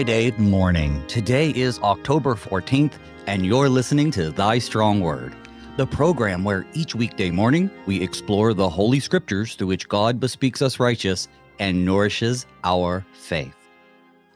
Friday 0.00 0.30
morning. 0.38 1.06
Today 1.08 1.50
is 1.50 1.78
October 1.80 2.34
14th, 2.34 2.94
and 3.26 3.44
you're 3.44 3.68
listening 3.68 4.10
to 4.12 4.30
Thy 4.30 4.58
Strong 4.58 5.02
Word, 5.02 5.36
the 5.76 5.86
program 5.86 6.42
where 6.42 6.64
each 6.72 6.94
weekday 6.94 7.30
morning 7.30 7.70
we 7.84 8.00
explore 8.00 8.54
the 8.54 8.66
Holy 8.66 8.98
Scriptures 8.98 9.56
through 9.56 9.66
which 9.66 9.90
God 9.90 10.18
bespeaks 10.18 10.62
us 10.62 10.80
righteous 10.80 11.28
and 11.58 11.84
nourishes 11.84 12.46
our 12.64 13.04
faith. 13.12 13.54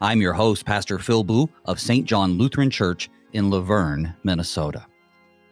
I'm 0.01 0.21
your 0.21 0.33
host, 0.33 0.67
Pastor 0.67 0.99
Phil 0.99 1.23
Booe 1.23 1.49
of 1.65 1.79
St. 1.79 2.05
John 2.05 2.33
Lutheran 2.33 2.69
Church 2.69 3.09
in 3.33 3.49
Luverne, 3.49 4.15
Minnesota. 4.23 4.85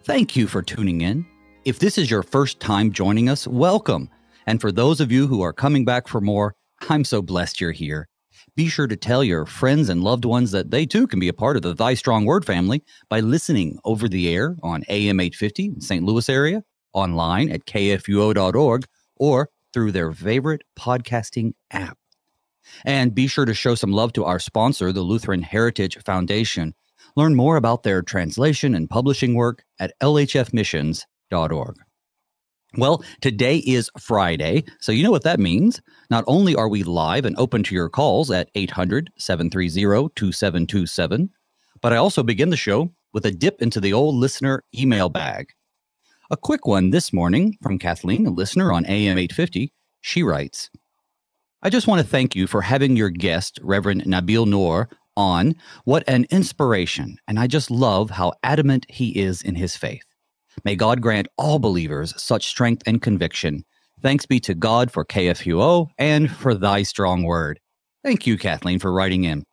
Thank 0.04 0.36
you 0.36 0.46
for 0.46 0.62
tuning 0.62 1.02
in. 1.02 1.26
If 1.66 1.80
this 1.80 1.98
is 1.98 2.12
your 2.12 2.22
first 2.22 2.60
time 2.60 2.92
joining 2.92 3.30
us, 3.30 3.48
welcome. 3.48 4.12
And 4.46 4.62
for 4.62 4.72
those 4.72 5.02
of 5.02 5.12
you 5.12 5.26
who 5.26 5.42
are 5.42 5.54
coming 5.54 5.86
back 5.86 6.08
for 6.08 6.22
more, 6.22 6.54
I'm 6.88 7.04
so 7.04 7.24
blessed 7.24 7.60
you're 7.60 7.72
here. 7.72 8.08
Be 8.56 8.68
sure 8.68 8.86
to 8.86 8.96
tell 8.96 9.24
your 9.24 9.48
friends 9.48 9.90
and 9.90 10.04
loved 10.04 10.26
ones 10.26 10.52
that 10.52 10.70
they 10.70 10.86
too 10.86 11.08
can 11.08 11.20
be 11.20 11.28
a 11.28 11.34
part 11.34 11.56
of 11.56 11.64
the 11.64 11.74
Thy 11.74 11.96
Strong 11.96 12.26
Word 12.26 12.46
family 12.46 12.84
by 13.10 13.20
listening 13.20 13.80
over 13.84 14.08
the 14.08 14.30
air 14.32 14.58
on 14.62 14.84
AM 14.90 15.20
850 15.20 15.66
in 15.66 15.82
St. 15.82 16.06
Louis 16.06 16.30
area, 16.30 16.64
online 16.94 17.50
at 17.50 17.66
kfuo.org, 17.66 18.86
or 19.16 19.50
through 19.74 19.92
their 19.92 20.12
favorite 20.12 20.62
podcasting 20.78 21.54
app. 21.72 21.98
And 22.86 23.16
be 23.16 23.26
sure 23.26 23.46
to 23.46 23.56
show 23.56 23.74
some 23.74 23.92
love 23.92 24.14
to 24.14 24.26
our 24.26 24.40
sponsor, 24.40 24.92
the 24.92 25.02
Lutheran 25.02 25.42
Heritage 25.42 25.98
Foundation. 26.04 26.76
Learn 27.16 27.34
more 27.34 27.58
about 27.58 27.82
their 27.82 28.04
translation 28.04 28.76
and 28.76 28.88
publishing 28.88 29.34
work 29.34 29.64
at 29.80 29.94
lhfmissions.org. 30.00 31.76
Well, 32.76 33.04
today 33.22 33.58
is 33.58 33.92
Friday, 34.00 34.64
so 34.80 34.92
you 34.92 35.04
know 35.04 35.12
what 35.12 35.26
that 35.26 35.40
means. 35.40 35.80
Not 36.10 36.24
only 36.26 36.56
are 36.56 36.68
we 36.68 36.82
live 36.82 37.24
and 37.24 37.38
open 37.38 37.62
to 37.64 37.76
your 37.76 37.88
calls 37.88 38.32
at 38.32 38.50
800 38.56 39.12
730 39.16 40.10
2727, 40.16 41.30
but 41.82 41.94
I 41.94 41.98
also 41.98 42.24
begin 42.24 42.50
the 42.50 42.58
show 42.58 42.92
with 43.14 43.28
a 43.28 43.32
dip 43.32 43.62
into 43.62 43.80
the 43.80 43.94
old 43.94 44.16
listener 44.16 44.64
email 44.76 45.10
bag. 45.10 45.50
A 46.32 46.38
quick 46.38 46.66
one 46.66 46.90
this 46.90 47.14
morning 47.14 47.60
from 47.62 47.78
Kathleen, 47.78 48.26
a 48.26 48.32
listener 48.32 48.74
on 48.74 48.88
AM 48.88 49.20
850. 49.20 49.72
She 50.02 50.24
writes 50.24 50.72
I 51.62 51.70
just 51.70 51.86
want 51.86 52.02
to 52.02 52.08
thank 52.08 52.36
you 52.36 52.48
for 52.48 52.64
having 52.64 52.96
your 52.96 53.12
guest, 53.12 53.60
Reverend 53.62 54.06
Nabil 54.06 54.48
Nour, 54.48 54.90
on. 55.16 55.54
What 55.86 56.04
an 56.08 56.26
inspiration, 56.32 57.20
and 57.28 57.38
I 57.38 57.46
just 57.46 57.70
love 57.70 58.10
how 58.10 58.34
adamant 58.42 58.88
he 58.90 59.10
is 59.20 59.44
in 59.44 59.54
his 59.54 59.78
faith. 59.78 60.13
May 60.64 60.76
God 60.76 61.02
grant 61.02 61.28
all 61.38 61.60
believers 61.60 62.14
such 62.22 62.48
strength 62.48 62.84
and 62.86 63.02
conviction. 63.02 63.66
Thanks 64.02 64.26
be 64.26 64.40
to 64.42 64.54
God 64.54 64.92
for 64.92 65.06
KFUO 65.06 65.88
and 65.98 66.30
for 66.30 66.54
thy 66.54 66.84
strong 66.84 67.24
word. 67.24 67.60
Thank 68.04 68.28
you, 68.28 68.38
Kathleen, 68.38 68.80
for 68.80 68.92
writing 68.92 69.24
in. 69.24 69.46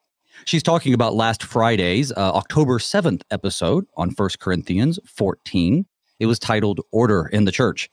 She's 0.44 0.62
talking 0.62 0.94
about 0.94 1.14
last 1.14 1.42
Friday's 1.42 2.10
uh, 2.12 2.32
October 2.32 2.78
7th 2.78 3.22
episode 3.30 3.86
on 3.96 4.10
1 4.10 4.28
Corinthians 4.40 4.98
14. 5.06 5.86
It 6.18 6.26
was 6.26 6.38
titled 6.38 6.80
Order 6.90 7.26
in 7.26 7.44
the 7.44 7.52
Church. 7.52 7.88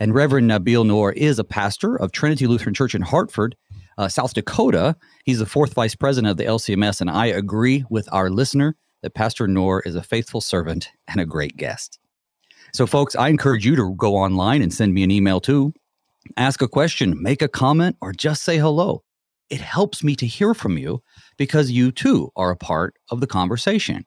And 0.00 0.14
Reverend 0.14 0.50
Nabil 0.50 0.84
Nour 0.84 1.12
is 1.12 1.38
a 1.38 1.44
pastor 1.44 1.94
of 1.94 2.10
Trinity 2.10 2.46
Lutheran 2.46 2.74
Church 2.74 2.94
in 2.94 3.02
Hartford, 3.02 3.54
uh, 3.98 4.08
South 4.08 4.34
Dakota. 4.34 4.96
He's 5.24 5.38
the 5.38 5.46
fourth 5.46 5.74
vice 5.74 5.94
president 5.94 6.30
of 6.30 6.38
the 6.38 6.44
LCMS, 6.44 7.00
and 7.00 7.10
I 7.10 7.26
agree 7.26 7.84
with 7.88 8.08
our 8.10 8.30
listener 8.30 8.76
that 9.02 9.14
Pastor 9.14 9.46
Nour 9.46 9.82
is 9.84 9.94
a 9.94 10.02
faithful 10.02 10.40
servant 10.40 10.90
and 11.06 11.20
a 11.20 11.26
great 11.26 11.56
guest. 11.56 11.99
So, 12.72 12.86
folks, 12.86 13.16
I 13.16 13.28
encourage 13.28 13.64
you 13.64 13.76
to 13.76 13.94
go 13.96 14.16
online 14.16 14.62
and 14.62 14.72
send 14.72 14.94
me 14.94 15.02
an 15.02 15.10
email 15.10 15.40
too. 15.40 15.72
Ask 16.36 16.62
a 16.62 16.68
question, 16.68 17.20
make 17.20 17.42
a 17.42 17.48
comment, 17.48 17.96
or 18.00 18.12
just 18.12 18.42
say 18.42 18.58
hello. 18.58 19.02
It 19.48 19.60
helps 19.60 20.04
me 20.04 20.14
to 20.16 20.26
hear 20.26 20.54
from 20.54 20.78
you 20.78 21.02
because 21.36 21.70
you 21.70 21.90
too 21.90 22.30
are 22.36 22.50
a 22.50 22.56
part 22.56 22.94
of 23.10 23.20
the 23.20 23.26
conversation. 23.26 24.06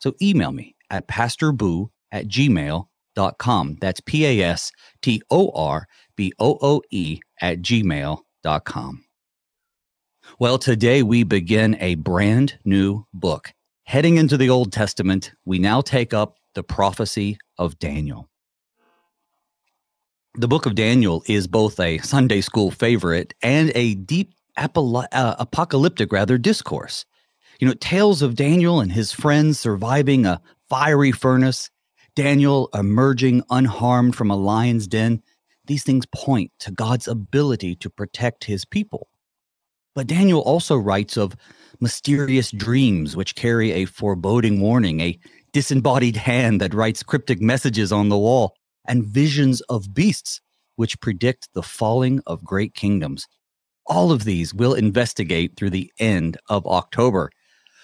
So, 0.00 0.14
email 0.22 0.52
me 0.52 0.76
at 0.90 1.08
pastorbooe 1.08 1.88
at 2.12 2.28
gmail.com. 2.28 3.76
That's 3.80 4.00
P 4.00 4.26
A 4.26 4.42
S 4.42 4.72
T 5.02 5.22
O 5.30 5.50
R 5.50 5.86
B 6.16 6.32
O 6.38 6.58
O 6.62 6.82
E 6.90 7.20
at 7.40 7.60
gmail.com. 7.60 9.04
Well, 10.38 10.58
today 10.58 11.02
we 11.02 11.24
begin 11.24 11.76
a 11.80 11.96
brand 11.96 12.58
new 12.64 13.06
book. 13.12 13.52
Heading 13.84 14.18
into 14.18 14.36
the 14.36 14.50
Old 14.50 14.72
Testament, 14.72 15.32
we 15.44 15.58
now 15.58 15.80
take 15.80 16.12
up 16.12 16.37
the 16.58 16.64
prophecy 16.64 17.38
of 17.56 17.78
Daniel. 17.78 18.28
The 20.34 20.48
book 20.48 20.66
of 20.66 20.74
Daniel 20.74 21.22
is 21.28 21.46
both 21.46 21.78
a 21.78 21.98
Sunday 21.98 22.40
school 22.40 22.72
favorite 22.72 23.32
and 23.42 23.70
a 23.76 23.94
deep 23.94 24.34
uh, 24.56 25.36
apocalyptic 25.38 26.10
rather 26.10 26.36
discourse. 26.36 27.04
You 27.60 27.68
know, 27.68 27.74
tales 27.74 28.22
of 28.22 28.34
Daniel 28.34 28.80
and 28.80 28.90
his 28.90 29.12
friends 29.12 29.60
surviving 29.60 30.26
a 30.26 30.40
fiery 30.68 31.12
furnace, 31.12 31.70
Daniel 32.16 32.70
emerging 32.74 33.44
unharmed 33.50 34.16
from 34.16 34.28
a 34.28 34.36
lion's 34.36 34.88
den. 34.88 35.22
These 35.66 35.84
things 35.84 36.06
point 36.06 36.50
to 36.58 36.72
God's 36.72 37.06
ability 37.06 37.76
to 37.76 37.88
protect 37.88 38.42
his 38.42 38.64
people. 38.64 39.06
But 39.94 40.08
Daniel 40.08 40.40
also 40.40 40.76
writes 40.76 41.16
of 41.16 41.36
mysterious 41.80 42.50
dreams 42.50 43.16
which 43.16 43.36
carry 43.36 43.70
a 43.70 43.84
foreboding 43.84 44.60
warning, 44.60 45.00
a 45.00 45.18
disembodied 45.58 46.14
hand 46.14 46.60
that 46.60 46.72
writes 46.72 47.02
cryptic 47.02 47.40
messages 47.40 47.90
on 47.90 48.08
the 48.08 48.16
wall, 48.16 48.54
and 48.86 49.04
visions 49.04 49.60
of 49.62 49.92
beasts 49.92 50.40
which 50.76 51.00
predict 51.00 51.48
the 51.52 51.64
falling 51.64 52.20
of 52.28 52.44
great 52.44 52.74
kingdoms. 52.74 53.26
All 53.84 54.12
of 54.12 54.22
these 54.22 54.54
we'll 54.54 54.74
investigate 54.74 55.56
through 55.56 55.70
the 55.70 55.90
end 55.98 56.38
of 56.48 56.64
October. 56.64 57.32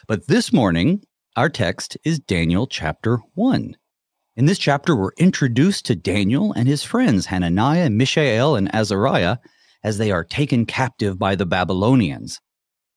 But 0.07 0.29
this 0.29 0.53
morning, 0.53 1.03
our 1.35 1.49
text 1.49 1.99
is 2.05 2.21
Daniel 2.21 2.69
chapter 2.69 3.19
1. 3.35 3.77
In 4.37 4.47
this 4.47 4.61
chapter, 4.61 4.95
we're 4.95 5.11
introduced 5.19 5.85
to 5.87 5.97
Daniel 5.97 6.53
and 6.53 6.69
his 6.69 6.85
friends, 6.85 7.27
Hananiah, 7.27 7.91
Mishael, 7.91 8.55
and 8.55 8.73
Azariah, 8.73 9.39
as 9.83 9.99
they 9.99 10.13
are 10.13 10.23
taken 10.23 10.65
captive 10.65 11.19
by 11.19 11.35
the 11.35 11.45
Babylonians. 11.45 12.41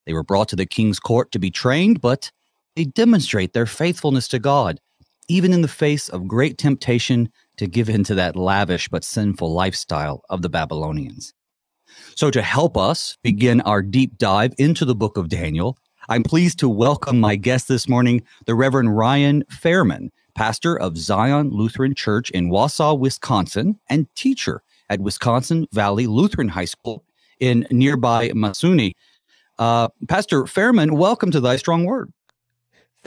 They 0.06 0.14
were 0.14 0.22
brought 0.22 0.50
to 0.50 0.56
the 0.56 0.68
king's 0.68 1.00
court 1.00 1.32
to 1.32 1.40
be 1.40 1.50
trained, 1.50 2.00
but 2.00 2.32
they 2.78 2.86
demonstrate 2.86 3.54
their 3.54 3.66
faithfulness 3.66 4.28
to 4.28 4.38
God, 4.38 4.80
even 5.28 5.52
in 5.52 5.64
the 5.64 5.68
face 5.68 6.10
of 6.10 6.28
great 6.28 6.60
temptation 6.60 7.28
to 7.58 7.66
give 7.66 7.90
in 7.90 8.04
to 8.04 8.14
that 8.14 8.36
lavish 8.36 8.88
but 8.88 9.04
sinful 9.04 9.52
lifestyle 9.52 10.22
of 10.30 10.44
the 10.44 10.50
Babylonians. 10.50 11.34
So, 12.16 12.30
to 12.30 12.44
help 12.44 12.78
us 12.78 13.18
begin 13.24 13.62
our 13.62 13.82
deep 13.82 14.20
dive 14.20 14.54
into 14.60 14.86
the 14.86 14.94
book 14.94 15.18
of 15.18 15.28
Daniel, 15.28 15.80
I'm 16.08 16.22
pleased 16.22 16.60
to 16.60 16.70
welcome 16.70 17.20
my 17.20 17.36
guest 17.36 17.68
this 17.68 17.90
morning, 17.90 18.22
the 18.46 18.54
Reverend 18.54 18.96
Ryan 18.96 19.44
Fairman, 19.46 20.12
pastor 20.36 20.78
of 20.78 21.00
Zion 21.00 21.50
Lutheran 21.50 21.96
Church 21.96 22.30
in 22.30 22.52
Wausau, 22.52 22.98
Wisconsin, 23.00 23.80
and 23.90 24.06
teacher 24.14 24.62
at 24.88 25.02
Wisconsin 25.02 25.66
Valley 25.72 26.06
Lutheran 26.06 26.50
High 26.50 26.66
School 26.66 27.04
in 27.40 27.66
nearby 27.72 28.30
Mosinee. 28.30 28.94
Uh, 29.58 29.88
pastor 30.08 30.44
Fairman, 30.44 30.96
welcome 30.96 31.32
to 31.32 31.40
Thy 31.40 31.56
Strong 31.56 31.86
Word. 31.86 32.14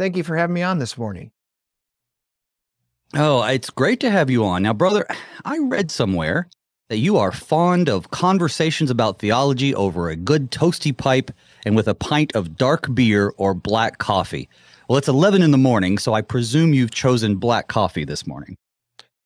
Thank 0.01 0.17
you 0.17 0.25
for 0.25 0.35
having 0.35 0.55
me 0.55 0.63
on 0.63 0.79
this 0.79 0.97
morning. 0.97 1.31
Oh, 3.15 3.43
it's 3.43 3.69
great 3.69 4.01
to 4.01 4.11
have 4.11 4.31
you 4.31 4.47
on. 4.47 4.63
Now, 4.63 4.73
brother, 4.73 5.07
I 5.45 5.59
read 5.59 5.91
somewhere 5.91 6.49
that 6.89 6.97
you 6.97 7.19
are 7.19 7.31
fond 7.31 7.91
of 7.91 8.11
conversations 8.11 8.91
about 8.91 9.19
theology 9.19 9.75
over 9.75 10.09
a 10.09 10.17
good 10.17 10.51
toasty 10.51 10.97
pipe 10.97 11.31
and 11.67 11.77
with 11.77 11.87
a 11.87 11.95
pint 11.95 12.35
of 12.35 12.57
dark 12.57 12.95
beer 12.95 13.35
or 13.37 13.53
black 13.53 13.99
coffee. 13.99 14.49
Well, 14.89 14.97
it's 14.97 15.07
11 15.07 15.43
in 15.43 15.51
the 15.51 15.59
morning, 15.59 15.99
so 15.99 16.15
I 16.15 16.23
presume 16.23 16.73
you've 16.73 16.93
chosen 16.93 17.37
black 17.37 17.69
coffee 17.69 18.07
this 18.07 18.27
morning. 18.27 18.57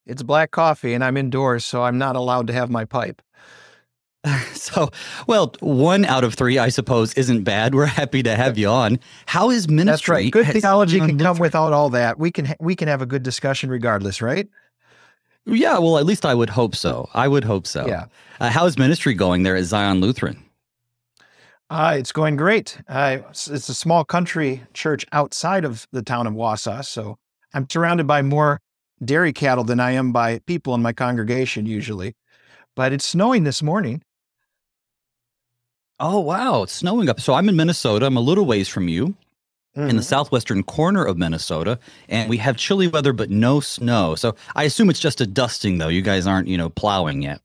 It's 0.06 0.25
black 0.25 0.50
coffee, 0.50 0.93
and 0.93 1.04
I'm 1.04 1.16
indoors, 1.16 1.64
so 1.64 1.84
I'm 1.84 1.98
not 1.98 2.16
allowed 2.16 2.48
to 2.48 2.52
have 2.52 2.69
my 2.69 2.84
pipe. 2.84 3.22
So, 4.54 4.90
well, 5.26 5.54
one 5.60 6.04
out 6.06 6.24
of 6.24 6.34
three, 6.34 6.58
I 6.58 6.68
suppose, 6.70 7.12
isn't 7.14 7.44
bad. 7.44 7.74
We're 7.74 7.86
happy 7.86 8.22
to 8.22 8.34
have 8.34 8.56
you 8.56 8.68
on. 8.68 8.98
How 9.26 9.50
is 9.50 9.68
ministry? 9.68 9.92
That's 9.92 10.08
right. 10.08 10.32
Good 10.32 10.62
theology 10.62 10.98
can 10.98 11.18
come 11.18 11.38
without 11.38 11.72
all 11.72 11.90
that. 11.90 12.18
We 12.18 12.30
can 12.30 12.54
we 12.58 12.74
can 12.74 12.88
have 12.88 13.02
a 13.02 13.06
good 13.06 13.22
discussion 13.22 13.70
regardless, 13.70 14.22
right? 14.22 14.48
Yeah. 15.44 15.78
Well, 15.78 15.98
at 15.98 16.06
least 16.06 16.24
I 16.24 16.34
would 16.34 16.50
hope 16.50 16.74
so. 16.74 17.08
I 17.14 17.28
would 17.28 17.44
hope 17.44 17.66
so. 17.66 17.86
Yeah. 17.86 18.06
Uh, 18.40 18.48
how 18.48 18.64
is 18.64 18.78
ministry 18.78 19.14
going 19.14 19.42
there 19.42 19.54
at 19.54 19.64
Zion 19.64 20.00
Lutheran? 20.00 20.42
Uh, 21.70 21.96
it's 21.98 22.12
going 22.12 22.36
great. 22.36 22.78
Uh, 22.88 23.18
it's, 23.30 23.48
it's 23.48 23.68
a 23.68 23.74
small 23.74 24.04
country 24.04 24.62
church 24.72 25.04
outside 25.12 25.64
of 25.64 25.86
the 25.92 26.02
town 26.02 26.26
of 26.26 26.34
Wausau, 26.34 26.84
so 26.84 27.18
I'm 27.52 27.68
surrounded 27.68 28.06
by 28.06 28.22
more 28.22 28.60
dairy 29.04 29.32
cattle 29.32 29.64
than 29.64 29.80
I 29.80 29.92
am 29.92 30.12
by 30.12 30.40
people 30.40 30.74
in 30.74 30.82
my 30.82 30.92
congregation 30.92 31.66
usually. 31.66 32.14
But 32.76 32.92
it's 32.92 33.04
snowing 33.04 33.44
this 33.44 33.62
morning, 33.62 34.02
Oh, 36.00 36.20
wow. 36.20 36.64
It's 36.64 36.73
snowing 36.73 37.08
up. 37.08 37.20
So 37.20 37.35
I'm 37.35 37.49
in 37.49 37.56
Minnesota. 37.56 38.06
I'm 38.06 38.17
a 38.17 38.20
little 38.20 38.46
ways 38.46 38.69
from 38.69 38.88
you 38.88 39.08
mm-hmm. 39.08 39.82
in 39.82 39.87
the 39.88 39.93
mm-hmm. 39.93 40.00
southwestern 40.02 40.62
corner 40.62 41.05
of 41.05 41.17
Minnesota. 41.17 41.79
And 42.08 42.29
we 42.29 42.37
have 42.38 42.56
chilly 42.56 42.88
weather, 42.88 43.12
but 43.12 43.31
no 43.31 43.61
snow. 43.61 44.14
So 44.14 44.35
I 44.56 44.64
assume 44.64 44.91
it's 44.91 45.00
just 45.00 45.20
a 45.20 45.26
dusting, 45.26 45.79
though. 45.79 45.88
You 45.88 46.02
guys 46.02 46.26
aren't, 46.26 46.49
you 46.49 46.58
know, 46.58 46.69
plowing 46.69 47.23
yet. 47.23 47.41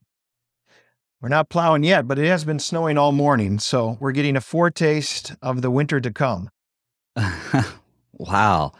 We're 1.21 1.29
not 1.29 1.49
plowing 1.49 1.83
yet, 1.83 2.07
but 2.07 2.17
it 2.17 2.27
has 2.27 2.45
been 2.45 2.59
snowing 2.59 2.97
all 2.97 3.11
morning. 3.11 3.59
So 3.59 3.97
we're 3.99 4.13
getting 4.13 4.37
a 4.37 4.41
foretaste 4.41 5.35
of 5.41 5.61
the 5.61 5.69
winter 5.69 5.99
to 5.99 6.11
come. 6.11 6.49
wow. 8.13 8.71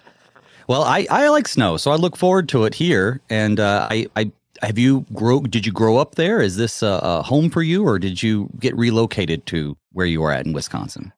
Well, 0.67 0.83
I, 0.83 1.05
I 1.09 1.27
like 1.29 1.47
snow, 1.47 1.77
so 1.77 1.91
I 1.91 1.95
look 1.95 2.15
forward 2.15 2.47
to 2.49 2.63
it 2.63 2.75
here. 2.75 3.19
And 3.29 3.59
uh, 3.59 3.87
I, 3.91 4.07
I 4.15 4.31
have 4.61 4.77
you 4.77 5.05
grow? 5.13 5.41
Did 5.41 5.65
you 5.65 5.71
grow 5.71 5.97
up 5.97 6.15
there? 6.15 6.41
Is 6.41 6.57
this 6.57 6.81
a, 6.81 6.99
a 7.01 7.21
home 7.21 7.49
for 7.49 7.61
you, 7.61 7.85
or 7.85 7.99
did 7.99 8.21
you 8.21 8.49
get 8.59 8.75
relocated 8.75 9.45
to 9.47 9.77
where 9.91 10.05
you 10.05 10.23
are 10.23 10.31
at 10.31 10.45
in 10.45 10.53
Wisconsin? 10.53 11.13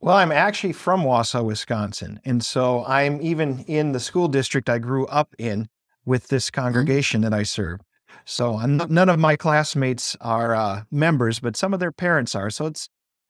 Well, 0.00 0.16
I'm 0.16 0.30
actually 0.30 0.74
from 0.74 1.02
Wausau, 1.02 1.44
Wisconsin, 1.44 2.20
and 2.24 2.44
so 2.44 2.84
I'm 2.86 3.20
even 3.20 3.60
in 3.60 3.92
the 3.92 4.00
school 4.00 4.28
district 4.28 4.68
I 4.68 4.78
grew 4.78 5.06
up 5.06 5.34
in 5.38 5.68
with 6.04 6.28
this 6.28 6.50
mm-hmm. 6.50 6.62
congregation 6.62 7.20
that 7.22 7.34
I 7.34 7.42
serve. 7.42 7.80
So 8.24 8.58
none 8.58 9.08
of 9.08 9.18
my 9.18 9.36
classmates 9.36 10.16
are 10.20 10.54
uh, 10.54 10.82
members, 10.90 11.40
but 11.40 11.56
some 11.56 11.72
of 11.72 11.80
their 11.80 11.92
parents 11.92 12.34
are. 12.34 12.50
So 12.50 12.66
it's 12.66 12.88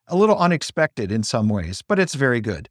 a 0.08 0.16
little 0.16 0.36
unexpected 0.36 1.12
in 1.12 1.22
some 1.22 1.48
ways, 1.48 1.82
but 1.82 1.98
it's 1.98 2.14
very 2.14 2.40
good. 2.40 2.68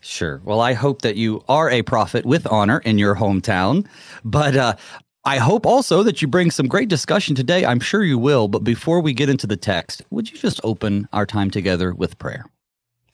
Sure. 0.00 0.42
Well, 0.44 0.60
I 0.60 0.74
hope 0.74 1.00
that 1.00 1.16
you 1.16 1.42
are 1.48 1.70
a 1.70 1.80
prophet 1.80 2.26
with 2.26 2.46
honor 2.46 2.80
in 2.80 2.98
your 2.98 3.16
hometown. 3.16 3.86
But 4.22 4.54
uh, 4.54 4.76
I 5.26 5.38
hope 5.38 5.64
also 5.64 6.02
that 6.02 6.20
you 6.20 6.28
bring 6.28 6.50
some 6.50 6.68
great 6.68 6.90
discussion 6.90 7.34
today. 7.34 7.64
I'm 7.64 7.80
sure 7.80 8.04
you 8.04 8.18
will. 8.18 8.46
But 8.46 8.62
before 8.62 9.00
we 9.00 9.14
get 9.14 9.30
into 9.30 9.46
the 9.46 9.56
text, 9.56 10.02
would 10.10 10.30
you 10.30 10.36
just 10.36 10.60
open 10.62 11.08
our 11.14 11.24
time 11.24 11.50
together 11.50 11.94
with 11.94 12.18
prayer? 12.18 12.44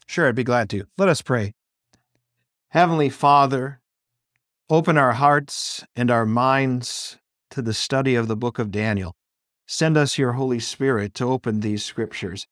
Sure, 0.06 0.26
I'd 0.26 0.34
be 0.34 0.42
glad 0.42 0.68
to. 0.70 0.86
Let 0.98 1.08
us 1.08 1.22
pray. 1.22 1.52
Heavenly 2.70 3.10
Father, 3.10 3.80
open 4.68 4.98
our 4.98 5.12
hearts 5.12 5.84
and 5.94 6.10
our 6.10 6.26
minds 6.26 7.18
to 7.50 7.62
the 7.62 7.74
study 7.74 8.16
of 8.16 8.26
the 8.26 8.36
book 8.36 8.58
of 8.58 8.72
Daniel. 8.72 9.14
Send 9.66 9.96
us 9.96 10.18
your 10.18 10.32
Holy 10.32 10.58
Spirit 10.58 11.14
to 11.14 11.26
open 11.26 11.60
these 11.60 11.84
scriptures 11.84 12.48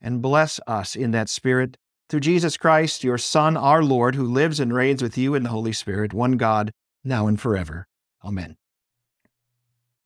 and 0.00 0.22
bless 0.22 0.60
us 0.68 0.94
in 0.94 1.10
that 1.10 1.28
Spirit 1.28 1.76
through 2.08 2.20
Jesus 2.20 2.56
Christ, 2.56 3.02
your 3.02 3.18
Son, 3.18 3.56
our 3.56 3.82
Lord, 3.82 4.14
who 4.14 4.24
lives 4.24 4.60
and 4.60 4.72
reigns 4.72 5.02
with 5.02 5.18
you 5.18 5.34
in 5.34 5.42
the 5.42 5.48
Holy 5.48 5.72
Spirit, 5.72 6.14
one 6.14 6.36
God, 6.36 6.70
now 7.02 7.26
and 7.26 7.40
forever. 7.40 7.88
Amen. 8.24 8.56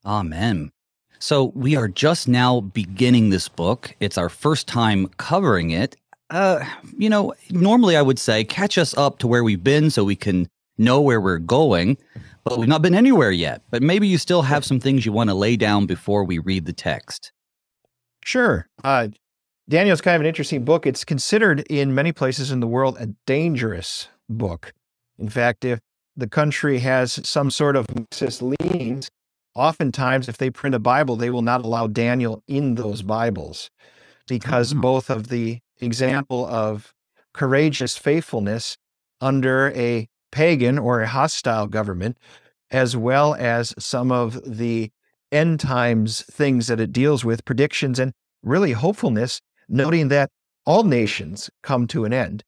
Amen. 0.05 0.71
So 1.19 1.51
we 1.55 1.75
are 1.75 1.87
just 1.87 2.27
now 2.27 2.61
beginning 2.61 3.29
this 3.29 3.49
book. 3.49 3.95
It's 3.99 4.17
our 4.17 4.29
first 4.29 4.67
time 4.67 5.07
covering 5.17 5.71
it. 5.71 5.97
Uh, 6.29 6.63
you 6.97 7.09
know, 7.09 7.33
normally 7.49 7.97
I 7.97 8.01
would 8.01 8.19
say 8.19 8.43
catch 8.43 8.77
us 8.77 8.97
up 8.97 9.19
to 9.19 9.27
where 9.27 9.43
we've 9.43 9.63
been 9.63 9.89
so 9.89 10.03
we 10.03 10.15
can 10.15 10.47
know 10.77 11.01
where 11.01 11.19
we're 11.19 11.39
going, 11.39 11.97
but 12.43 12.57
we've 12.57 12.69
not 12.69 12.81
been 12.81 12.95
anywhere 12.95 13.31
yet. 13.31 13.61
But 13.69 13.83
maybe 13.83 14.07
you 14.07 14.17
still 14.17 14.43
have 14.43 14.63
some 14.63 14.79
things 14.79 15.05
you 15.05 15.11
want 15.11 15.29
to 15.29 15.33
lay 15.33 15.57
down 15.57 15.85
before 15.87 16.23
we 16.23 16.39
read 16.39 16.65
the 16.65 16.73
text. 16.73 17.31
Sure. 18.23 18.67
Uh, 18.83 19.09
Daniel's 19.67 20.01
kind 20.01 20.15
of 20.15 20.21
an 20.21 20.27
interesting 20.27 20.63
book. 20.63 20.87
It's 20.87 21.03
considered 21.03 21.61
in 21.69 21.93
many 21.93 22.11
places 22.11 22.51
in 22.51 22.59
the 22.59 22.67
world 22.67 22.97
a 22.99 23.07
dangerous 23.25 24.07
book. 24.29 24.73
In 25.17 25.29
fact, 25.29 25.65
if 25.65 25.79
the 26.15 26.27
country 26.27 26.79
has 26.79 27.19
some 27.27 27.51
sort 27.51 27.75
of 27.75 27.85
Marxist 27.93 28.41
leanings, 28.41 29.09
oftentimes 29.55 30.29
if 30.29 30.37
they 30.37 30.49
print 30.49 30.75
a 30.75 30.79
Bible, 30.79 31.15
they 31.15 31.29
will 31.29 31.41
not 31.41 31.63
allow 31.63 31.87
Daniel 31.87 32.43
in 32.47 32.75
those 32.75 33.01
Bibles 33.01 33.69
because 34.27 34.71
mm-hmm. 34.71 34.81
both 34.81 35.09
of 35.09 35.27
the 35.27 35.59
example 35.79 36.45
of 36.45 36.93
courageous 37.33 37.97
faithfulness 37.97 38.77
under 39.21 39.71
a 39.71 40.07
pagan 40.31 40.77
or 40.77 41.01
a 41.01 41.07
hostile 41.07 41.67
government, 41.67 42.17
as 42.71 42.95
well 42.95 43.35
as 43.35 43.73
some 43.77 44.11
of 44.11 44.39
the 44.45 44.91
end 45.31 45.59
times 45.59 46.23
things 46.23 46.67
that 46.67 46.79
it 46.79 46.91
deals 46.91 47.25
with, 47.25 47.45
predictions 47.45 47.99
and 47.99 48.13
really 48.43 48.71
hopefulness 48.71 49.41
noting 49.67 50.07
that 50.07 50.29
all 50.65 50.83
nations 50.83 51.49
come 51.63 51.87
to 51.87 52.05
an 52.05 52.13
end. 52.13 52.43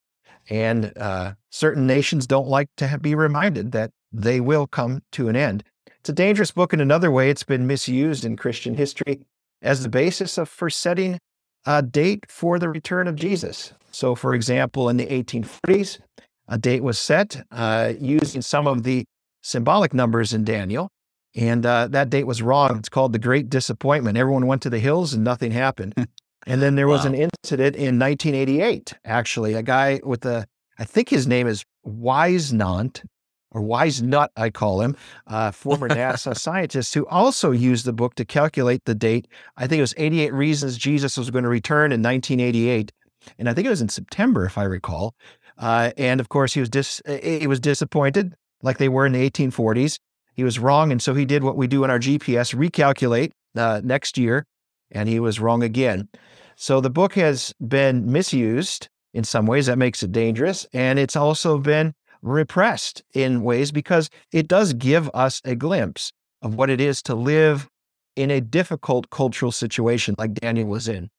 And 0.50 0.96
uh, 0.98 1.34
certain 1.50 1.86
nations 1.88 2.28
don't 2.28 2.48
like 2.48 2.68
to 2.78 2.98
be 3.00 3.16
reminded 3.16 3.72
that 3.72 3.92
they 4.12 4.40
will 4.40 4.68
come 4.68 5.02
to 5.14 5.30
an 5.30 5.36
end. 5.36 5.64
It's 6.02 6.10
a 6.10 6.14
dangerous 6.14 6.50
book 6.50 6.74
in 6.74 6.82
another 6.82 7.12
way. 7.12 7.30
It's 7.30 7.44
been 7.44 7.68
misused 7.68 8.26
in 8.26 8.36
Christian 8.36 8.74
history 8.74 9.20
as 9.62 9.84
the 9.84 9.90
basis 9.90 10.40
of 10.40 10.50
for 10.50 10.68
setting 10.68 11.20
a 11.64 11.84
date 11.84 12.26
for 12.28 12.58
the 12.58 12.70
return 12.70 13.08
of 13.08 13.16
Jesus. 13.16 13.74
So, 13.92 14.16
for 14.16 14.34
example, 14.34 14.90
in 14.90 14.98
the 14.98 15.06
1840s, 15.06 16.00
a 16.48 16.58
date 16.58 16.82
was 16.82 16.98
set 16.98 17.46
uh, 17.52 17.94
using 18.00 18.42
some 18.42 18.66
of 18.66 18.82
the 18.82 19.06
symbolic 19.44 19.94
numbers 19.94 20.34
in 20.34 20.44
Daniel, 20.44 20.90
and 21.36 21.64
uh, 21.68 21.88
that 21.90 22.10
date 22.10 22.26
was 22.26 22.42
wrong. 22.42 22.78
It's 22.78 22.90
called 22.90 23.14
the 23.14 23.20
Great 23.20 23.48
Disappointment. 23.48 24.18
Everyone 24.18 24.48
went 24.48 24.64
to 24.64 24.72
the 24.72 24.80
hills 24.80 25.14
and 25.14 25.24
nothing 25.24 25.52
happened. 25.52 25.94
And 26.48 26.60
then 26.60 26.74
there 26.74 26.88
was 26.88 27.02
wow. 27.02 27.12
an 27.12 27.14
incident 27.14 27.76
in 27.76 28.00
1988, 28.00 28.96
actually, 29.06 29.54
a 29.54 29.62
guy 29.62 30.00
with 30.04 30.26
a, 30.26 30.48
I 30.80 30.86
think 30.86 31.10
his 31.10 31.28
name 31.28 31.46
is 31.46 31.64
Whisenant 31.86 33.04
or 33.52 33.62
Wise 33.62 34.02
Nut, 34.02 34.32
I 34.36 34.50
call 34.50 34.82
him, 34.82 34.96
uh, 35.28 35.52
former 35.52 35.90
NASA 35.90 36.38
scientist 36.38 36.94
who 36.94 37.06
also 37.08 37.52
used 37.52 37.86
the 37.86 37.94
book 37.94 38.16
to 38.16 38.26
calculate 38.26 38.86
the 38.86 38.96
date. 38.96 39.28
I 39.58 39.68
think 39.68 39.80
it 39.80 39.84
was 39.84 39.94
88 39.98 40.34
Reasons 40.34 40.78
Jesus 40.78 41.18
was 41.18 41.30
going 41.30 41.44
to 41.44 41.50
return 41.50 41.92
in 41.92 42.02
1988. 42.02 42.92
And 43.38 43.50
I 43.50 43.54
think 43.54 43.68
it 43.68 43.70
was 43.70 43.82
in 43.82 43.90
September, 43.90 44.46
if 44.46 44.58
I 44.58 44.64
recall. 44.64 45.14
Uh, 45.58 45.92
and 45.98 46.20
of 46.20 46.30
course, 46.30 46.54
he 46.54 46.60
was 46.60 46.70
dis- 46.70 47.02
he 47.06 47.46
was 47.46 47.60
disappointed, 47.60 48.34
like 48.64 48.80
they 48.80 48.90
were 48.90 49.06
in 49.06 49.12
the 49.12 49.30
1840s. 49.30 50.00
He 50.34 50.44
was 50.44 50.58
wrong, 50.58 50.92
and 50.92 51.02
so 51.02 51.14
he 51.14 51.26
did 51.26 51.44
what 51.44 51.56
we 51.58 51.68
do 51.68 51.84
in 51.84 51.92
our 51.92 52.00
GPS: 52.00 52.56
recalculate 52.56 53.32
uh, 53.56 53.82
next 53.84 54.18
year, 54.18 54.48
and 54.90 55.08
he 55.08 55.20
was 55.20 55.40
wrong 55.40 55.62
again. 55.62 56.08
So 56.56 56.82
the 56.82 56.90
book 56.90 57.14
has 57.14 57.54
been 57.66 58.12
misused 58.12 58.90
in 59.14 59.24
some 59.24 59.46
ways. 59.46 59.66
That 59.66 59.78
makes 59.78 60.04
it 60.04 60.12
dangerous. 60.12 60.66
And 60.74 61.00
it's 61.00 61.16
also 61.16 61.58
been 61.58 61.94
repressed 62.22 63.04
in 63.14 63.44
ways 63.44 63.72
because 63.72 64.10
it 64.32 64.48
does 64.48 64.74
give 64.74 65.10
us 65.14 65.42
a 65.44 65.56
glimpse 65.56 66.12
of 66.42 66.56
what 66.56 66.70
it 66.70 66.82
is 66.82 67.02
to 67.04 67.16
live 67.16 67.70
in 68.16 68.32
a 68.32 68.42
difficult 68.42 69.10
cultural 69.10 69.52
situation 69.52 70.16
like 70.18 70.34
Daniel 70.34 70.68
was 70.68 70.88
in. 70.88 71.10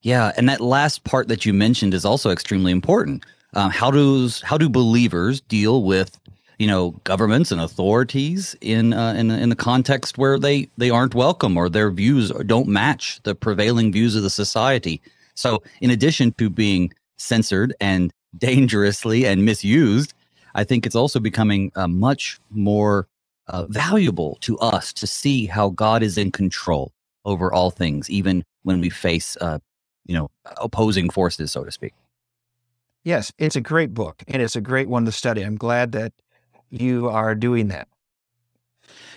Yeah, 0.00 0.32
and 0.36 0.48
that 0.48 0.60
last 0.60 1.04
part 1.04 1.28
that 1.28 1.44
you 1.44 1.52
mentioned 1.52 1.92
is 1.92 2.04
also 2.04 2.30
extremely 2.30 2.72
important. 2.72 3.24
Um, 3.54 3.70
how 3.70 3.90
does 3.90 4.40
how 4.42 4.58
do 4.58 4.68
believers 4.68 5.40
deal 5.40 5.82
with 5.82 6.18
you 6.58 6.66
know 6.66 6.90
governments 7.04 7.50
and 7.50 7.60
authorities 7.60 8.54
in 8.60 8.92
uh, 8.92 9.14
in 9.14 9.30
in 9.30 9.48
the 9.48 9.56
context 9.56 10.18
where 10.18 10.38
they 10.38 10.68
they 10.76 10.90
aren't 10.90 11.14
welcome 11.14 11.56
or 11.56 11.68
their 11.68 11.90
views 11.90 12.30
don't 12.46 12.68
match 12.68 13.20
the 13.24 13.34
prevailing 13.34 13.92
views 13.92 14.14
of 14.14 14.22
the 14.22 14.30
society. 14.30 15.00
So, 15.34 15.62
in 15.80 15.90
addition 15.90 16.32
to 16.38 16.50
being 16.50 16.92
censored 17.16 17.74
and 17.80 18.12
dangerously 18.38 19.26
and 19.26 19.44
misused, 19.44 20.14
I 20.54 20.64
think 20.64 20.86
it's 20.86 20.96
also 20.96 21.20
becoming 21.20 21.72
uh, 21.76 21.88
much 21.88 22.38
more 22.50 23.06
uh, 23.48 23.66
valuable 23.68 24.38
to 24.42 24.58
us 24.58 24.92
to 24.94 25.06
see 25.06 25.46
how 25.46 25.70
God 25.70 26.02
is 26.02 26.18
in 26.18 26.30
control 26.30 26.92
over 27.24 27.52
all 27.52 27.70
things, 27.70 28.10
even 28.10 28.44
when 28.62 28.80
we 28.80 28.90
face, 28.90 29.36
uh, 29.40 29.58
you 30.06 30.14
know, 30.14 30.30
opposing 30.58 31.10
forces, 31.10 31.52
so 31.52 31.64
to 31.64 31.70
speak. 31.70 31.94
Yes, 33.04 33.32
it's 33.38 33.56
a 33.56 33.60
great 33.60 33.94
book 33.94 34.22
and 34.26 34.42
it's 34.42 34.56
a 34.56 34.60
great 34.60 34.88
one 34.88 35.04
to 35.04 35.12
study. 35.12 35.42
I'm 35.42 35.56
glad 35.56 35.92
that 35.92 36.12
you 36.70 37.08
are 37.08 37.34
doing 37.34 37.68
that. 37.68 37.88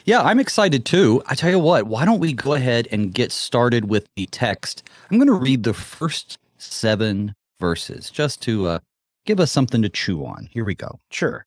Yeah, 0.06 0.22
I'm 0.22 0.40
excited 0.40 0.86
too. 0.86 1.22
I 1.28 1.36
tell 1.36 1.50
you 1.50 1.60
what, 1.60 1.86
why 1.88 2.06
don't 2.06 2.20
we 2.20 2.34
go 2.34 2.54
ahead 2.54 2.88
and 2.92 3.14
get 3.14 3.32
started 3.32 3.86
with 3.90 4.08
the 4.16 4.26
text? 4.28 4.84
I'm 5.10 5.18
going 5.18 5.28
to 5.28 5.34
read 5.34 5.64
the 5.64 5.74
first 5.74 6.38
seven 6.58 7.36
verses 7.60 8.10
just 8.10 8.42
to 8.44 8.68
uh, 8.68 8.80
give 9.26 9.40
us 9.40 9.52
something 9.52 9.82
to 9.82 9.90
chew 9.90 10.26
on. 10.26 10.48
Here 10.52 10.66
we 10.66 10.76
go. 10.76 11.00
Sure. 11.10 11.46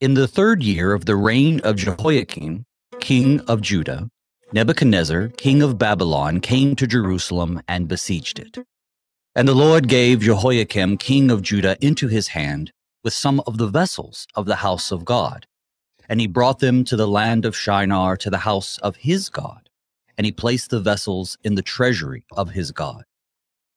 In 0.00 0.14
the 0.14 0.28
third 0.28 0.62
year 0.62 0.92
of 0.92 1.06
the 1.06 1.16
reign 1.16 1.60
of 1.64 1.76
Jehoiakim, 1.76 2.64
king 3.00 3.40
of 3.48 3.60
Judah, 3.60 4.08
Nebuchadnezzar, 4.52 5.28
king 5.28 5.60
of 5.60 5.76
Babylon, 5.76 6.40
came 6.40 6.76
to 6.76 6.86
Jerusalem 6.86 7.60
and 7.66 7.88
besieged 7.88 8.38
it. 8.38 8.58
And 9.34 9.46
the 9.46 9.54
Lord 9.54 9.88
gave 9.88 10.20
Jehoiakim, 10.20 10.98
king 10.98 11.30
of 11.30 11.42
Judah, 11.42 11.76
into 11.80 12.08
his 12.08 12.28
hand 12.28 12.72
with 13.04 13.12
some 13.12 13.40
of 13.46 13.58
the 13.58 13.66
vessels 13.66 14.26
of 14.34 14.46
the 14.46 14.56
house 14.56 14.90
of 14.90 15.04
God. 15.04 15.46
And 16.08 16.20
he 16.20 16.26
brought 16.26 16.60
them 16.60 16.84
to 16.84 16.96
the 16.96 17.08
land 17.08 17.44
of 17.44 17.56
Shinar 17.56 18.16
to 18.18 18.30
the 18.30 18.38
house 18.38 18.78
of 18.78 18.96
his 18.96 19.28
God. 19.28 19.68
And 20.16 20.24
he 20.24 20.32
placed 20.32 20.70
the 20.70 20.80
vessels 20.80 21.36
in 21.44 21.54
the 21.54 21.62
treasury 21.62 22.24
of 22.32 22.50
his 22.50 22.72
God. 22.72 23.04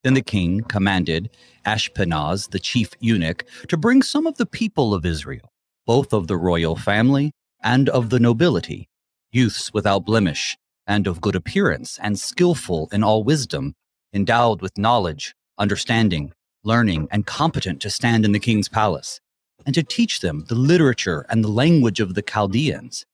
Then 0.04 0.14
the 0.16 0.22
king 0.22 0.62
commanded 0.62 1.30
Ashpenaz, 1.66 2.50
the 2.50 2.60
chief 2.60 2.92
eunuch, 3.00 3.46
to 3.68 3.78
bring 3.78 4.02
some 4.02 4.26
of 4.26 4.38
the 4.38 4.46
people 4.48 4.94
of 4.94 5.06
Israel, 5.06 5.52
both 5.86 6.12
of 6.12 6.28
the 6.28 6.38
royal 6.38 6.76
family 6.76 7.32
and 7.64 7.88
of 7.90 8.10
the 8.10 8.20
nobility, 8.20 8.90
youths 9.32 9.72
without 9.74 10.06
blemish, 10.06 10.58
and 10.88 11.06
of 11.06 11.22
good 11.22 11.36
appearance, 11.36 12.00
and 12.02 12.20
skillful 12.20 12.90
in 12.92 13.04
all 13.04 13.24
wisdom, 13.24 13.76
endowed 14.12 14.62
with 14.62 14.78
knowledge, 14.78 15.36
understanding, 15.60 16.34
learning, 16.64 17.08
and 17.12 17.28
competent 17.28 17.80
to 17.82 17.90
stand 17.90 18.26
in 18.26 18.32
the 18.32 18.40
king's 18.40 18.68
palace, 18.68 19.20
and 19.66 19.76
to 19.76 19.84
teach 19.84 20.22
them 20.22 20.46
the 20.50 20.56
literature 20.56 21.26
and 21.30 21.44
the 21.44 21.48
language 21.50 22.00
of 22.00 22.16
the 22.16 22.24
Chaldeans. 22.24 23.06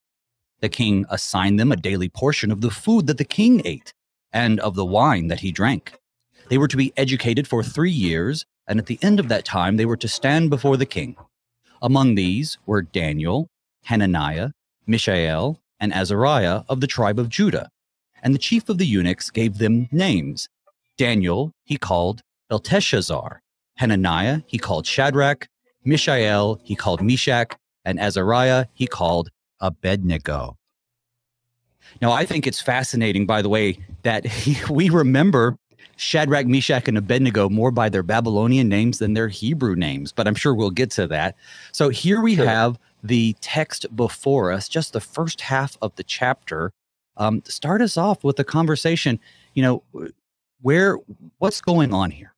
The 0.62 0.70
king 0.70 1.06
assigned 1.10 1.60
them 1.60 1.72
a 1.72 1.75
daily 1.75 2.10
portion 2.10 2.50
of 2.50 2.62
the 2.62 2.72
food 2.72 3.08
that 3.08 3.17
the 3.17 3.25
king 3.25 3.62
ate 3.65 3.94
and 4.32 4.60
of 4.62 4.75
the 4.75 4.86
wine 4.86 5.27
that 5.27 5.41
he 5.41 5.51
drank. 5.51 6.00
They 6.50 6.58
were 6.58 6.68
to 6.68 6.77
be 6.77 6.94
educated 6.96 7.48
for 7.48 7.63
three 7.63 7.92
years, 7.92 8.46
and 8.68 8.80
at 8.80 8.86
the 8.86 9.00
end 9.01 9.20
of 9.20 9.27
that 9.30 9.46
time, 9.46 9.77
they 9.77 9.86
were 9.86 9.98
to 9.98 10.08
stand 10.08 10.50
before 10.50 10.77
the 10.77 10.86
king. 10.86 11.16
Among 11.82 12.16
these 12.16 12.58
were 12.66 12.82
Daniel, 12.82 13.50
Hananiah, 13.84 14.50
Mishael, 14.86 15.60
and 15.80 15.94
Azariah 15.94 16.63
of 16.70 16.82
the 16.82 16.88
tribe 16.88 17.20
of 17.20 17.30
Judah. 17.30 17.70
And 18.24 18.34
the 18.34 18.39
chief 18.39 18.70
of 18.70 18.77
the 18.77 18.86
eunuchs 18.86 19.30
gave 19.30 19.58
them 19.58 19.88
names. 19.92 20.50
Daniel 20.98 21.51
he 21.63 21.77
called 21.77 22.22
Belteshazzar, 22.50 23.42
Hananiah 23.75 24.42
he 24.48 24.58
called 24.58 24.88
Shadrach, 24.88 25.48
Mishael 25.86 26.60
he 26.63 26.75
called 26.75 27.01
Meshach, 27.01 27.56
and 27.86 28.00
Azariah 28.00 28.66
he 28.74 28.88
called 28.88 29.30
Abednego. 29.60 30.58
Now, 32.01 32.12
I 32.12 32.25
think 32.25 32.46
it's 32.46 32.62
fascinating, 32.62 33.25
by 33.25 33.42
the 33.42 33.50
way, 33.50 33.80
that 34.04 34.25
he, 34.25 34.58
we 34.72 34.89
remember 34.89 35.58
Shadrach, 35.96 36.46
Meshach, 36.46 36.88
and 36.88 36.98
Abednego 36.98 37.50
more 37.50 37.72
by 37.72 37.89
their 37.89 38.03
Babylonian 38.03 38.70
names 38.70 39.00
than 39.00 39.13
their 39.13 39.27
Hebrew 39.27 39.75
names, 39.75 40.12
but 40.12 40.27
I'm 40.27 40.36
sure 40.36 40.53
we'll 40.53 40.70
get 40.70 40.91
to 40.91 41.08
that. 41.08 41.36
So 41.72 41.89
here 41.89 42.22
we 42.22 42.36
sure. 42.36 42.46
have 42.46 42.77
the 43.03 43.36
text 43.41 43.86
before 43.96 44.51
us, 44.51 44.67
just 44.67 44.94
the 44.94 45.00
first 45.00 45.41
half 45.41 45.77
of 45.82 45.96
the 45.96 46.03
chapter. 46.03 46.72
Um, 47.15 47.41
start 47.46 47.82
us 47.82 47.98
off 47.98 48.24
with 48.24 48.39
a 48.39 48.44
conversation. 48.44 49.20
You 49.53 49.63
know, 49.63 50.12
where 50.62 50.98
what's 51.39 51.62
going 51.62 51.94
on 51.94 52.12
here? 52.12 52.34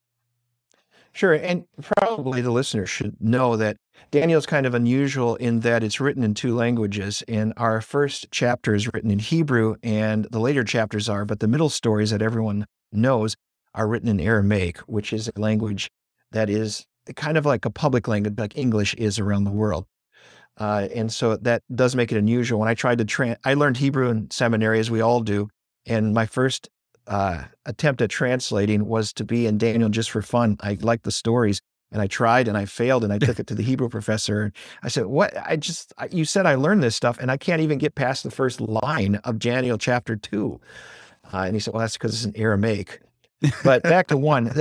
Sure, 1.11 1.33
and 1.33 1.65
probably 1.81 2.41
the 2.41 2.51
listener 2.51 2.85
should 2.85 3.19
know 3.19 3.57
that 3.57 3.77
Daniel's 4.11 4.45
kind 4.45 4.65
of 4.65 4.73
unusual 4.73 5.35
in 5.35 5.61
that 5.61 5.83
it's 5.83 5.99
written 5.99 6.23
in 6.23 6.33
two 6.33 6.55
languages. 6.55 7.23
And 7.27 7.53
our 7.57 7.81
first 7.81 8.27
chapter 8.31 8.73
is 8.73 8.87
written 8.93 9.11
in 9.11 9.19
Hebrew, 9.19 9.75
and 9.83 10.25
the 10.31 10.39
later 10.39 10.63
chapters 10.63 11.09
are, 11.09 11.25
but 11.25 11.39
the 11.39 11.47
middle 11.47 11.69
stories 11.69 12.11
that 12.11 12.21
everyone 12.21 12.65
knows 12.91 13.35
are 13.73 13.87
written 13.87 14.09
in 14.09 14.19
Aramaic, 14.19 14.79
which 14.79 15.13
is 15.13 15.29
a 15.33 15.39
language 15.39 15.89
that 16.31 16.49
is 16.49 16.85
kind 17.15 17.37
of 17.37 17.45
like 17.45 17.65
a 17.65 17.69
public 17.69 18.07
language, 18.07 18.35
like 18.37 18.57
English 18.57 18.93
is 18.95 19.19
around 19.19 19.43
the 19.43 19.51
world. 19.51 19.85
Uh, 20.57 20.87
and 20.93 21.11
so 21.11 21.37
that 21.37 21.63
does 21.73 21.95
make 21.95 22.11
it 22.11 22.17
unusual. 22.17 22.59
When 22.59 22.69
I 22.69 22.73
tried 22.73 22.97
to 22.97 23.05
train, 23.05 23.37
I 23.45 23.53
learned 23.53 23.77
Hebrew 23.77 24.09
in 24.09 24.29
seminary, 24.29 24.79
as 24.79 24.91
we 24.91 25.01
all 25.01 25.21
do. 25.21 25.47
And 25.85 26.13
my 26.13 26.25
first 26.25 26.69
uh, 27.07 27.45
attempt 27.65 28.01
at 28.01 28.09
translating 28.09 28.85
was 28.85 29.13
to 29.13 29.23
be 29.23 29.47
in 29.47 29.57
Daniel 29.57 29.89
just 29.89 30.11
for 30.11 30.21
fun. 30.21 30.57
I 30.59 30.77
liked 30.81 31.03
the 31.03 31.11
stories 31.11 31.61
and 31.91 32.01
I 32.01 32.07
tried 32.07 32.47
and 32.47 32.57
I 32.57 32.65
failed 32.65 33.03
and 33.03 33.11
I 33.11 33.17
took 33.17 33.39
it 33.39 33.47
to 33.47 33.55
the 33.55 33.63
Hebrew 33.63 33.89
professor. 33.89 34.51
I 34.83 34.89
said, 34.89 35.05
What? 35.05 35.33
I 35.43 35.55
just, 35.55 35.93
you 36.11 36.25
said 36.25 36.45
I 36.45 36.55
learned 36.55 36.83
this 36.83 36.95
stuff 36.95 37.17
and 37.19 37.31
I 37.31 37.37
can't 37.37 37.61
even 37.61 37.77
get 37.77 37.95
past 37.95 38.23
the 38.23 38.31
first 38.31 38.61
line 38.61 39.15
of 39.23 39.39
Daniel 39.39 39.77
chapter 39.77 40.15
two. 40.15 40.59
Uh, 41.33 41.39
and 41.39 41.55
he 41.55 41.59
said, 41.59 41.73
Well, 41.73 41.81
that's 41.81 41.93
because 41.97 42.13
it's 42.13 42.25
in 42.25 42.41
Aramaic. 42.41 43.01
But 43.63 43.83
back 43.83 44.07
to 44.07 44.17
one, 44.17 44.51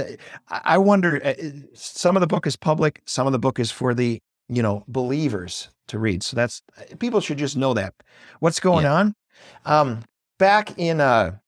I 0.48 0.78
wonder, 0.78 1.20
uh, 1.24 1.34
some 1.74 2.16
of 2.16 2.20
the 2.20 2.26
book 2.26 2.46
is 2.46 2.56
public, 2.56 3.02
some 3.06 3.26
of 3.26 3.32
the 3.32 3.38
book 3.38 3.58
is 3.58 3.70
for 3.70 3.92
the, 3.92 4.20
you 4.48 4.62
know, 4.62 4.84
believers 4.86 5.68
to 5.88 5.98
read. 5.98 6.22
So 6.22 6.36
that's, 6.36 6.62
people 6.98 7.20
should 7.20 7.38
just 7.38 7.56
know 7.56 7.74
that. 7.74 7.94
What's 8.40 8.60
going 8.60 8.84
yeah. 8.84 8.94
on? 8.94 9.14
Um, 9.64 10.04
back 10.38 10.78
in, 10.78 11.00
uh, 11.00 11.38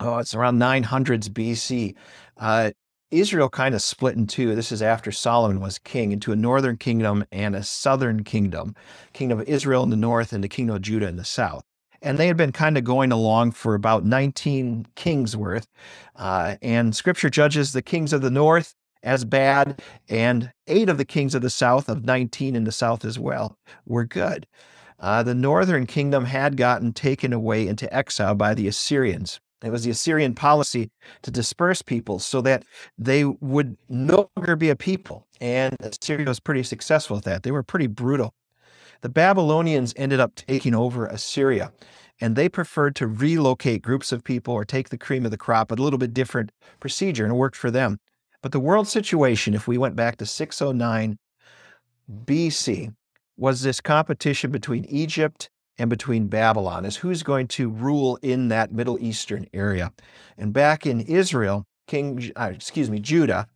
oh, 0.00 0.18
it's 0.18 0.34
around 0.34 0.58
900s 0.58 1.28
BC. 1.28 1.94
Uh, 2.36 2.72
Israel 3.12 3.48
kind 3.48 3.74
of 3.74 3.82
split 3.82 4.16
in 4.16 4.26
two. 4.26 4.54
This 4.56 4.72
is 4.72 4.82
after 4.82 5.12
Solomon 5.12 5.60
was 5.60 5.78
king 5.78 6.10
into 6.10 6.32
a 6.32 6.36
northern 6.36 6.76
kingdom 6.76 7.24
and 7.30 7.54
a 7.54 7.62
southern 7.62 8.24
kingdom, 8.24 8.74
kingdom 9.12 9.38
of 9.40 9.48
Israel 9.48 9.84
in 9.84 9.90
the 9.90 9.96
north 9.96 10.32
and 10.32 10.42
the 10.42 10.48
kingdom 10.48 10.74
of 10.76 10.82
Judah 10.82 11.06
in 11.06 11.16
the 11.16 11.24
south. 11.24 11.64
And 12.02 12.18
they 12.18 12.26
had 12.26 12.36
been 12.36 12.52
kind 12.52 12.76
of 12.76 12.84
going 12.84 13.12
along 13.12 13.52
for 13.52 13.74
about 13.74 14.04
19 14.04 14.86
kings 14.94 15.36
worth. 15.36 15.66
Uh, 16.14 16.56
and 16.62 16.94
scripture 16.94 17.30
judges 17.30 17.72
the 17.72 17.82
kings 17.82 18.12
of 18.12 18.22
the 18.22 18.30
north 18.30 18.74
as 19.02 19.24
bad, 19.24 19.80
and 20.08 20.52
eight 20.66 20.88
of 20.88 20.98
the 20.98 21.04
kings 21.04 21.34
of 21.34 21.42
the 21.42 21.50
south, 21.50 21.88
of 21.88 22.04
19 22.04 22.56
in 22.56 22.64
the 22.64 22.72
south 22.72 23.04
as 23.04 23.18
well, 23.18 23.56
were 23.86 24.04
good. 24.04 24.46
Uh, 24.98 25.22
the 25.22 25.34
northern 25.34 25.86
kingdom 25.86 26.24
had 26.24 26.56
gotten 26.56 26.92
taken 26.92 27.32
away 27.32 27.68
into 27.68 27.92
exile 27.94 28.34
by 28.34 28.54
the 28.54 28.66
Assyrians. 28.66 29.40
It 29.62 29.70
was 29.70 29.84
the 29.84 29.90
Assyrian 29.90 30.34
policy 30.34 30.90
to 31.22 31.30
disperse 31.30 31.82
people 31.82 32.18
so 32.18 32.40
that 32.42 32.64
they 32.98 33.24
would 33.24 33.76
no 33.88 34.30
longer 34.36 34.56
be 34.56 34.70
a 34.70 34.76
people. 34.76 35.26
And 35.40 35.76
Assyria 35.80 36.26
was 36.26 36.40
pretty 36.40 36.62
successful 36.62 37.16
at 37.16 37.24
that. 37.24 37.42
They 37.42 37.50
were 37.50 37.62
pretty 37.62 37.86
brutal. 37.86 38.34
The 39.02 39.08
Babylonians 39.08 39.92
ended 39.96 40.20
up 40.20 40.34
taking 40.34 40.74
over 40.74 41.06
Assyria, 41.06 41.72
and 42.20 42.34
they 42.34 42.48
preferred 42.48 42.96
to 42.96 43.06
relocate 43.06 43.82
groups 43.82 44.12
of 44.12 44.24
people 44.24 44.54
or 44.54 44.64
take 44.64 44.88
the 44.88 44.98
cream 44.98 45.24
of 45.24 45.30
the 45.30 45.36
crop, 45.36 45.70
a 45.70 45.74
little 45.74 45.98
bit 45.98 46.14
different 46.14 46.50
procedure, 46.80 47.24
and 47.24 47.32
it 47.32 47.36
worked 47.36 47.56
for 47.56 47.70
them. 47.70 47.98
But 48.42 48.52
the 48.52 48.60
world 48.60 48.88
situation, 48.88 49.54
if 49.54 49.66
we 49.66 49.78
went 49.78 49.96
back 49.96 50.16
to 50.18 50.26
609 50.26 51.18
BC, 52.24 52.94
was 53.36 53.62
this 53.62 53.80
competition 53.80 54.50
between 54.50 54.84
Egypt 54.86 55.50
and 55.78 55.90
between 55.90 56.28
Babylon 56.28 56.84
is 56.84 56.96
who's 56.96 57.22
going 57.22 57.48
to 57.48 57.68
rule 57.68 58.18
in 58.22 58.48
that 58.48 58.72
Middle 58.72 58.98
Eastern 59.00 59.46
area. 59.52 59.92
And 60.38 60.52
back 60.52 60.86
in 60.86 61.00
Israel, 61.00 61.66
King, 61.86 62.32
uh, 62.36 62.52
excuse 62.54 62.90
me, 62.90 62.98
Judah, 62.98 63.46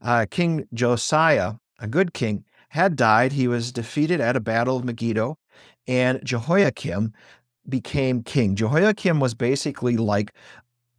uh, 0.00 0.26
King 0.30 0.66
Josiah, 0.72 1.54
a 1.80 1.88
good 1.88 2.14
king, 2.14 2.44
had 2.74 2.96
died. 2.96 3.30
He 3.30 3.46
was 3.46 3.70
defeated 3.70 4.20
at 4.20 4.34
a 4.34 4.40
battle 4.40 4.76
of 4.76 4.84
Megiddo, 4.84 5.38
and 5.86 6.20
Jehoiakim 6.24 7.12
became 7.68 8.24
king. 8.24 8.56
Jehoiakim 8.56 9.20
was 9.20 9.32
basically 9.32 9.96
like 9.96 10.32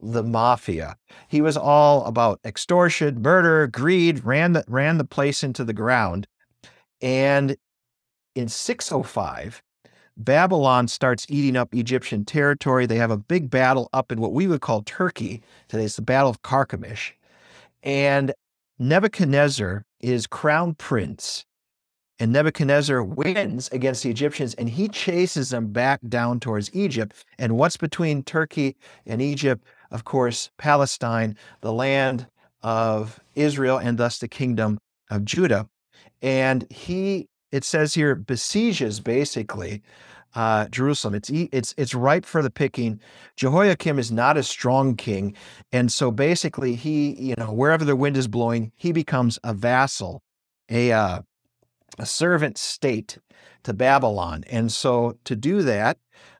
the 0.01 0.24
mafia. 0.24 0.96
He 1.27 1.41
was 1.41 1.58
all 1.58 2.05
about 2.05 2.39
extortion, 2.46 3.22
murder, 3.22 3.67
greed, 3.67 4.24
ran 4.24 4.53
the, 4.53 4.63
ran 4.70 4.98
the 4.98 5.03
place 5.03 5.44
into 5.44 5.65
the 5.65 5.74
ground. 5.74 6.27
And 7.01 7.58
in 8.36 8.48
605, 8.48 9.62
Babylon 10.15 10.88
starts 10.88 11.25
eating 11.27 11.58
up 11.58 11.75
Egyptian 11.75 12.24
territory. 12.24 12.86
They 12.86 12.96
have 12.96 13.12
a 13.12 13.17
big 13.17 13.50
battle 13.50 13.89
up 13.91 14.13
in 14.13 14.22
what 14.22 14.32
we 14.32 14.48
would 14.48 14.62
call 14.62 14.82
Turkey. 14.84 15.44
Today 15.67 15.84
it's 15.84 15.98
the 15.98 16.03
Battle 16.03 16.29
of 16.29 16.41
Carchemish. 16.41 17.12
And 17.84 18.34
Nebuchadnezzar 18.79 19.84
is 20.00 20.25
crown 20.25 20.75
prince. 20.75 21.46
And 22.19 22.31
Nebuchadnezzar 22.31 23.03
wins 23.03 23.67
against 23.69 24.03
the 24.03 24.10
Egyptians 24.10 24.53
and 24.53 24.69
he 24.69 24.88
chases 24.88 25.50
them 25.50 25.67
back 25.67 26.00
down 26.07 26.39
towards 26.39 26.74
Egypt. 26.74 27.25
And 27.38 27.57
what's 27.57 27.77
between 27.77 28.24
Turkey 28.24 28.77
and 29.05 29.22
Egypt? 29.22 29.65
Of 29.91 30.05
course, 30.05 30.50
Palestine, 30.57 31.36
the 31.62 31.74
land 31.74 32.27
of 32.63 33.19
Israel, 33.36 33.77
and 33.77 33.98
thus 33.98 34.17
the 34.17 34.27
kingdom 34.27 34.79
of 35.10 35.25
Judah. 35.25 35.67
And 36.22 36.65
he 36.72 37.27
it 37.51 37.63
says 37.63 37.93
here 37.93 38.15
besieges 38.15 39.00
basically 39.00 39.81
uh, 40.36 40.67
Jerusalem. 40.67 41.15
It's 41.15 41.29
it's 41.29 41.74
it's 41.77 41.95
ripe 41.95 42.25
for 42.25 42.41
the 42.41 42.50
picking. 42.50 43.00
Jehoiakim 43.38 43.98
is 43.98 44.12
not 44.12 44.38
a 44.38 44.43
strong 44.43 44.95
king, 44.95 45.36
and 45.72 45.91
so 45.91 46.12
basically 46.12 46.75
he, 46.75 47.13
you 47.13 47.36
know, 47.38 47.53
wherever 47.53 47.86
the 47.86 47.95
wind 47.95 48.17
is 48.17 48.27
blowing, 48.27 48.72
he 48.75 48.91
becomes 48.91 49.39
a 49.43 49.53
vassal, 49.53 50.22
a 50.69 50.91
uh, 50.91 51.22
a 51.98 52.06
servant 52.06 52.58
state 52.58 53.18
to 53.63 53.74
Babylon. 53.74 54.44
And 54.50 54.72
so 54.72 55.18
to 55.25 55.36
do 55.36 55.62
that, 55.63 55.98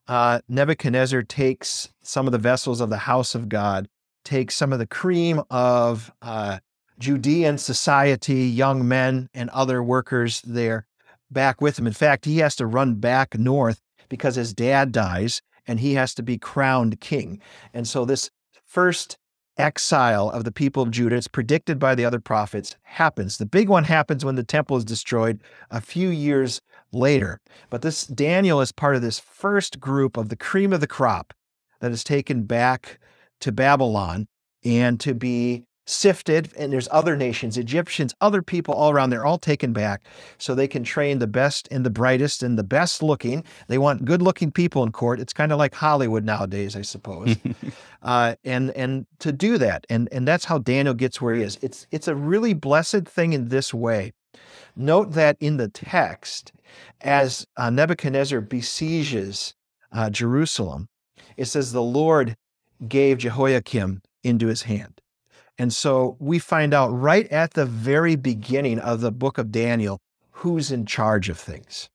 uh, 0.08 0.40
Nebuchadnezzar 0.48 1.24
takes 1.24 1.90
some 2.04 2.28
of 2.28 2.32
the 2.32 2.38
vessels 2.38 2.82
of 2.82 2.90
the 2.90 2.98
house 2.98 3.36
of 3.36 3.50
God, 3.50 3.88
takes 4.24 4.56
some 4.56 4.72
of 4.72 4.80
the 4.80 4.88
cream 4.88 5.42
of 5.50 6.12
uh, 6.22 6.60
Judean 7.00 7.58
society, 7.58 8.44
young 8.44 8.88
men 8.88 9.30
and 9.34 9.50
other 9.50 9.82
workers 9.82 10.42
there, 10.42 10.86
back 11.32 11.62
with 11.62 11.80
him. 11.80 11.88
In 11.88 11.94
fact, 11.94 12.26
he 12.26 12.38
has 12.40 12.56
to 12.58 12.66
run 12.66 12.96
back 12.96 13.38
north 13.38 13.82
because 14.10 14.36
his 14.36 14.54
dad 14.54 14.92
dies 14.92 15.42
and 15.68 15.80
he 15.80 15.96
has 15.96 16.14
to 16.16 16.24
be 16.24 16.38
crowned 16.38 17.02
king. 17.02 17.42
And 17.74 17.88
so 17.88 18.06
this 18.06 18.30
first 18.66 19.18
exile 19.58 20.30
of 20.30 20.44
the 20.44 20.52
people 20.52 20.84
of 20.84 20.92
Judah, 20.92 21.16
it's 21.16 21.28
predicted 21.28 21.80
by 21.80 21.96
the 21.96 22.06
other 22.06 22.20
prophets, 22.20 22.76
happens. 22.84 23.38
The 23.38 23.46
big 23.46 23.70
one 23.70 23.86
happens 23.86 24.26
when 24.26 24.36
the 24.36 24.44
temple 24.44 24.78
is 24.78 24.86
destroyed 24.86 25.42
a 25.72 25.82
few 25.82 26.10
years 26.10 26.62
later. 26.92 27.42
But 27.70 27.82
this 27.82 28.06
Daniel 28.06 28.62
is 28.62 28.72
part 28.72 28.96
of 28.96 29.02
this 29.02 29.20
first 29.20 29.80
group 29.80 30.18
of 30.18 30.30
the 30.30 30.36
cream 30.36 30.74
of 30.74 30.82
the 30.82 30.88
crop 30.88 31.34
that 31.80 31.92
is 31.92 32.04
taken 32.04 32.44
back 32.44 33.00
to 33.42 33.52
Babylon 33.52 34.28
and 34.64 35.00
to 35.00 35.14
be 35.14 35.66
sifted 35.86 36.50
and 36.58 36.74
there's 36.74 36.88
other 36.92 37.16
nations 37.16 37.58
egyptians 37.58 38.14
other 38.22 38.42
people 38.42 38.74
all 38.74 38.92
around 38.92 39.10
they're 39.10 39.26
all 39.26 39.38
taken 39.38 39.72
back 39.72 40.04
so 40.38 40.56
they 40.56 40.68
can 40.68 40.84
train 40.84 41.20
the 41.20 41.28
best 41.28 41.68
and 41.72 41.86
the 41.86 41.90
brightest 41.90 42.44
and 42.44 42.58
the 42.58 42.64
best 42.64 43.04
looking. 43.04 43.44
They 43.68 43.78
want 43.78 44.06
good 44.06 44.22
looking 44.22 44.52
people 44.52 44.84
in 44.84 44.92
court. 44.92 45.20
It's 45.20 45.34
kind 45.34 45.52
of 45.52 45.58
like 45.58 45.76
hollywood 45.76 46.24
nowadays 46.24 46.76
i 46.76 46.82
suppose. 46.82 47.36
Uh, 48.04 48.36
and 48.44 48.70
and 48.72 49.08
to 49.18 49.32
do 49.32 49.58
that 49.58 49.84
and 49.90 50.08
and 50.12 50.28
that's 50.28 50.46
how 50.46 50.60
daniel 50.60 50.94
gets 50.94 51.20
where 51.20 51.34
he 51.34 51.42
is. 51.42 51.58
It's 51.64 51.88
it's 51.90 52.08
a 52.08 52.14
really 52.14 52.54
blessed 52.54 53.08
thing 53.08 53.34
in 53.34 53.50
this 53.50 53.74
way. 53.74 54.14
Note 54.76 55.14
that 55.14 55.38
in 55.40 55.58
the 55.58 55.70
text 55.70 56.52
as 57.02 57.48
uh, 57.58 57.72
nebuchadnezzar 57.72 58.42
besieges 58.42 59.56
uh, 59.92 60.12
jerusalem 60.12 60.88
it 61.36 61.46
says 61.46 61.72
the 61.72 61.82
lord 61.82 62.36
gave 62.88 63.18
jehoiakim 63.18 64.04
into 64.24 64.48
his 64.48 64.64
hand 64.64 65.02
And 65.58 65.74
so 65.74 66.18
we 66.20 66.40
find 66.40 66.74
out 66.74 66.90
right 66.90 67.28
at 67.32 67.54
the 67.54 67.66
very 67.66 68.16
beginning 68.16 68.80
of 68.80 69.02
the 69.02 69.12
book 69.12 69.38
of 69.38 69.52
Daniel 69.52 70.00
who's 70.32 70.72
in 70.72 70.86
charge 70.86 71.30
of 71.30 71.40
things. 71.40 71.90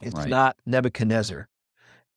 It's 0.00 0.14
right. 0.14 0.28
not 0.28 0.56
Nebuchadnezzar. 0.66 1.48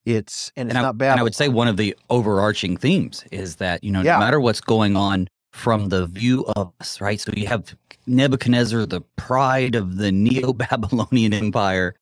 It's 0.06 0.52
and 0.56 0.70
it's 0.70 0.76
and 0.76 0.84
not 0.84 0.98
bad. 0.98 1.20
I 1.20 1.24
would 1.24 1.36
say 1.36 1.48
one 1.48 1.68
of 1.68 1.78
the 1.78 1.96
overarching 2.10 2.76
themes 2.76 3.24
is 3.32 3.58
that 3.58 3.84
you 3.84 3.92
know 3.92 4.02
yeah. 4.02 4.14
no 4.14 4.20
matter 4.20 4.40
what's 4.40 4.62
going 4.62 4.98
on 4.98 5.28
from 5.52 5.90
the 5.90 6.08
view 6.08 6.46
of 6.56 6.72
us, 6.80 7.00
right? 7.00 7.20
So 7.20 7.32
you 7.36 7.48
have 7.48 7.76
Nebuchadnezzar, 8.08 8.86
the 8.86 9.02
pride 9.16 9.76
of 9.76 9.98
the 9.98 10.12
Neo-Babylonian 10.12 11.34
Empire. 11.34 11.96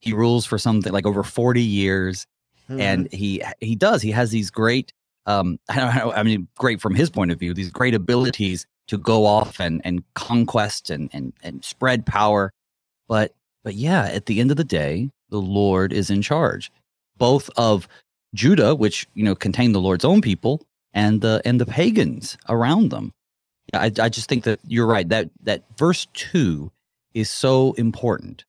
He 0.00 0.12
rules 0.12 0.46
for 0.46 0.56
something 0.56 0.92
like 0.92 1.04
over 1.04 1.22
forty 1.22 1.62
years, 1.62 2.26
mm-hmm. 2.70 2.80
and 2.80 3.12
he 3.12 3.42
he 3.60 3.74
does. 3.74 4.02
He 4.02 4.12
has 4.12 4.30
these 4.30 4.50
great, 4.50 4.92
um, 5.26 5.58
I 5.68 5.76
don't 5.76 5.94
know, 5.96 6.12
I 6.12 6.22
mean, 6.22 6.48
great 6.56 6.80
from 6.80 6.94
his 6.94 7.10
point 7.10 7.30
of 7.30 7.38
view, 7.38 7.54
these 7.54 7.70
great 7.70 7.94
abilities 7.94 8.66
to 8.88 8.98
go 8.98 9.26
off 9.26 9.60
and 9.60 9.80
and 9.84 10.02
conquest 10.14 10.90
and 10.90 11.10
and 11.12 11.32
and 11.42 11.64
spread 11.64 12.06
power. 12.06 12.52
But 13.08 13.34
but 13.64 13.74
yeah, 13.74 14.04
at 14.04 14.26
the 14.26 14.40
end 14.40 14.50
of 14.50 14.56
the 14.56 14.64
day, 14.64 15.10
the 15.30 15.40
Lord 15.40 15.92
is 15.92 16.10
in 16.10 16.22
charge, 16.22 16.70
both 17.16 17.48
of 17.56 17.88
Judah, 18.34 18.74
which 18.74 19.06
you 19.14 19.24
know 19.24 19.34
contained 19.34 19.74
the 19.74 19.80
Lord's 19.80 20.04
own 20.04 20.20
people, 20.20 20.62
and 20.94 21.20
the 21.20 21.40
and 21.44 21.60
the 21.60 21.66
pagans 21.66 22.36
around 22.48 22.90
them. 22.90 23.12
I, 23.74 23.90
I 23.98 24.08
just 24.08 24.28
think 24.28 24.44
that 24.44 24.60
you're 24.66 24.86
right. 24.86 25.08
That 25.08 25.30
that 25.42 25.64
verse 25.78 26.06
two 26.14 26.70
is 27.14 27.30
so 27.30 27.72
important. 27.74 28.44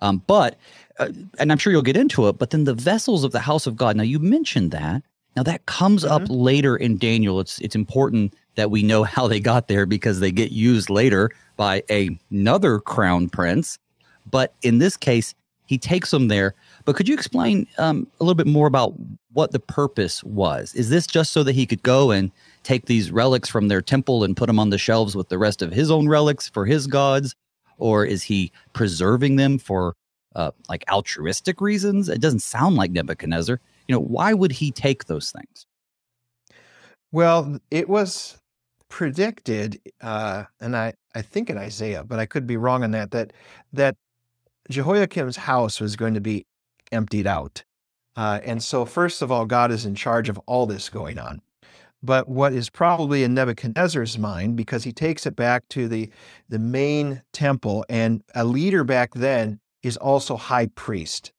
Um, 0.00 0.22
but 0.26 0.58
uh, 0.98 1.10
and 1.38 1.50
I'm 1.50 1.58
sure 1.58 1.72
you'll 1.72 1.82
get 1.82 1.96
into 1.96 2.28
it. 2.28 2.38
But 2.38 2.50
then 2.50 2.64
the 2.64 2.74
vessels 2.74 3.24
of 3.24 3.32
the 3.32 3.40
house 3.40 3.66
of 3.66 3.76
God. 3.76 3.96
Now 3.96 4.02
you 4.02 4.18
mentioned 4.18 4.70
that. 4.72 5.02
Now 5.36 5.42
that 5.42 5.66
comes 5.66 6.04
mm-hmm. 6.04 6.12
up 6.12 6.22
later 6.28 6.76
in 6.76 6.98
Daniel. 6.98 7.40
It's 7.40 7.60
it's 7.60 7.74
important 7.74 8.34
that 8.54 8.70
we 8.70 8.82
know 8.82 9.02
how 9.04 9.28
they 9.28 9.40
got 9.40 9.68
there 9.68 9.86
because 9.86 10.20
they 10.20 10.32
get 10.32 10.52
used 10.52 10.90
later 10.90 11.30
by 11.56 11.82
a, 11.90 12.10
another 12.30 12.80
crown 12.80 13.28
prince 13.28 13.78
but 14.30 14.54
in 14.62 14.78
this 14.78 14.96
case, 14.96 15.34
he 15.66 15.78
takes 15.78 16.10
them 16.10 16.28
there. 16.28 16.54
But 16.84 16.96
could 16.96 17.08
you 17.08 17.14
explain 17.14 17.66
um, 17.78 18.06
a 18.20 18.24
little 18.24 18.34
bit 18.34 18.46
more 18.46 18.66
about 18.66 18.94
what 19.32 19.52
the 19.52 19.60
purpose 19.60 20.22
was? 20.24 20.74
Is 20.74 20.90
this 20.90 21.06
just 21.06 21.32
so 21.32 21.42
that 21.42 21.54
he 21.54 21.66
could 21.66 21.82
go 21.82 22.10
and 22.10 22.30
take 22.62 22.86
these 22.86 23.10
relics 23.10 23.48
from 23.48 23.68
their 23.68 23.80
temple 23.80 24.24
and 24.24 24.36
put 24.36 24.46
them 24.46 24.58
on 24.58 24.70
the 24.70 24.78
shelves 24.78 25.16
with 25.16 25.28
the 25.28 25.38
rest 25.38 25.62
of 25.62 25.72
his 25.72 25.90
own 25.90 26.08
relics 26.08 26.48
for 26.48 26.66
his 26.66 26.86
gods? 26.86 27.34
Or 27.78 28.04
is 28.04 28.22
he 28.22 28.52
preserving 28.72 29.36
them 29.36 29.58
for 29.58 29.96
uh, 30.36 30.50
like 30.68 30.84
altruistic 30.90 31.60
reasons? 31.60 32.08
It 32.08 32.20
doesn't 32.20 32.40
sound 32.40 32.76
like 32.76 32.90
Nebuchadnezzar. 32.90 33.60
You 33.88 33.94
know, 33.94 34.00
why 34.00 34.32
would 34.32 34.52
he 34.52 34.70
take 34.70 35.04
those 35.04 35.30
things? 35.30 35.66
Well, 37.12 37.58
it 37.70 37.88
was 37.88 38.38
predicted, 38.88 39.80
uh, 40.00 40.44
and 40.60 40.76
I, 40.76 40.94
I 41.14 41.22
think 41.22 41.50
in 41.50 41.58
Isaiah, 41.58 42.04
but 42.04 42.18
I 42.18 42.26
could 42.26 42.46
be 42.46 42.56
wrong 42.56 42.82
on 42.82 42.90
that, 42.92 43.10
that 43.12 43.32
that 43.72 43.96
Jehoiakim's 44.70 45.36
house 45.36 45.80
was 45.80 45.96
going 45.96 46.14
to 46.14 46.20
be 46.20 46.46
emptied 46.92 47.26
out. 47.26 47.64
Uh, 48.16 48.40
and 48.44 48.62
so, 48.62 48.84
first 48.84 49.22
of 49.22 49.30
all, 49.32 49.44
God 49.46 49.70
is 49.70 49.84
in 49.84 49.94
charge 49.94 50.28
of 50.28 50.38
all 50.46 50.66
this 50.66 50.88
going 50.88 51.18
on. 51.18 51.40
But 52.02 52.28
what 52.28 52.52
is 52.52 52.68
probably 52.68 53.24
in 53.24 53.34
Nebuchadnezzar's 53.34 54.18
mind, 54.18 54.56
because 54.56 54.84
he 54.84 54.92
takes 54.92 55.26
it 55.26 55.34
back 55.36 55.66
to 55.70 55.88
the, 55.88 56.10
the 56.48 56.58
main 56.58 57.22
temple, 57.32 57.84
and 57.88 58.22
a 58.34 58.44
leader 58.44 58.84
back 58.84 59.14
then 59.14 59.58
is 59.82 59.96
also 59.96 60.36
high 60.36 60.66
priest. 60.66 61.32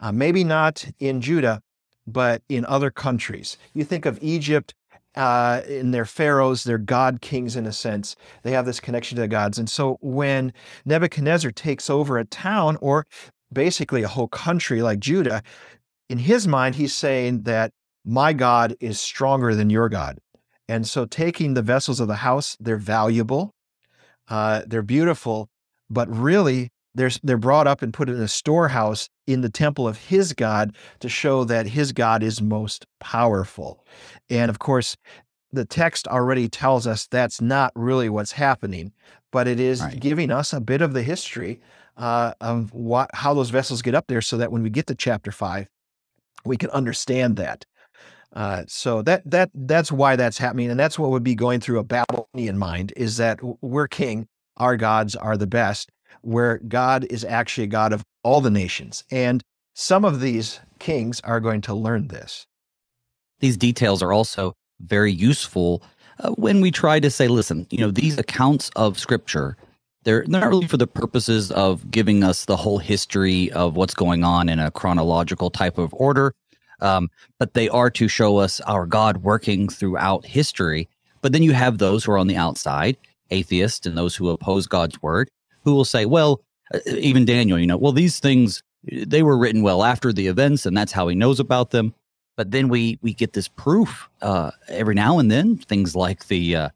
Uh, 0.00 0.12
maybe 0.12 0.42
not 0.42 0.86
in 0.98 1.20
Judah, 1.20 1.62
but 2.06 2.42
in 2.48 2.64
other 2.66 2.90
countries. 2.90 3.56
You 3.74 3.84
think 3.84 4.06
of 4.06 4.18
Egypt 4.22 4.74
uh, 5.16 5.62
in 5.66 5.92
their 5.92 6.04
pharaohs, 6.04 6.64
they're 6.64 6.78
god 6.78 7.20
kings 7.22 7.56
in 7.56 7.66
a 7.66 7.72
sense. 7.72 8.16
They 8.42 8.52
have 8.52 8.66
this 8.66 8.80
connection 8.80 9.16
to 9.16 9.22
the 9.22 9.28
gods. 9.28 9.58
And 9.58 9.68
so 9.68 9.96
when 10.00 10.52
Nebuchadnezzar 10.84 11.50
takes 11.52 11.88
over 11.88 12.18
a 12.18 12.24
town 12.24 12.76
or 12.80 13.06
basically 13.52 14.02
a 14.02 14.08
whole 14.08 14.28
country 14.28 14.82
like 14.82 15.00
Judah, 15.00 15.42
in 16.08 16.18
his 16.18 16.46
mind, 16.46 16.74
he's 16.74 16.94
saying 16.94 17.42
that 17.42 17.72
my 18.04 18.32
God 18.32 18.76
is 18.78 19.00
stronger 19.00 19.54
than 19.54 19.70
your 19.70 19.88
God. 19.88 20.18
And 20.68 20.86
so 20.86 21.06
taking 21.06 21.54
the 21.54 21.62
vessels 21.62 21.98
of 21.98 22.08
the 22.08 22.16
house, 22.16 22.56
they're 22.60 22.76
valuable, 22.76 23.54
uh, 24.28 24.62
they're 24.66 24.82
beautiful, 24.82 25.48
but 25.88 26.08
really 26.14 26.70
they're, 26.94 27.10
they're 27.22 27.36
brought 27.36 27.66
up 27.66 27.82
and 27.82 27.92
put 27.92 28.08
in 28.08 28.20
a 28.20 28.28
storehouse 28.28 29.08
in 29.26 29.40
the 29.40 29.50
temple 29.50 29.88
of 29.88 29.96
his 29.98 30.32
God 30.32 30.74
to 31.00 31.08
show 31.08 31.44
that 31.44 31.66
his 31.66 31.92
God 31.92 32.22
is 32.22 32.40
most 32.40 32.86
powerful. 33.00 33.84
And 34.30 34.50
of 34.50 34.58
course, 34.58 34.96
the 35.52 35.64
text 35.64 36.06
already 36.08 36.48
tells 36.48 36.86
us 36.86 37.06
that's 37.06 37.40
not 37.40 37.72
really 37.74 38.08
what's 38.08 38.32
happening, 38.32 38.92
but 39.32 39.48
it 39.48 39.60
is 39.60 39.80
right. 39.80 39.98
giving 39.98 40.30
us 40.30 40.52
a 40.52 40.60
bit 40.60 40.82
of 40.82 40.92
the 40.92 41.02
history 41.02 41.60
uh, 41.96 42.34
of 42.40 42.72
what, 42.72 43.10
how 43.14 43.34
those 43.34 43.50
vessels 43.50 43.82
get 43.82 43.94
up 43.94 44.06
there 44.06 44.20
so 44.20 44.36
that 44.36 44.52
when 44.52 44.62
we 44.62 44.70
get 44.70 44.86
to 44.86 44.94
chapter 44.94 45.32
five, 45.32 45.68
we 46.44 46.56
can 46.56 46.70
understand 46.70 47.36
that. 47.36 47.64
Uh, 48.32 48.64
so 48.68 49.00
that 49.02 49.22
that 49.24 49.50
that's 49.54 49.90
why 49.90 50.14
that's 50.14 50.36
happening, 50.36 50.70
and 50.70 50.78
that's 50.78 50.98
what 50.98 51.10
would 51.10 51.24
be 51.24 51.34
going 51.34 51.58
through 51.58 51.78
a 51.78 51.84
Babylonian 51.84 52.58
mind 52.58 52.92
is 52.94 53.16
that 53.16 53.38
we're 53.62 53.88
king, 53.88 54.28
our 54.58 54.76
gods 54.76 55.16
are 55.16 55.38
the 55.38 55.46
best, 55.46 55.90
where 56.20 56.58
God 56.68 57.06
is 57.08 57.24
actually 57.24 57.64
a 57.64 57.68
God 57.68 57.94
of 57.94 58.04
all 58.26 58.40
the 58.40 58.50
nations. 58.50 59.04
And 59.10 59.42
some 59.72 60.04
of 60.04 60.20
these 60.20 60.58
kings 60.80 61.20
are 61.20 61.38
going 61.38 61.60
to 61.62 61.74
learn 61.74 62.08
this. 62.08 62.46
These 63.38 63.56
details 63.56 64.02
are 64.02 64.12
also 64.12 64.54
very 64.80 65.12
useful 65.12 65.82
uh, 66.18 66.30
when 66.30 66.60
we 66.60 66.70
try 66.70 66.98
to 66.98 67.10
say, 67.10 67.28
listen, 67.28 67.66
you 67.70 67.78
know, 67.78 67.90
these 67.90 68.18
accounts 68.18 68.70
of 68.74 68.98
scripture, 68.98 69.56
they're, 70.02 70.24
not 70.26 70.48
really 70.48 70.66
for 70.66 70.76
the 70.76 70.86
purposes 70.86 71.52
of 71.52 71.88
giving 71.90 72.24
us 72.24 72.46
the 72.46 72.56
whole 72.56 72.78
history 72.78 73.52
of 73.52 73.76
what's 73.76 73.94
going 73.94 74.24
on 74.24 74.48
in 74.48 74.58
a 74.58 74.70
chronological 74.70 75.50
type 75.50 75.78
of 75.78 75.94
order, 75.94 76.34
um, 76.80 77.08
but 77.38 77.54
they 77.54 77.68
are 77.68 77.90
to 77.90 78.08
show 78.08 78.38
us 78.38 78.60
our 78.62 78.86
God 78.86 79.18
working 79.18 79.68
throughout 79.68 80.24
history. 80.24 80.88
But 81.20 81.32
then 81.32 81.42
you 81.42 81.52
have 81.52 81.78
those 81.78 82.04
who 82.04 82.12
are 82.12 82.18
on 82.18 82.28
the 82.28 82.36
outside, 82.36 82.96
atheists, 83.30 83.86
and 83.86 83.96
those 83.96 84.16
who 84.16 84.30
oppose 84.30 84.66
God's 84.66 85.00
word, 85.02 85.28
who 85.64 85.74
will 85.74 85.84
say, 85.84 86.06
well, 86.06 86.40
even 86.86 87.24
Daniel, 87.24 87.58
you 87.58 87.66
know, 87.66 87.76
well, 87.76 87.92
these 87.92 88.18
things, 88.18 88.62
they 88.84 89.22
were 89.22 89.36
written 89.36 89.62
well 89.62 89.84
after 89.84 90.12
the 90.12 90.26
events, 90.26 90.66
and 90.66 90.76
that's 90.76 90.92
how 90.92 91.08
he 91.08 91.14
knows 91.14 91.40
about 91.40 91.70
them. 91.70 91.94
But 92.36 92.50
then 92.50 92.68
we 92.68 92.98
we 93.00 93.14
get 93.14 93.32
this 93.32 93.48
proof 93.48 94.08
uh, 94.20 94.50
every 94.68 94.94
now 94.94 95.18
and 95.18 95.30
then, 95.30 95.56
things 95.56 95.96
like 95.96 96.28
the 96.28 96.56
uh, 96.56 96.68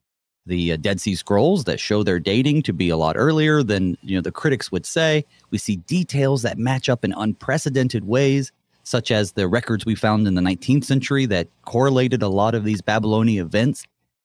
the 0.46 0.72
uh, 0.72 0.76
Dead 0.76 1.00
Sea 1.00 1.14
Scrolls 1.14 1.64
that 1.64 1.78
show 1.78 2.02
their 2.02 2.18
dating 2.18 2.62
to 2.62 2.72
be 2.72 2.88
a 2.88 2.96
lot 2.96 3.16
earlier 3.16 3.62
than 3.62 3.98
you 4.02 4.16
know 4.16 4.22
the 4.22 4.32
critics 4.32 4.72
would 4.72 4.86
say. 4.86 5.24
We 5.50 5.58
see 5.58 5.76
details 5.76 6.42
that 6.42 6.58
match 6.58 6.88
up 6.88 7.04
in 7.04 7.12
unprecedented 7.12 8.06
ways, 8.06 8.52
such 8.84 9.10
as 9.10 9.32
the 9.32 9.48
records 9.48 9.84
we 9.84 9.94
found 9.94 10.26
in 10.26 10.34
the 10.34 10.40
19th 10.40 10.84
century 10.84 11.26
that 11.26 11.48
correlated 11.66 12.22
a 12.22 12.28
lot 12.28 12.54
of 12.54 12.64
these 12.64 12.80
Babylonian 12.80 13.44
events. 13.44 13.84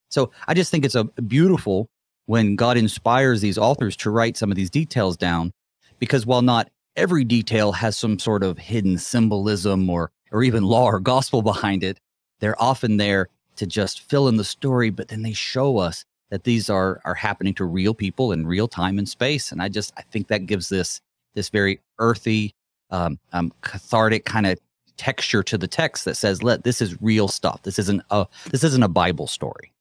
So 0.09 0.31
I 0.47 0.53
just 0.53 0.71
think 0.71 0.85
it's 0.85 0.95
a 0.95 1.03
beautiful 1.03 1.89
when 2.25 2.55
God 2.55 2.77
inspires 2.77 3.41
these 3.41 3.57
authors 3.57 3.95
to 3.97 4.09
write 4.09 4.37
some 4.37 4.51
of 4.51 4.55
these 4.55 4.69
details 4.69 5.17
down, 5.17 5.51
because 5.99 6.25
while 6.25 6.41
not 6.41 6.69
every 6.95 7.23
detail 7.23 7.71
has 7.73 7.97
some 7.97 8.19
sort 8.19 8.43
of 8.43 8.57
hidden 8.57 8.97
symbolism 8.97 9.89
or 9.89 10.11
or 10.31 10.43
even 10.43 10.63
law 10.63 10.85
or 10.85 10.99
gospel 10.99 11.41
behind 11.53 11.83
it, 11.83 11.99
they're 12.39 12.61
often 12.61 12.97
there 12.97 13.29
to 13.57 13.65
just 13.65 14.01
fill 14.01 14.27
in 14.27 14.37
the 14.37 14.43
story, 14.43 14.89
but 14.89 15.07
then 15.07 15.21
they 15.21 15.33
show 15.33 15.77
us 15.77 16.03
that 16.29 16.43
these 16.43 16.69
are 16.69 17.01
are 17.05 17.13
happening 17.13 17.53
to 17.53 17.65
real 17.65 17.93
people 17.93 18.31
in 18.31 18.47
real 18.47 18.67
time 18.67 18.97
and 18.97 19.07
space. 19.07 19.51
And 19.51 19.61
I 19.61 19.69
just 19.69 19.93
I 19.97 20.01
think 20.01 20.27
that 20.27 20.45
gives 20.45 20.69
this 20.69 21.01
this 21.35 21.49
very 21.49 21.79
earthy, 21.99 22.53
um, 22.89 23.19
um, 23.33 23.51
cathartic 23.61 24.25
kind 24.25 24.45
of 24.47 24.57
texture 24.97 25.43
to 25.43 25.57
the 25.57 25.67
text 25.67 26.05
that 26.05 26.15
says, 26.15 26.41
"Let 26.41 26.63
this 26.63 26.81
is 26.81 27.01
real 27.01 27.27
stuff. 27.27 27.61
This 27.63 27.77
isn't 27.79 28.01
a 28.09 28.27
this 28.49 28.63
isn't 28.63 28.83
a 28.83 28.89
Bible 28.89 29.27
story." 29.27 29.74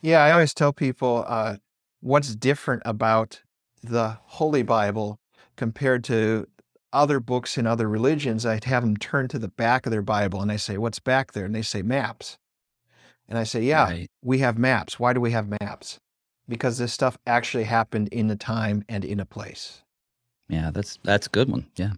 Yeah, 0.00 0.22
I 0.22 0.32
always 0.32 0.54
tell 0.54 0.72
people 0.72 1.24
uh, 1.26 1.56
what's 2.00 2.34
different 2.34 2.82
about 2.84 3.42
the 3.82 4.18
Holy 4.22 4.62
Bible 4.62 5.18
compared 5.56 6.04
to 6.04 6.46
other 6.92 7.20
books 7.20 7.58
in 7.58 7.66
other 7.66 7.88
religions. 7.88 8.46
I'd 8.46 8.64
have 8.64 8.82
them 8.82 8.96
turn 8.96 9.28
to 9.28 9.38
the 9.38 9.48
back 9.48 9.86
of 9.86 9.92
their 9.92 10.02
Bible 10.02 10.40
and 10.40 10.50
I 10.50 10.56
say, 10.56 10.78
What's 10.78 10.98
back 10.98 11.32
there? 11.32 11.44
And 11.44 11.54
they 11.54 11.62
say, 11.62 11.82
Maps. 11.82 12.38
And 13.28 13.38
I 13.38 13.44
say, 13.44 13.62
Yeah, 13.62 13.84
right. 13.84 14.10
we 14.22 14.38
have 14.38 14.58
maps. 14.58 14.98
Why 14.98 15.12
do 15.12 15.20
we 15.20 15.30
have 15.32 15.48
maps? 15.60 15.98
Because 16.48 16.78
this 16.78 16.92
stuff 16.92 17.16
actually 17.26 17.64
happened 17.64 18.08
in 18.08 18.28
a 18.30 18.36
time 18.36 18.84
and 18.88 19.04
in 19.04 19.20
a 19.20 19.24
place. 19.26 19.82
Yeah, 20.48 20.70
that's 20.72 20.98
that's 21.04 21.28
a 21.28 21.30
good 21.30 21.48
one. 21.48 21.66
Yeah. 21.76 21.92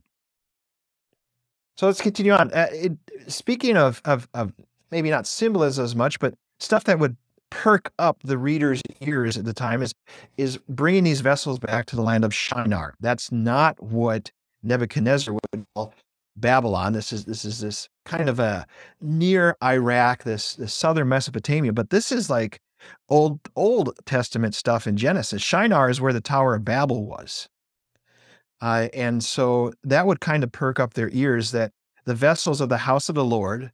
So 1.78 1.86
let's 1.86 2.02
continue 2.02 2.32
on. 2.32 2.52
Uh, 2.52 2.68
it, 2.70 2.92
speaking 3.28 3.78
of, 3.78 4.02
of 4.04 4.28
of 4.34 4.52
maybe 4.90 5.08
not 5.08 5.26
symbolism 5.26 5.84
as 5.84 5.96
much, 5.96 6.20
but 6.20 6.34
stuff 6.58 6.84
that 6.84 6.98
would 6.98 7.16
perk 7.52 7.92
up 7.98 8.16
the 8.24 8.38
reader's 8.38 8.80
ears 9.02 9.36
at 9.36 9.44
the 9.44 9.52
time 9.52 9.82
is 9.82 9.92
is 10.38 10.58
bringing 10.68 11.04
these 11.04 11.20
vessels 11.20 11.58
back 11.58 11.84
to 11.86 11.96
the 11.96 12.02
land 12.02 12.24
of 12.24 12.34
Shinar. 12.34 12.94
That's 13.00 13.30
not 13.30 13.80
what 13.82 14.30
Nebuchadnezzar 14.62 15.34
would 15.34 15.64
call 15.74 15.92
Babylon. 16.34 16.94
This 16.94 17.12
is 17.12 17.26
this 17.26 17.44
is 17.44 17.60
this 17.60 17.88
kind 18.06 18.30
of 18.30 18.40
a 18.40 18.66
near 19.02 19.54
Iraq, 19.62 20.24
this, 20.24 20.54
this 20.54 20.72
southern 20.72 21.10
Mesopotamia, 21.10 21.74
but 21.74 21.90
this 21.90 22.10
is 22.10 22.30
like 22.30 22.58
old 23.10 23.38
Old 23.54 23.94
Testament 24.06 24.54
stuff 24.54 24.86
in 24.86 24.96
Genesis. 24.96 25.42
Shinar 25.42 25.90
is 25.90 26.00
where 26.00 26.14
the 26.14 26.22
Tower 26.22 26.54
of 26.54 26.64
Babel 26.64 27.04
was. 27.04 27.48
Uh, 28.62 28.88
and 28.94 29.22
so 29.22 29.72
that 29.84 30.06
would 30.06 30.20
kind 30.20 30.42
of 30.42 30.52
perk 30.52 30.80
up 30.80 30.94
their 30.94 31.10
ears 31.12 31.50
that 31.50 31.72
the 32.06 32.14
vessels 32.14 32.62
of 32.62 32.70
the 32.70 32.78
house 32.78 33.10
of 33.10 33.14
the 33.14 33.24
Lord 33.24 33.72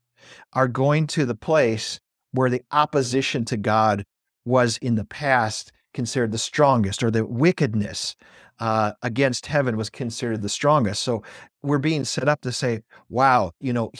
are 0.52 0.66
going 0.66 1.06
to 1.08 1.24
the 1.24 1.34
place 1.36 2.00
where 2.32 2.50
the 2.50 2.62
opposition 2.70 3.44
to 3.46 3.56
God 3.56 4.04
was 4.44 4.78
in 4.78 4.94
the 4.94 5.04
past 5.04 5.72
considered 5.94 6.32
the 6.32 6.38
strongest, 6.38 7.02
or 7.02 7.10
the 7.10 7.24
wickedness 7.24 8.14
uh, 8.60 8.92
against 9.02 9.46
heaven 9.46 9.76
was 9.76 9.90
considered 9.90 10.42
the 10.42 10.48
strongest. 10.48 11.02
So 11.02 11.22
we're 11.62 11.78
being 11.78 12.04
set 12.04 12.28
up 12.28 12.40
to 12.42 12.52
say, 12.52 12.82
wow, 13.08 13.52
you 13.60 13.72
know, 13.72 13.90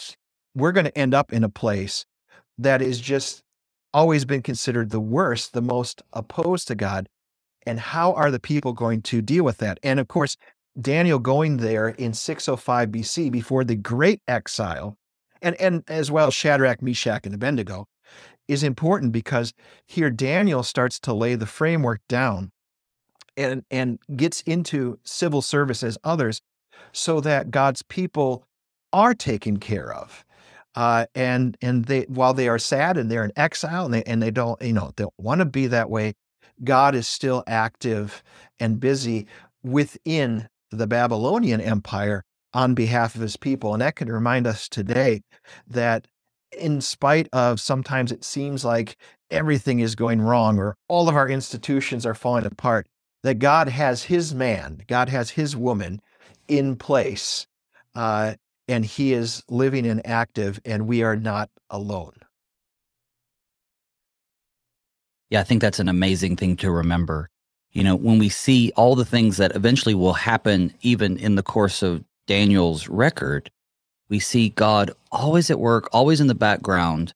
we're 0.55 0.73
going 0.73 0.87
to 0.87 0.99
end 0.99 1.15
up 1.15 1.33
in 1.33 1.45
a 1.45 1.49
place 1.49 2.05
that 2.59 2.83
is 2.83 3.01
just 3.01 3.43
always 3.95 4.25
been 4.25 4.43
considered 4.43 4.91
the 4.91 5.01
worst, 5.01 5.53
the 5.53 5.63
most 5.63 6.03
opposed 6.13 6.69
to 6.69 6.75
God. 6.75 7.09
And 7.67 7.79
how 7.79 8.13
are 8.13 8.31
the 8.31 8.41
people 8.41 8.73
going 8.73 9.03
to 9.03 9.23
deal 9.23 9.45
with 9.45 9.59
that? 9.59 9.79
And 9.83 10.01
of 10.01 10.09
course, 10.09 10.37
Daniel 10.81 11.19
going 11.19 11.57
there 11.57 11.89
in 11.89 12.13
605 12.13 12.89
BC 12.91 13.33
before 13.33 13.65
the 13.65 13.77
great 13.77 14.23
exile, 14.29 14.97
and, 15.43 15.57
and 15.57 15.83
as 15.89 16.11
well 16.11 16.31
Shadrach, 16.31 16.83
Meshach, 16.83 17.27
and 17.27 17.35
Abednego, 17.35 17.87
is 18.49 18.63
important 18.63 19.13
because 19.13 19.53
here 19.87 20.11
Daniel 20.11 20.63
starts 20.63 20.99
to 21.01 21.13
lay 21.13 21.35
the 21.35 21.47
framework 21.47 22.01
down 22.09 22.51
and, 23.37 23.65
and 23.71 23.99
gets 24.17 24.41
into 24.43 24.99
civil 25.05 25.43
service 25.43 25.83
as 25.83 25.99
others 26.03 26.41
so 26.93 27.21
that 27.21 27.51
God's 27.51 27.83
people 27.83 28.45
are 28.93 29.15
taken 29.15 29.59
care 29.59 29.93
of. 29.93 30.25
Uh, 30.75 31.07
and 31.15 31.57
and 31.61 31.87
they 31.87 32.03
while 32.03 32.35
they 32.35 32.47
are 32.47 32.59
sad 32.59 32.97
and 32.97 33.11
they're 33.11 33.25
in 33.25 33.33
exile 33.37 33.87
and 33.87 33.95
they 33.95 34.03
and 34.05 34.23
they 34.23 34.31
don't 34.31 34.61
you 34.63 34.73
know 34.73 34.93
don't 34.97 35.15
want 35.19 35.41
to 35.41 35.45
be 35.45 35.67
that 35.67 35.91
way, 35.91 36.15
God 36.63 36.95
is 36.95 37.09
still 37.09 37.43
active 37.47 38.23
and 38.61 38.79
busy 38.79 39.27
within 39.63 40.49
the 40.71 40.87
Babylonian 40.87 41.61
Empire 41.61 42.25
on 42.53 42.75
behalf 42.75 43.15
of 43.15 43.21
his 43.21 43.37
people. 43.37 43.73
And 43.73 43.83
that 43.83 43.97
can 43.97 44.11
remind 44.11 44.47
us 44.47 44.69
today 44.69 45.23
that 45.67 46.07
in 46.53 46.81
spite 46.81 47.29
of 47.33 47.61
sometimes 47.61 48.13
it 48.13 48.25
seems 48.25 48.65
like 48.65 48.97
everything 49.31 49.81
is 49.81 49.95
going 49.95 50.21
wrong 50.21 50.59
or 50.59 50.77
all 50.89 51.09
of 51.09 51.17
our 51.17 51.29
institutions 51.29 52.07
are 52.07 52.15
falling 52.15 52.47
apart, 52.47 52.87
that 53.23 53.39
God 53.39 53.69
has 53.69 54.05
his 54.05 54.35
man, 54.35 54.83
God 54.87 55.09
has 55.09 55.31
his 55.31 55.57
woman 55.57 56.01
in 56.47 56.77
place, 56.77 57.47
uh, 57.95 58.35
and 58.69 58.85
he 58.85 59.13
is 59.13 59.43
living 59.49 59.87
and 59.87 60.07
active, 60.07 60.61
and 60.65 60.87
we 60.87 61.03
are 61.03 61.17
not 61.17 61.51
alone. 61.71 62.15
Yeah, 65.31 65.41
I 65.41 65.45
think 65.45 65.61
that's 65.61 65.81
an 65.81 65.89
amazing 65.89 66.37
thing 66.37 66.57
to 66.57 66.71
remember. 66.71 67.29
You 67.73 67.85
know, 67.85 67.97
when 67.97 68.19
we 68.19 68.31
see 68.31 68.73
all 68.77 68.95
the 68.95 69.05
things 69.05 69.37
that 69.37 69.55
eventually 69.55 69.95
will 69.95 70.15
happen, 70.15 70.73
even 70.81 71.19
in 71.19 71.35
the 71.35 71.43
course 71.43 71.83
of 71.83 72.03
Daniel's 72.27 72.89
record, 72.89 73.51
we 74.09 74.19
see 74.19 74.51
God 74.51 74.91
always 75.13 75.51
at 75.51 75.61
work, 75.61 75.89
always 75.93 76.21
in 76.21 76.27
the 76.27 76.35
background. 76.35 77.13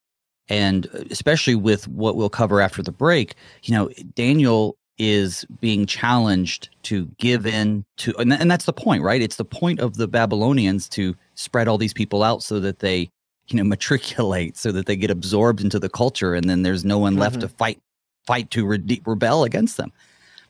And 0.48 0.86
uh, 0.94 1.04
especially 1.10 1.54
with 1.54 1.88
what 1.88 2.16
we'll 2.16 2.28
cover 2.30 2.60
after 2.60 2.82
the 2.82 2.92
break, 2.92 3.34
you 3.62 3.74
know, 3.74 3.90
Daniel 4.14 4.76
is 4.98 5.44
being 5.60 5.86
challenged 5.86 6.68
to 6.82 7.06
give 7.18 7.46
in 7.46 7.84
to, 7.96 8.14
and, 8.18 8.32
and 8.32 8.50
that's 8.50 8.66
the 8.66 8.72
point, 8.72 9.02
right? 9.02 9.22
It's 9.22 9.36
the 9.36 9.44
point 9.44 9.80
of 9.80 9.96
the 9.96 10.06
Babylonians 10.06 10.88
to 10.90 11.16
spread 11.34 11.68
all 11.68 11.78
these 11.78 11.94
people 11.94 12.22
out 12.22 12.42
so 12.42 12.60
that 12.60 12.80
they, 12.80 13.08
you 13.48 13.56
know, 13.56 13.64
matriculate, 13.64 14.56
so 14.56 14.72
that 14.72 14.86
they 14.86 14.96
get 14.96 15.10
absorbed 15.10 15.60
into 15.60 15.78
the 15.78 15.88
culture, 15.88 16.34
and 16.34 16.48
then 16.48 16.62
there's 16.62 16.84
no 16.84 16.98
one 16.98 17.16
left 17.16 17.36
mm-hmm. 17.36 17.48
to 17.48 17.54
fight, 17.56 17.80
fight 18.26 18.50
to 18.50 18.66
re- 18.66 19.02
rebel 19.06 19.44
against 19.44 19.76
them. 19.76 19.92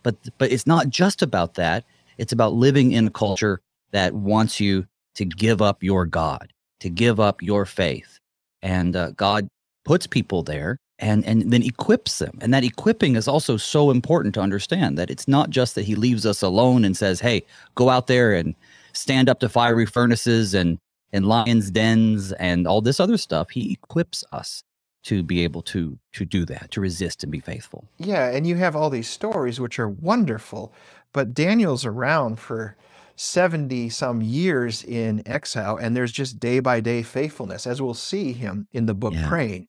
But 0.03 0.17
but 0.39 0.51
it's 0.51 0.67
not 0.67 0.89
just 0.89 1.23
about 1.23 1.55
that. 1.55 1.85
It's 2.19 2.33
about 2.33 2.55
living 2.55 2.93
in 2.93 3.07
a 3.07 3.11
culture 3.11 3.61
that 3.93 4.15
wants 4.15 4.59
you 4.59 4.87
to 5.15 5.25
give 5.25 5.63
up 5.63 5.83
your 5.83 6.07
God, 6.07 6.53
to 6.81 6.91
give 6.91 7.21
up 7.21 7.43
your 7.43 7.65
faith. 7.65 8.19
And 8.63 8.97
uh, 8.97 9.11
God 9.13 9.49
puts 9.85 10.07
people 10.07 10.43
there 10.43 10.79
and, 10.99 11.25
and 11.25 11.53
then 11.53 11.63
equips 11.63 12.19
them. 12.19 12.39
And 12.41 12.55
that 12.55 12.65
equipping 12.65 13.17
is 13.17 13.27
also 13.27 13.57
so 13.57 13.91
important 13.91 14.35
to 14.35 14.41
understand 14.41 14.97
that 14.99 15.11
it's 15.11 15.27
not 15.27 15.51
just 15.51 15.75
that 15.75 15.85
he 15.85 15.95
leaves 15.95 16.25
us 16.25 16.43
alone 16.43 16.85
and 16.85 16.97
says, 16.97 17.21
hey, 17.21 17.43
go 17.75 17.89
out 17.89 18.07
there 18.07 18.33
and 18.33 18.55
stand 18.93 19.29
up 19.29 19.41
to 19.41 19.49
fiery 19.49 19.87
furnaces 19.87 20.55
and, 20.55 20.79
and 21.13 21.27
lions' 21.27 21.71
dens 21.71 22.33
and 22.33 22.67
all 22.67 22.81
this 22.81 23.01
other 23.01 23.17
stuff. 23.17 23.51
He 23.51 23.73
equips 23.73 24.25
us 24.33 24.63
to 25.05 25.23
be 25.23 25.43
able 25.43 25.63
to 25.63 25.99
to 26.13 26.25
do 26.25 26.45
that 26.45 26.71
to 26.71 26.81
resist 26.81 27.23
and 27.23 27.33
be 27.33 27.41
faithful 27.41 27.85
yeah 27.99 28.29
and 28.29 28.47
you 28.47 28.57
have 28.57 28.77
all 28.77 28.91
these 28.91 29.09
stories 29.09 29.59
which 29.59 29.79
are 29.79 29.89
wonderful 29.89 30.73
but 31.13 31.35
daniel's 31.35 31.85
around 31.85 32.39
for 32.39 32.77
70 33.17 33.89
some 33.91 34.23
years 34.23 34.85
in 34.85 35.23
exile, 35.27 35.77
and 35.77 35.97
there's 35.97 36.13
just 36.13 36.41
day 36.41 36.61
by 36.61 36.81
day 36.81 37.03
faithfulness, 37.03 37.67
as 37.67 37.81
we'll 37.81 37.95
see 37.95 38.33
him 38.33 38.67
in 38.73 38.87
the 38.87 38.95
book 38.95 39.15
yeah. 39.15 39.29
praying. 39.29 39.69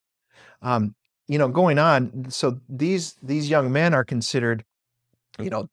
Um, 0.62 0.94
you 1.26 1.38
know, 1.38 1.48
going 1.48 1.78
on. 1.78 2.26
So 2.28 2.60
these 2.68 3.16
these 3.22 3.48
young 3.48 3.72
men 3.72 3.94
are 3.94 4.04
considered, 4.04 4.64
you 5.38 5.50
know, 5.50 5.68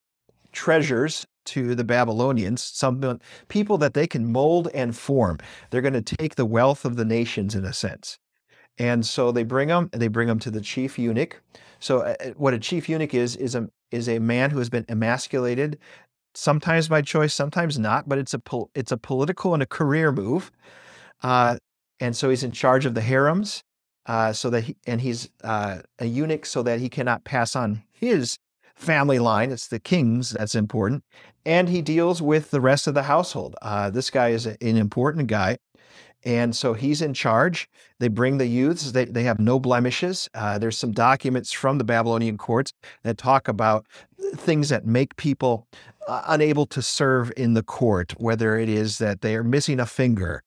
treasures 0.52 1.26
to 1.44 1.74
the 1.74 1.84
Babylonians, 1.84 2.62
some 2.62 3.20
people 3.48 3.78
that 3.78 3.94
they 3.94 4.06
can 4.06 4.30
mold 4.30 4.68
and 4.74 4.96
form. 4.96 5.38
They're 5.70 5.80
going 5.80 6.00
to 6.00 6.16
take 6.16 6.36
the 6.36 6.46
wealth 6.46 6.84
of 6.84 6.96
the 6.96 7.04
nations 7.04 7.54
in 7.54 7.64
a 7.64 7.72
sense. 7.72 8.18
And 8.78 9.04
so 9.04 9.32
they 9.32 9.42
bring 9.42 9.68
them, 9.68 9.90
they 9.92 10.08
bring 10.08 10.28
them 10.28 10.38
to 10.40 10.50
the 10.50 10.60
chief 10.60 10.98
eunuch. 10.98 11.42
So 11.80 12.00
uh, 12.00 12.14
uh, 12.20 12.30
what 12.36 12.54
a 12.54 12.58
chief 12.58 12.88
eunuch 12.88 13.12
is 13.12 13.36
is 13.36 13.54
a 13.54 13.68
is 13.90 14.08
a 14.08 14.18
man 14.18 14.50
who 14.50 14.58
has 14.58 14.70
been 14.70 14.86
emasculated 14.88 15.78
sometimes 16.34 16.88
by 16.88 17.02
choice, 17.02 17.34
sometimes 17.34 17.78
not, 17.78 18.08
but 18.08 18.18
it's 18.18 18.34
a 18.34 18.38
pol- 18.38 18.70
it's 18.74 18.92
a 18.92 18.96
political 18.96 19.54
and 19.54 19.62
a 19.62 19.66
career 19.66 20.12
move. 20.12 20.50
Uh, 21.22 21.56
and 22.00 22.16
so 22.16 22.30
he's 22.30 22.42
in 22.42 22.52
charge 22.52 22.86
of 22.86 22.94
the 22.94 23.00
harems, 23.00 23.62
uh, 24.06 24.32
so 24.32 24.50
that 24.50 24.64
he, 24.64 24.76
and 24.86 25.00
he's 25.00 25.30
uh, 25.44 25.78
a 25.98 26.06
eunuch, 26.06 26.46
so 26.46 26.62
that 26.62 26.80
he 26.80 26.88
cannot 26.88 27.24
pass 27.24 27.54
on 27.54 27.82
his 27.92 28.38
family 28.74 29.18
line. 29.18 29.52
It's 29.52 29.68
the 29.68 29.78
king's 29.80 30.30
that's 30.30 30.54
important, 30.54 31.04
and 31.46 31.68
he 31.68 31.82
deals 31.82 32.20
with 32.20 32.50
the 32.50 32.60
rest 32.60 32.86
of 32.86 32.94
the 32.94 33.04
household. 33.04 33.54
Uh, 33.62 33.90
this 33.90 34.10
guy 34.10 34.30
is 34.30 34.46
an 34.46 34.56
important 34.60 35.28
guy. 35.28 35.58
And 36.24 36.54
so 36.54 36.72
he's 36.74 37.02
in 37.02 37.14
charge. 37.14 37.68
They 37.98 38.06
bring 38.08 38.38
the 38.38 38.46
youths, 38.46 38.92
they, 38.92 39.06
they 39.06 39.24
have 39.24 39.40
no 39.40 39.58
blemishes. 39.58 40.28
Uh, 40.34 40.56
there's 40.58 40.78
some 40.78 40.92
documents 40.92 41.50
from 41.50 41.78
the 41.78 41.84
Babylonian 41.84 42.38
courts 42.38 42.72
that 43.02 43.18
talk 43.18 43.48
about 43.48 43.86
things 44.36 44.68
that 44.68 44.86
make 44.86 45.16
people 45.16 45.66
uh, 45.72 45.91
unable 46.08 46.66
to 46.66 46.82
serve 46.82 47.32
in 47.36 47.54
the 47.54 47.62
court, 47.62 48.12
whether 48.18 48.58
it 48.58 48.68
is 48.68 48.98
that 48.98 49.20
they 49.20 49.36
are 49.36 49.44
missing 49.44 49.80
a 49.80 49.86
finger 49.86 50.42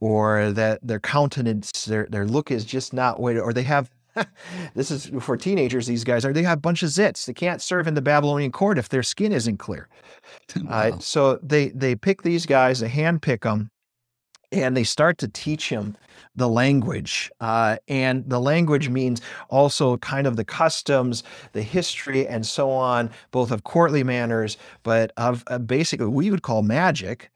or 0.00 0.52
that 0.52 0.80
their 0.82 1.00
countenance, 1.00 1.70
their, 1.86 2.06
their 2.10 2.26
look 2.26 2.50
is 2.50 2.64
just 2.64 2.92
not 2.92 3.20
way, 3.20 3.38
or 3.38 3.52
they 3.52 3.62
have 3.62 3.90
this 4.74 4.90
is 4.90 5.10
for 5.20 5.36
teenagers, 5.36 5.86
these 5.86 6.04
guys 6.04 6.24
are, 6.24 6.32
they 6.32 6.42
have 6.42 6.58
a 6.58 6.60
bunch 6.60 6.82
of 6.82 6.88
zits. 6.88 7.26
They 7.26 7.34
can't 7.34 7.62
serve 7.62 7.86
in 7.86 7.94
the 7.94 8.02
Babylonian 8.02 8.52
court 8.52 8.78
if 8.78 8.88
their 8.88 9.02
skin 9.02 9.32
isn't 9.32 9.58
clear. 9.58 9.88
Wow. 10.62 10.70
Uh, 10.70 10.98
so 10.98 11.38
they, 11.42 11.68
they 11.68 11.94
pick 11.94 12.22
these 12.22 12.44
guys, 12.44 12.80
they 12.80 12.88
hand 12.88 13.22
pick 13.22 13.42
them, 13.42 13.70
and 14.52 14.76
they 14.76 14.84
start 14.84 15.16
to 15.18 15.28
teach 15.28 15.70
him 15.70 15.96
the 16.36 16.48
language. 16.48 17.30
Uh, 17.40 17.76
and 17.88 18.28
the 18.28 18.40
language 18.40 18.88
means 18.88 19.20
also 19.48 19.96
kind 19.98 20.26
of 20.26 20.36
the 20.36 20.44
customs, 20.44 21.22
the 21.52 21.62
history, 21.62 22.26
and 22.26 22.46
so 22.46 22.70
on, 22.70 23.10
both 23.30 23.50
of 23.50 23.64
courtly 23.64 24.04
manners, 24.04 24.56
but 24.82 25.12
of 25.16 25.44
uh, 25.48 25.58
basically 25.58 26.06
we 26.06 26.30
would 26.30 26.42
call 26.42 26.62
magic 26.62 27.30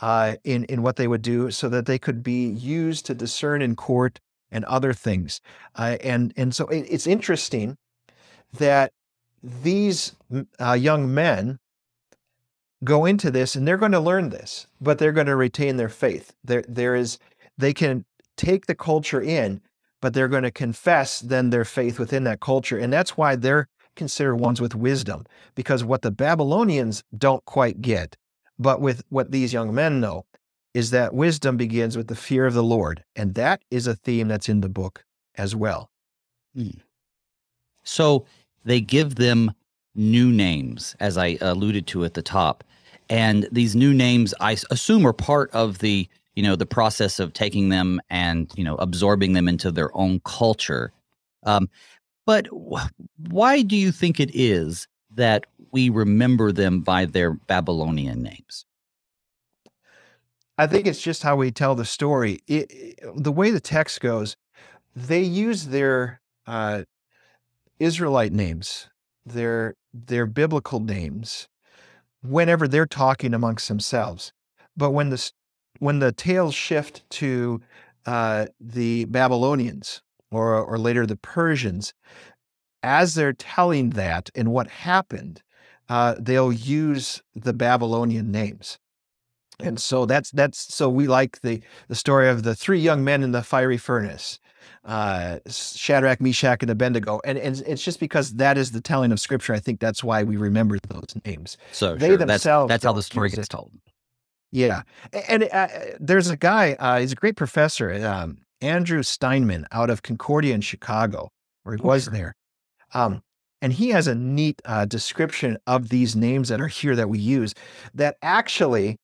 uh, 0.00 0.36
in, 0.44 0.64
in 0.64 0.82
what 0.82 0.96
they 0.96 1.08
would 1.08 1.22
do 1.22 1.50
so 1.50 1.68
that 1.68 1.86
they 1.86 1.98
could 1.98 2.22
be 2.22 2.48
used 2.48 3.06
to 3.06 3.14
discern 3.14 3.62
in 3.62 3.74
court 3.74 4.20
and 4.50 4.64
other 4.64 4.92
things. 4.92 5.40
Uh, 5.74 5.96
and, 6.02 6.32
and 6.36 6.54
so 6.54 6.66
it, 6.68 6.86
it's 6.88 7.06
interesting 7.06 7.76
that 8.52 8.92
these 9.42 10.14
uh, 10.60 10.72
young 10.72 11.12
men 11.12 11.58
go 12.84 13.04
into 13.04 13.30
this 13.30 13.54
and 13.54 13.66
they're 13.66 13.76
going 13.76 13.92
to 13.92 14.00
learn 14.00 14.30
this, 14.30 14.66
but 14.80 14.98
they're 14.98 15.12
going 15.12 15.26
to 15.26 15.36
retain 15.36 15.76
their 15.76 15.88
faith. 15.88 16.32
There, 16.44 16.64
there 16.68 16.94
is, 16.94 17.18
they 17.56 17.74
can 17.74 18.04
take 18.38 18.66
the 18.66 18.74
culture 18.74 19.20
in, 19.20 19.60
but 20.00 20.14
they're 20.14 20.28
going 20.28 20.44
to 20.44 20.50
confess 20.50 21.20
then 21.20 21.50
their 21.50 21.66
faith 21.66 21.98
within 21.98 22.24
that 22.24 22.40
culture. 22.40 22.78
And 22.78 22.90
that's 22.90 23.16
why 23.16 23.36
they're 23.36 23.68
considered 23.96 24.36
ones 24.36 24.60
with 24.60 24.74
wisdom, 24.74 25.26
because 25.54 25.84
what 25.84 26.02
the 26.02 26.10
Babylonians 26.10 27.02
don't 27.16 27.44
quite 27.44 27.82
get, 27.82 28.16
but 28.58 28.80
with 28.80 29.02
what 29.10 29.32
these 29.32 29.52
young 29.52 29.74
men 29.74 30.00
know, 30.00 30.24
is 30.72 30.90
that 30.90 31.12
wisdom 31.12 31.56
begins 31.56 31.96
with 31.96 32.06
the 32.06 32.14
fear 32.14 32.46
of 32.46 32.54
the 32.54 32.62
Lord. 32.62 33.02
And 33.16 33.34
that 33.34 33.60
is 33.70 33.86
a 33.86 33.96
theme 33.96 34.28
that's 34.28 34.48
in 34.48 34.60
the 34.60 34.68
book 34.68 35.04
as 35.36 35.56
well. 35.56 35.90
Hmm. 36.54 36.78
So 37.82 38.26
they 38.64 38.80
give 38.80 39.16
them 39.16 39.52
new 39.94 40.30
names, 40.30 40.94
as 41.00 41.18
I 41.18 41.38
alluded 41.40 41.88
to 41.88 42.04
at 42.04 42.14
the 42.14 42.22
top. 42.22 42.62
And 43.08 43.48
these 43.50 43.74
new 43.74 43.94
names, 43.94 44.34
I 44.38 44.52
assume, 44.70 45.06
are 45.06 45.12
part 45.12 45.50
of 45.52 45.78
the 45.78 46.08
you 46.38 46.44
know 46.46 46.56
the 46.56 46.72
process 46.78 47.18
of 47.18 47.32
taking 47.32 47.68
them 47.68 48.00
and 48.10 48.52
you 48.54 48.62
know 48.62 48.76
absorbing 48.76 49.32
them 49.32 49.48
into 49.48 49.72
their 49.72 49.90
own 49.96 50.20
culture. 50.24 50.92
Um, 51.42 51.68
But 52.26 52.46
why 53.30 53.62
do 53.62 53.74
you 53.74 53.90
think 53.90 54.20
it 54.20 54.30
is 54.34 54.86
that 55.16 55.46
we 55.72 55.88
remember 55.88 56.52
them 56.52 56.82
by 56.82 57.06
their 57.06 57.32
Babylonian 57.32 58.22
names? 58.22 58.66
I 60.58 60.66
think 60.66 60.86
it's 60.86 61.00
just 61.00 61.22
how 61.22 61.36
we 61.36 61.50
tell 61.50 61.74
the 61.74 61.84
story. 61.84 62.40
It, 62.46 62.70
it, 62.70 63.00
the 63.16 63.32
way 63.32 63.50
the 63.50 63.60
text 63.60 64.00
goes, 64.00 64.36
they 64.94 65.22
use 65.22 65.68
their 65.68 66.20
uh, 66.46 66.82
Israelite 67.78 68.32
names, 68.32 68.88
their 69.26 69.74
their 69.92 70.26
biblical 70.26 70.80
names, 70.80 71.48
whenever 72.22 72.68
they're 72.68 72.86
talking 72.86 73.34
amongst 73.34 73.68
themselves. 73.68 74.32
But 74.76 74.90
when 74.90 75.10
the 75.10 75.32
when 75.78 75.98
the 75.98 76.12
tales 76.12 76.54
shift 76.54 77.08
to 77.10 77.60
uh, 78.06 78.46
the 78.60 79.04
Babylonians 79.06 80.02
or 80.30 80.54
or 80.60 80.78
later 80.78 81.06
the 81.06 81.16
Persians, 81.16 81.94
as 82.82 83.14
they're 83.14 83.32
telling 83.32 83.90
that 83.90 84.30
and 84.34 84.52
what 84.52 84.68
happened, 84.68 85.42
uh, 85.88 86.14
they'll 86.18 86.52
use 86.52 87.22
the 87.34 87.52
Babylonian 87.52 88.30
names. 88.30 88.78
And 89.60 89.80
so 89.80 90.06
that's 90.06 90.30
that's 90.30 90.72
so 90.72 90.88
we 90.88 91.08
like 91.08 91.40
the 91.40 91.60
the 91.88 91.96
story 91.96 92.28
of 92.28 92.44
the 92.44 92.54
three 92.54 92.78
young 92.78 93.02
men 93.02 93.24
in 93.24 93.32
the 93.32 93.42
fiery 93.42 93.76
furnace, 93.76 94.38
uh, 94.84 95.38
Shadrach, 95.48 96.20
Meshach, 96.20 96.62
and 96.62 96.70
Abednego, 96.70 97.20
and, 97.24 97.36
and 97.36 97.60
it's 97.66 97.82
just 97.82 97.98
because 97.98 98.34
that 98.34 98.56
is 98.56 98.70
the 98.70 98.80
telling 98.80 99.10
of 99.10 99.18
Scripture. 99.18 99.54
I 99.54 99.58
think 99.58 99.80
that's 99.80 100.04
why 100.04 100.22
we 100.22 100.36
remember 100.36 100.78
those 100.88 101.12
names. 101.24 101.56
So 101.72 101.96
they 101.96 102.08
sure. 102.08 102.18
themselves 102.18 102.68
that's, 102.68 102.82
that's 102.82 102.88
how 102.88 102.92
the 102.92 103.02
story 103.02 103.30
gets 103.30 103.48
told. 103.48 103.72
Yeah, 104.50 104.82
and 105.28 105.48
uh, 105.52 105.68
there's 106.00 106.30
a 106.30 106.36
guy. 106.36 106.74
Uh, 106.78 107.00
he's 107.00 107.12
a 107.12 107.16
great 107.16 107.36
professor, 107.36 107.92
um, 108.06 108.38
Andrew 108.60 109.02
Steinmann, 109.02 109.66
out 109.72 109.90
of 109.90 110.02
Concordia 110.02 110.54
in 110.54 110.62
Chicago, 110.62 111.28
where 111.64 111.76
he 111.76 111.82
oh, 111.82 111.88
was 111.88 112.04
sure. 112.04 112.12
there. 112.12 112.34
Um, 112.94 113.22
and 113.60 113.72
he 113.72 113.88
has 113.90 114.06
a 114.06 114.14
neat 114.14 114.62
uh, 114.64 114.84
description 114.86 115.58
of 115.66 115.88
these 115.88 116.16
names 116.16 116.48
that 116.48 116.60
are 116.60 116.68
here 116.68 116.96
that 116.96 117.10
we 117.10 117.18
use. 117.18 117.54
That 117.94 118.16
actually 118.22 118.96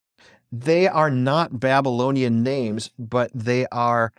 they 0.50 0.86
are 0.86 1.10
not 1.10 1.58
Babylonian 1.58 2.42
names, 2.42 2.90
but 2.98 3.30
they 3.34 3.66
are 3.72 4.12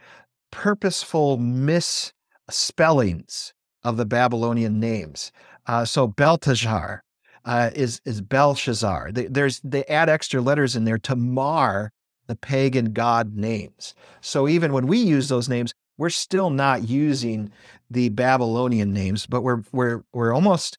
purposeful 0.52 1.38
misspellings 1.38 3.54
of 3.84 3.98
the 3.98 4.06
Babylonian 4.06 4.80
names. 4.80 5.32
Uh, 5.66 5.86
so 5.86 6.08
Belteshazzar 6.08 7.04
uh, 7.46 7.72
is 7.76 8.02
is 8.06 8.22
Belshazzar. 8.22 9.12
They, 9.12 9.28
there's 9.28 9.60
they 9.64 9.86
add 9.86 10.10
extra 10.10 10.42
letters 10.42 10.76
in 10.76 10.86
there 10.86 10.98
to 11.00 11.16
mar 11.16 11.92
the 12.28 12.36
pagan 12.36 12.94
god 12.94 13.36
names. 13.36 13.94
So 14.22 14.48
even 14.48 14.74
when 14.74 14.88
we 14.88 14.98
use 14.98 15.30
those 15.30 15.48
names, 15.48 15.74
we're 15.98 16.10
still 16.10 16.50
not 16.50 16.88
using 16.88 17.52
the 17.90 18.10
Babylonian 18.10 18.94
names, 18.94 19.26
but 19.26 19.42
we're 19.42 19.64
we're 19.72 20.04
we're 20.14 20.34
almost 20.34 20.78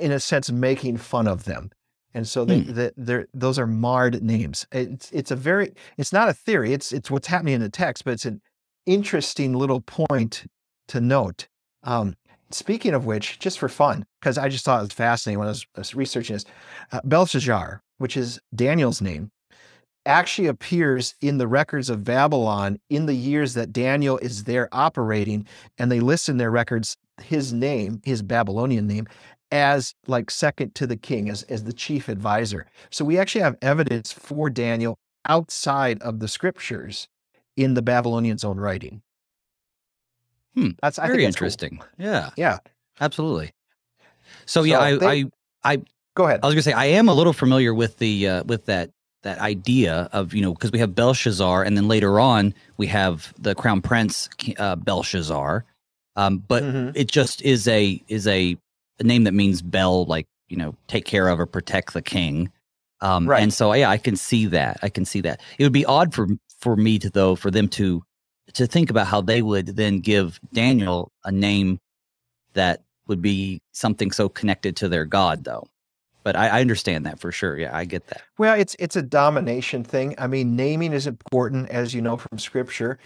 in 0.00 0.10
a 0.10 0.20
sense 0.20 0.50
making 0.50 0.96
fun 0.96 1.28
of 1.28 1.44
them 1.44 1.70
and 2.16 2.26
so 2.26 2.46
they, 2.46 2.60
hmm. 2.60 2.88
they 2.96 3.24
those 3.34 3.58
are 3.58 3.66
marred 3.66 4.22
names. 4.22 4.66
It's 4.72 5.12
it's 5.12 5.30
a 5.30 5.36
very 5.36 5.74
it's 5.98 6.14
not 6.14 6.30
a 6.30 6.32
theory. 6.32 6.72
It's 6.72 6.90
it's 6.90 7.10
what's 7.10 7.26
happening 7.26 7.52
in 7.52 7.60
the 7.60 7.68
text, 7.68 8.06
but 8.06 8.12
it's 8.12 8.24
an 8.24 8.40
interesting 8.86 9.52
little 9.52 9.82
point 9.82 10.46
to 10.88 11.02
note. 11.02 11.46
Um, 11.82 12.16
speaking 12.50 12.94
of 12.94 13.06
which, 13.06 13.38
just 13.38 13.58
for 13.58 13.68
fun, 13.68 14.06
because 14.20 14.38
I 14.38 14.48
just 14.48 14.64
thought 14.64 14.80
it 14.80 14.84
was 14.84 14.92
fascinating 14.92 15.38
when 15.38 15.48
I 15.48 15.50
was, 15.50 15.66
I 15.76 15.80
was 15.80 15.94
researching 15.94 16.34
this, 16.34 16.44
uh, 16.92 17.00
Belshazzar, 17.04 17.82
which 17.98 18.16
is 18.16 18.40
Daniel's 18.54 19.00
name, 19.00 19.30
actually 20.04 20.46
appears 20.46 21.14
in 21.20 21.38
the 21.38 21.48
records 21.48 21.90
of 21.90 22.04
Babylon 22.04 22.78
in 22.88 23.06
the 23.06 23.14
years 23.14 23.54
that 23.54 23.72
Daniel 23.72 24.18
is 24.18 24.44
there 24.44 24.68
operating, 24.72 25.46
and 25.78 25.90
they 25.90 26.00
list 26.00 26.28
in 26.28 26.36
their 26.36 26.50
records 26.50 26.96
his 27.20 27.52
name, 27.52 28.00
his 28.04 28.22
Babylonian 28.22 28.86
name, 28.86 29.08
as 29.50 29.94
like 30.06 30.30
second 30.30 30.74
to 30.76 30.86
the 30.86 30.96
king, 30.96 31.28
as, 31.28 31.42
as 31.44 31.64
the 31.64 31.72
chief 31.72 32.08
advisor. 32.08 32.66
So 32.90 33.04
we 33.04 33.18
actually 33.18 33.42
have 33.42 33.56
evidence 33.62 34.12
for 34.12 34.50
Daniel 34.50 34.96
outside 35.28 36.00
of 36.02 36.20
the 36.20 36.28
scriptures 36.28 37.08
in 37.56 37.74
the 37.74 37.82
Babylonians' 37.82 38.44
own 38.44 38.58
writing. 38.58 39.02
Hmm. 40.56 40.70
That's 40.80 40.98
I 40.98 41.06
very 41.06 41.24
interesting. 41.24 41.78
Cool. 41.78 42.06
Yeah. 42.06 42.30
Yeah. 42.36 42.58
Absolutely. 43.00 43.52
So, 44.46 44.60
so 44.60 44.64
yeah, 44.64 44.80
I, 44.80 44.96
they, 44.96 45.06
I, 45.06 45.24
I 45.64 45.82
go 46.14 46.24
ahead. 46.24 46.40
I 46.42 46.46
was 46.46 46.54
gonna 46.54 46.62
say 46.62 46.72
I 46.72 46.86
am 46.86 47.08
a 47.08 47.14
little 47.14 47.32
familiar 47.32 47.74
with 47.74 47.98
the 47.98 48.28
uh, 48.28 48.44
with 48.44 48.66
that 48.66 48.90
that 49.22 49.38
idea 49.38 50.08
of 50.12 50.32
you 50.32 50.42
know 50.42 50.54
because 50.54 50.72
we 50.72 50.78
have 50.78 50.94
Belshazzar 50.94 51.62
and 51.62 51.76
then 51.76 51.88
later 51.88 52.18
on 52.18 52.54
we 52.76 52.86
have 52.86 53.34
the 53.38 53.54
crown 53.54 53.82
prince 53.82 54.28
uh, 54.58 54.76
Belshazzar, 54.76 55.64
um, 56.16 56.38
but 56.38 56.62
mm-hmm. 56.62 56.90
it 56.94 57.10
just 57.10 57.42
is 57.42 57.68
a 57.68 58.02
is 58.08 58.26
a 58.26 58.56
a 58.98 59.04
name 59.04 59.24
that 59.24 59.34
means 59.34 59.62
bell, 59.62 60.04
like 60.06 60.26
you 60.48 60.56
know, 60.56 60.74
take 60.86 61.04
care 61.04 61.28
of 61.28 61.40
or 61.40 61.46
protect 61.46 61.92
the 61.92 62.02
king. 62.02 62.50
Um, 63.00 63.28
right. 63.28 63.42
And 63.42 63.52
so, 63.52 63.72
yeah, 63.74 63.90
I 63.90 63.98
can 63.98 64.16
see 64.16 64.46
that. 64.46 64.78
I 64.82 64.88
can 64.88 65.04
see 65.04 65.20
that. 65.22 65.40
It 65.58 65.64
would 65.64 65.72
be 65.72 65.84
odd 65.84 66.14
for 66.14 66.28
for 66.60 66.76
me 66.76 66.98
to 66.98 67.10
though 67.10 67.36
for 67.36 67.50
them 67.50 67.68
to 67.68 68.02
to 68.56 68.66
think 68.66 68.90
about 68.90 69.06
how 69.06 69.20
they 69.20 69.42
would 69.42 69.76
then 69.76 70.00
give 70.00 70.40
Daniel 70.52 71.12
a 71.24 71.32
name 71.32 71.78
that 72.54 72.82
would 73.06 73.22
be 73.22 73.60
something 73.72 74.10
so 74.10 74.28
connected 74.28 74.76
to 74.76 74.88
their 74.88 75.04
god, 75.04 75.44
though 75.44 75.66
but 76.26 76.34
I, 76.34 76.48
I, 76.48 76.60
understand 76.60 77.06
that 77.06 77.20
for 77.20 77.30
sure. 77.30 77.56
Yeah, 77.56 77.70
I 77.72 77.84
get 77.84 78.08
that. 78.08 78.20
Well, 78.36 78.58
it's 78.58 78.74
it's 78.80 78.96
a 78.96 79.02
domination 79.02 79.84
thing. 79.84 80.16
I 80.18 80.26
mean, 80.26 80.56
naming 80.56 80.92
is 80.92 81.06
important, 81.06 81.70
as 81.70 81.94
you 81.94 82.02
know 82.02 82.16
from 82.16 82.40
Scripture. 82.40 82.98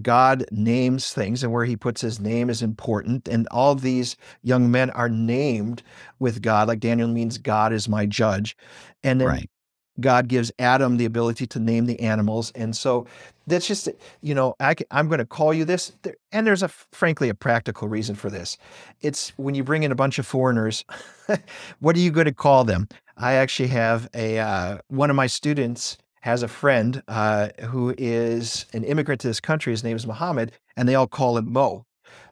God 0.00 0.44
names 0.52 1.12
things, 1.12 1.42
and 1.42 1.52
where 1.52 1.64
He 1.64 1.74
puts 1.74 2.00
His 2.00 2.20
name 2.20 2.48
is 2.48 2.62
important. 2.62 3.26
And 3.26 3.48
all 3.50 3.74
these 3.74 4.16
young 4.44 4.70
men 4.70 4.90
are 4.90 5.08
named 5.08 5.82
with 6.20 6.40
God, 6.40 6.68
like 6.68 6.78
Daniel 6.78 7.08
means 7.08 7.36
God 7.36 7.72
is 7.72 7.88
my 7.88 8.06
judge, 8.06 8.56
and 9.02 9.20
then 9.20 9.26
right. 9.26 9.50
God 10.00 10.28
gives 10.28 10.52
Adam 10.58 10.96
the 10.96 11.04
ability 11.04 11.46
to 11.48 11.58
name 11.58 11.86
the 11.86 11.98
animals. 12.00 12.52
And 12.54 12.76
so 12.76 13.06
that's 13.46 13.66
just, 13.66 13.88
you 14.20 14.34
know, 14.34 14.54
I, 14.60 14.74
am 14.90 15.08
going 15.08 15.18
to 15.18 15.26
call 15.26 15.52
you 15.52 15.64
this. 15.64 15.92
And 16.32 16.46
there's 16.46 16.62
a, 16.62 16.68
frankly, 16.68 17.28
a 17.28 17.34
practical 17.34 17.88
reason 17.88 18.14
for 18.14 18.30
this. 18.30 18.56
It's 19.00 19.30
when 19.36 19.54
you 19.54 19.64
bring 19.64 19.82
in 19.82 19.92
a 19.92 19.96
bunch 19.96 20.18
of 20.18 20.26
foreigners, 20.26 20.84
what 21.80 21.96
are 21.96 22.00
you 22.00 22.10
going 22.10 22.26
to 22.26 22.34
call 22.34 22.64
them? 22.64 22.88
I 23.16 23.34
actually 23.34 23.68
have 23.68 24.08
a, 24.14 24.38
uh, 24.38 24.78
one 24.88 25.10
of 25.10 25.16
my 25.16 25.26
students 25.26 25.98
has 26.20 26.42
a 26.42 26.48
friend 26.48 27.02
uh, 27.08 27.48
who 27.68 27.94
is 27.96 28.66
an 28.72 28.84
immigrant 28.84 29.20
to 29.22 29.28
this 29.28 29.40
country. 29.40 29.72
His 29.72 29.84
name 29.84 29.96
is 29.96 30.06
Muhammad, 30.06 30.52
and 30.76 30.88
they 30.88 30.94
all 30.94 31.06
call 31.06 31.36
him 31.36 31.52
Mo 31.52 31.86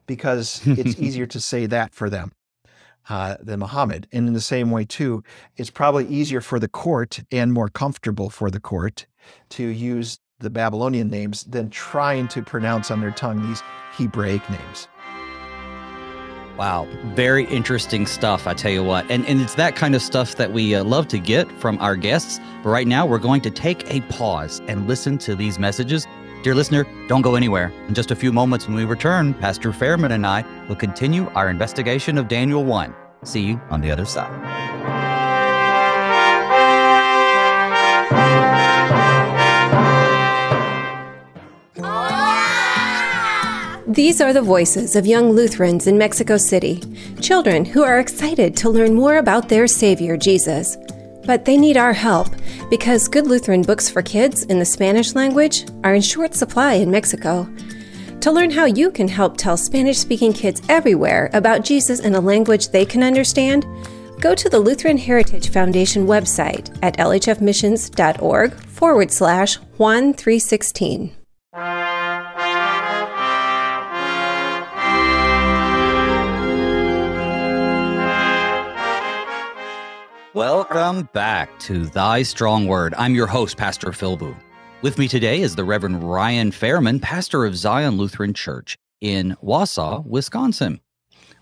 because 0.05 0.61
it's 0.65 0.99
easier 0.99 1.25
to 1.25 1.39
say 1.39 1.65
that 1.65 1.93
for 1.93 2.09
them 2.09 2.31
uh, 3.09 3.37
than 3.39 3.59
Muhammad. 3.59 4.07
And 4.11 4.27
in 4.27 4.33
the 4.33 4.41
same 4.41 4.71
way, 4.71 4.85
too, 4.85 5.23
it's 5.55 5.69
probably 5.69 6.07
easier 6.07 6.41
for 6.41 6.59
the 6.59 6.67
court 6.67 7.19
and 7.31 7.53
more 7.53 7.69
comfortable 7.69 8.29
for 8.29 8.51
the 8.51 8.59
court 8.59 9.05
to 9.49 9.63
use 9.63 10.19
the 10.39 10.49
Babylonian 10.49 11.09
names 11.09 11.43
than 11.45 11.69
trying 11.69 12.27
to 12.29 12.41
pronounce 12.41 12.91
on 12.91 13.01
their 13.01 13.11
tongue 13.11 13.45
these 13.47 13.63
Hebraic 13.93 14.47
names. 14.49 14.87
Wow, 16.57 16.87
very 17.13 17.45
interesting 17.45 18.07
stuff, 18.07 18.47
I 18.47 18.55
tell 18.55 18.71
you 18.71 18.83
what. 18.83 19.09
And, 19.11 19.25
and 19.27 19.39
it's 19.41 19.53
that 19.55 19.75
kind 19.75 19.93
of 19.93 20.01
stuff 20.01 20.37
that 20.37 20.53
we 20.53 20.73
uh, 20.73 20.83
love 20.83 21.07
to 21.09 21.19
get 21.19 21.51
from 21.59 21.77
our 21.79 21.95
guests. 21.95 22.39
But 22.63 22.69
right 22.69 22.87
now, 22.87 23.05
we're 23.05 23.19
going 23.19 23.41
to 23.41 23.51
take 23.51 23.87
a 23.93 24.01
pause 24.01 24.59
and 24.67 24.87
listen 24.87 25.19
to 25.19 25.35
these 25.35 25.59
messages 25.59 26.07
Dear 26.43 26.55
listener, 26.55 26.85
don't 27.07 27.23
go 27.23 27.35
anywhere. 27.35 27.73
In 27.87 27.93
just 27.93 28.11
a 28.11 28.15
few 28.15 28.31
moments 28.31 28.67
when 28.67 28.75
we 28.75 28.85
return, 28.85 29.33
Pastor 29.33 29.71
Fairman 29.71 30.11
and 30.11 30.25
I 30.25 30.45
will 30.67 30.75
continue 30.75 31.29
our 31.35 31.49
investigation 31.49 32.17
of 32.17 32.27
Daniel 32.27 32.63
1. 32.63 32.93
See 33.23 33.41
you 33.41 33.61
on 33.69 33.81
the 33.81 33.91
other 33.91 34.05
side. 34.05 34.77
These 43.87 44.21
are 44.21 44.31
the 44.31 44.43
voices 44.43 44.95
of 44.95 45.07
young 45.07 45.31
Lutherans 45.31 45.87
in 45.87 45.97
Mexico 45.97 46.37
City, 46.37 46.83
children 47.19 47.65
who 47.65 47.83
are 47.83 47.99
excited 47.99 48.55
to 48.57 48.69
learn 48.69 48.93
more 48.93 49.17
about 49.17 49.49
their 49.49 49.65
Savior, 49.65 50.17
Jesus. 50.17 50.77
But 51.27 51.45
they 51.45 51.57
need 51.57 51.77
our 51.77 51.93
help 51.93 52.29
because 52.69 53.07
good 53.07 53.27
Lutheran 53.27 53.61
books 53.61 53.89
for 53.89 54.01
kids 54.01 54.43
in 54.43 54.59
the 54.59 54.65
Spanish 54.65 55.13
language 55.13 55.65
are 55.83 55.93
in 55.93 56.01
short 56.01 56.33
supply 56.33 56.73
in 56.75 56.89
Mexico. 56.89 57.47
To 58.21 58.31
learn 58.31 58.49
how 58.49 58.65
you 58.65 58.89
can 58.89 59.09
help 59.09 59.37
tell 59.37 59.57
Spanish 59.57 59.97
speaking 59.97 60.31
kids 60.31 60.61
everywhere 60.69 61.29
about 61.33 61.65
Jesus 61.65 61.99
in 61.99 62.15
a 62.15 62.19
language 62.19 62.69
they 62.69 62.85
can 62.85 63.03
understand, 63.03 63.65
go 64.21 64.33
to 64.33 64.49
the 64.49 64.59
Lutheran 64.59 64.97
Heritage 64.97 65.49
Foundation 65.49 66.07
website 66.07 66.75
at 66.81 66.97
lhfmissions.org 66.97 68.53
forward 68.53 69.11
slash 69.11 69.55
Juan 69.77 70.13
316. 70.13 71.16
Welcome 80.37 81.09
back 81.13 81.57
to 81.61 81.87
Thy 81.87 82.21
Strong 82.21 82.67
Word. 82.67 82.93
I'm 82.95 83.15
your 83.15 83.25
host, 83.25 83.57
Pastor 83.57 83.91
Phil 83.91 84.17
Booe. 84.17 84.37
With 84.83 84.99
me 84.99 85.07
today 85.07 85.41
is 85.41 85.55
the 85.55 85.63
Reverend 85.63 86.03
Ryan 86.03 86.51
Fairman, 86.51 87.01
pastor 87.01 87.43
of 87.43 87.57
Zion 87.57 87.97
Lutheran 87.97 88.35
Church 88.35 88.77
in 89.01 89.35
Wausau, 89.43 90.05
Wisconsin. 90.05 90.79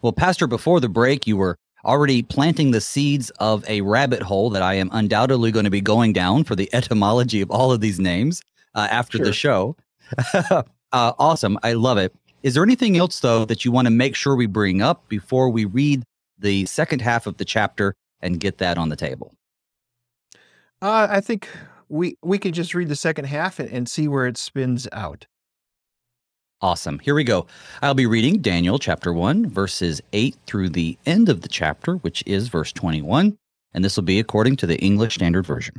Well, 0.01 0.13
Pastor, 0.13 0.47
before 0.47 0.79
the 0.79 0.87
break, 0.87 1.27
you 1.27 1.35
were 1.35 1.57
already 1.83 2.21
planting 2.21 2.71
the 2.71 2.79
seeds 2.79 3.31
of 3.31 3.67
a 3.67 3.81
rabbit 3.81 4.21
hole 4.21 4.49
that 4.51 4.61
I 4.61 4.75
am 4.75 4.89
undoubtedly 4.93 5.51
going 5.51 5.65
to 5.65 5.69
be 5.69 5.81
going 5.81 6.13
down 6.13 6.45
for 6.45 6.55
the 6.55 6.69
etymology 6.73 7.41
of 7.41 7.51
all 7.51 7.73
of 7.73 7.81
these 7.81 7.99
names 7.99 8.41
uh, 8.75 8.87
after 8.89 9.17
sure. 9.17 9.25
the 9.25 9.33
show. 9.33 9.75
uh, 10.33 10.63
awesome. 10.93 11.59
I 11.63 11.73
love 11.73 11.97
it. 11.97 12.15
Is 12.43 12.53
there 12.53 12.63
anything 12.63 12.95
else, 12.95 13.19
though, 13.19 13.43
that 13.43 13.65
you 13.65 13.73
want 13.73 13.87
to 13.87 13.91
make 13.91 14.15
sure 14.15 14.37
we 14.37 14.45
bring 14.45 14.81
up 14.81 15.05
before 15.09 15.49
we 15.49 15.65
read 15.65 16.03
the 16.39 16.65
second 16.65 17.01
half 17.01 17.27
of 17.27 17.35
the 17.35 17.45
chapter 17.45 17.93
and 18.21 18.39
get 18.39 18.57
that 18.59 18.77
on 18.77 18.89
the 18.89 18.95
table? 18.95 19.33
Uh, 20.81 21.07
I 21.09 21.21
think 21.21 21.49
we 21.89 22.17
we 22.21 22.37
can 22.37 22.53
just 22.53 22.73
read 22.73 22.89
the 22.89 22.95
second 22.95 23.25
half 23.25 23.59
and, 23.59 23.69
and 23.69 23.89
see 23.89 24.07
where 24.07 24.27
it 24.27 24.37
spins 24.37 24.87
out. 24.91 25.25
Awesome. 26.61 26.99
Here 26.99 27.13
we 27.13 27.23
go. 27.23 27.47
I'll 27.81 27.93
be 27.93 28.05
reading 28.05 28.41
Daniel 28.41 28.79
chapter 28.79 29.11
1, 29.11 29.49
verses 29.49 30.01
8 30.13 30.35
through 30.47 30.69
the 30.69 30.97
end 31.05 31.27
of 31.27 31.41
the 31.41 31.49
chapter, 31.49 31.95
which 31.97 32.23
is 32.25 32.47
verse 32.47 32.71
21, 32.71 33.37
and 33.73 33.83
this 33.83 33.97
will 33.97 34.03
be 34.03 34.19
according 34.19 34.55
to 34.57 34.67
the 34.67 34.79
English 34.79 35.15
Standard 35.15 35.45
Version. 35.45 35.75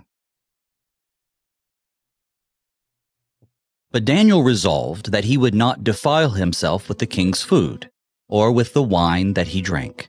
But 3.90 4.04
Daniel 4.04 4.42
resolved 4.42 5.12
that 5.12 5.24
he 5.24 5.38
would 5.38 5.54
not 5.54 5.82
defile 5.82 6.30
himself 6.30 6.88
with 6.88 6.98
the 6.98 7.06
king's 7.06 7.42
food, 7.42 7.90
or 8.28 8.52
with 8.52 8.74
the 8.74 8.82
wine 8.82 9.32
that 9.32 9.48
he 9.48 9.62
drank. 9.62 10.08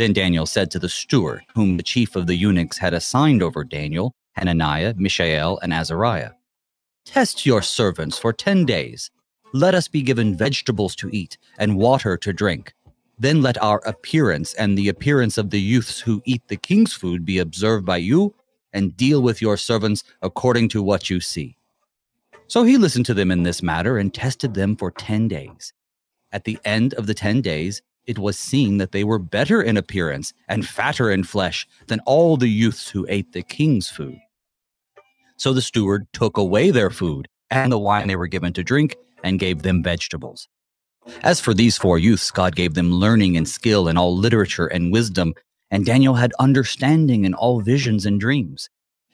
Then 0.00 0.14
Daniel 0.14 0.46
said 0.46 0.70
to 0.70 0.78
the 0.78 0.88
steward, 0.88 1.42
whom 1.54 1.76
the 1.76 1.82
chief 1.82 2.16
of 2.16 2.26
the 2.26 2.34
eunuchs 2.34 2.78
had 2.78 2.94
assigned 2.94 3.42
over 3.42 3.64
Daniel, 3.64 4.14
Hananiah, 4.32 4.94
Mishael, 4.96 5.58
and 5.62 5.74
Azariah 5.74 6.30
Test 7.04 7.44
your 7.44 7.60
servants 7.60 8.18
for 8.18 8.32
ten 8.32 8.64
days. 8.64 9.10
Let 9.52 9.74
us 9.74 9.88
be 9.88 10.00
given 10.00 10.38
vegetables 10.38 10.96
to 10.96 11.14
eat 11.14 11.36
and 11.58 11.76
water 11.76 12.16
to 12.16 12.32
drink. 12.32 12.72
Then 13.18 13.42
let 13.42 13.62
our 13.62 13.82
appearance 13.84 14.54
and 14.54 14.78
the 14.78 14.88
appearance 14.88 15.36
of 15.36 15.50
the 15.50 15.60
youths 15.60 16.00
who 16.00 16.22
eat 16.24 16.48
the 16.48 16.56
king's 16.56 16.94
food 16.94 17.26
be 17.26 17.36
observed 17.36 17.84
by 17.84 17.98
you, 17.98 18.34
and 18.72 18.96
deal 18.96 19.20
with 19.20 19.42
your 19.42 19.58
servants 19.58 20.02
according 20.22 20.70
to 20.70 20.82
what 20.82 21.10
you 21.10 21.20
see. 21.20 21.58
So 22.46 22.62
he 22.62 22.78
listened 22.78 23.04
to 23.04 23.12
them 23.12 23.30
in 23.30 23.42
this 23.42 23.62
matter 23.62 23.98
and 23.98 24.14
tested 24.14 24.54
them 24.54 24.76
for 24.76 24.90
ten 24.90 25.28
days. 25.28 25.74
At 26.32 26.44
the 26.44 26.58
end 26.64 26.94
of 26.94 27.06
the 27.06 27.12
ten 27.12 27.42
days, 27.42 27.82
it 28.06 28.18
was 28.18 28.38
seen 28.38 28.78
that 28.78 28.92
they 28.92 29.04
were 29.04 29.18
better 29.18 29.62
in 29.62 29.76
appearance 29.76 30.32
and 30.48 30.66
fatter 30.66 31.10
in 31.10 31.24
flesh 31.24 31.66
than 31.86 32.00
all 32.06 32.36
the 32.36 32.48
youths 32.48 32.90
who 32.90 33.06
ate 33.08 33.32
the 33.32 33.42
king's 33.42 33.88
food. 33.88 34.18
So 35.36 35.52
the 35.52 35.62
steward 35.62 36.06
took 36.12 36.36
away 36.36 36.70
their 36.70 36.90
food 36.90 37.28
and 37.50 37.72
the 37.72 37.78
wine 37.78 38.08
they 38.08 38.16
were 38.16 38.26
given 38.26 38.52
to 38.54 38.64
drink 38.64 38.96
and 39.22 39.38
gave 39.38 39.62
them 39.62 39.82
vegetables. 39.82 40.48
As 41.22 41.40
for 41.40 41.54
these 41.54 41.78
four 41.78 41.98
youths, 41.98 42.30
God 42.30 42.54
gave 42.54 42.74
them 42.74 42.92
learning 42.92 43.36
and 43.36 43.48
skill 43.48 43.88
in 43.88 43.96
all 43.96 44.16
literature 44.16 44.66
and 44.66 44.92
wisdom, 44.92 45.34
and 45.70 45.84
Daniel 45.84 46.14
had 46.14 46.32
understanding 46.38 47.24
in 47.24 47.34
all 47.34 47.60
visions 47.60 48.06
and 48.06 48.20
dreams. 48.20 48.68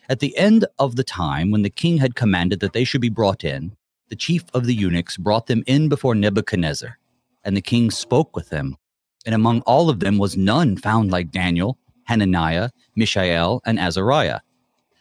At 0.08 0.20
the 0.20 0.36
end 0.36 0.66
of 0.78 0.96
the 0.96 1.04
time, 1.04 1.50
when 1.50 1.62
the 1.62 1.70
king 1.70 1.98
had 1.98 2.14
commanded 2.14 2.60
that 2.60 2.72
they 2.72 2.84
should 2.84 3.00
be 3.00 3.08
brought 3.08 3.44
in, 3.44 3.76
the 4.08 4.16
chief 4.16 4.44
of 4.54 4.66
the 4.66 4.74
eunuchs 4.74 5.16
brought 5.16 5.46
them 5.46 5.64
in 5.66 5.88
before 5.88 6.14
Nebuchadnezzar. 6.14 6.98
And 7.46 7.56
the 7.56 7.62
king 7.62 7.90
spoke 7.90 8.36
with 8.36 8.50
them. 8.50 8.76
And 9.24 9.34
among 9.34 9.60
all 9.62 9.88
of 9.88 10.00
them 10.00 10.18
was 10.18 10.36
none 10.36 10.76
found 10.76 11.10
like 11.10 11.30
Daniel, 11.30 11.78
Hananiah, 12.04 12.70
Mishael, 12.94 13.62
and 13.64 13.78
Azariah. 13.78 14.40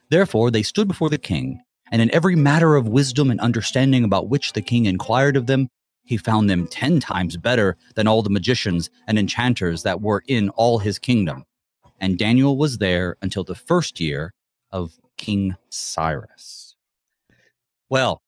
Therefore 0.09 0.51
they 0.51 0.63
stood 0.63 0.87
before 0.87 1.09
the 1.09 1.17
king, 1.17 1.61
and 1.91 2.01
in 2.01 2.13
every 2.13 2.35
matter 2.35 2.75
of 2.75 2.87
wisdom 2.87 3.31
and 3.31 3.39
understanding 3.39 4.03
about 4.03 4.29
which 4.29 4.53
the 4.53 4.61
king 4.61 4.85
inquired 4.85 5.35
of 5.35 5.47
them, 5.47 5.69
he 6.03 6.17
found 6.17 6.49
them 6.49 6.67
ten 6.67 6.99
times 6.99 7.35
better 7.35 7.77
than 7.95 8.07
all 8.07 8.21
the 8.21 8.29
magicians 8.29 8.91
and 9.07 9.17
enchanters 9.17 9.81
that 9.83 10.01
were 10.01 10.23
in 10.27 10.49
all 10.49 10.77
his 10.77 10.99
kingdom. 10.99 11.45
And 11.99 12.17
Daniel 12.17 12.57
was 12.57 12.77
there 12.77 13.17
until 13.21 13.43
the 13.43 13.55
first 13.55 13.99
year 13.99 14.33
of 14.71 14.99
King 15.17 15.55
Cyrus. 15.69 16.75
Well, 17.89 18.21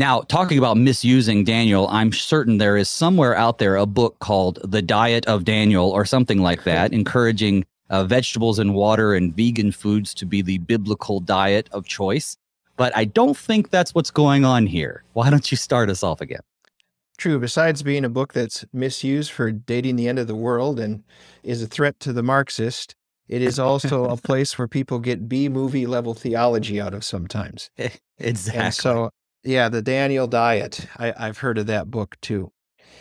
now, 0.00 0.22
talking 0.22 0.56
about 0.56 0.78
misusing 0.78 1.44
Daniel, 1.44 1.86
I'm 1.88 2.10
certain 2.10 2.56
there 2.56 2.78
is 2.78 2.88
somewhere 2.88 3.36
out 3.36 3.58
there 3.58 3.76
a 3.76 3.84
book 3.84 4.18
called 4.18 4.58
The 4.64 4.80
Diet 4.80 5.26
of 5.26 5.44
Daniel 5.44 5.90
or 5.90 6.06
something 6.06 6.38
like 6.38 6.64
that, 6.64 6.94
encouraging 6.94 7.66
uh, 7.90 8.04
vegetables 8.04 8.58
and 8.58 8.74
water 8.74 9.12
and 9.12 9.36
vegan 9.36 9.72
foods 9.72 10.14
to 10.14 10.24
be 10.24 10.40
the 10.40 10.56
biblical 10.56 11.20
diet 11.20 11.68
of 11.70 11.84
choice. 11.84 12.38
But 12.78 12.96
I 12.96 13.04
don't 13.04 13.36
think 13.36 13.68
that's 13.68 13.94
what's 13.94 14.10
going 14.10 14.42
on 14.42 14.66
here. 14.66 15.04
Why 15.12 15.28
don't 15.28 15.50
you 15.50 15.58
start 15.58 15.90
us 15.90 16.02
off 16.02 16.22
again? 16.22 16.40
True. 17.18 17.38
Besides 17.38 17.82
being 17.82 18.06
a 18.06 18.08
book 18.08 18.32
that's 18.32 18.64
misused 18.72 19.30
for 19.30 19.52
dating 19.52 19.96
the 19.96 20.08
end 20.08 20.18
of 20.18 20.28
the 20.28 20.34
world 20.34 20.80
and 20.80 21.04
is 21.42 21.62
a 21.62 21.66
threat 21.66 22.00
to 22.00 22.14
the 22.14 22.22
Marxist, 22.22 22.94
it 23.28 23.42
is 23.42 23.58
also 23.58 24.06
a 24.06 24.16
place 24.28 24.56
where 24.56 24.66
people 24.66 24.98
get 24.98 25.28
B 25.28 25.50
movie 25.50 25.86
level 25.86 26.14
theology 26.14 26.80
out 26.80 26.94
of 26.94 27.04
sometimes. 27.04 27.70
Exactly. 28.22 28.60
And 28.62 28.74
so, 28.74 29.10
yeah, 29.42 29.68
the 29.68 29.82
Daniel 29.82 30.26
diet. 30.26 30.86
I, 30.98 31.12
I've 31.16 31.38
heard 31.38 31.58
of 31.58 31.66
that 31.66 31.90
book 31.90 32.16
too. 32.20 32.52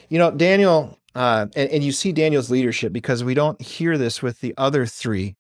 You 0.09 0.19
know, 0.19 0.31
Daniel, 0.31 0.97
uh, 1.15 1.47
and, 1.55 1.69
and 1.69 1.83
you 1.83 1.91
see 1.91 2.11
Daniel's 2.11 2.49
leadership 2.49 2.93
because 2.93 3.23
we 3.23 3.33
don't 3.33 3.61
hear 3.61 3.97
this 3.97 4.21
with 4.21 4.39
the 4.41 4.53
other 4.57 4.85
three 4.85 5.35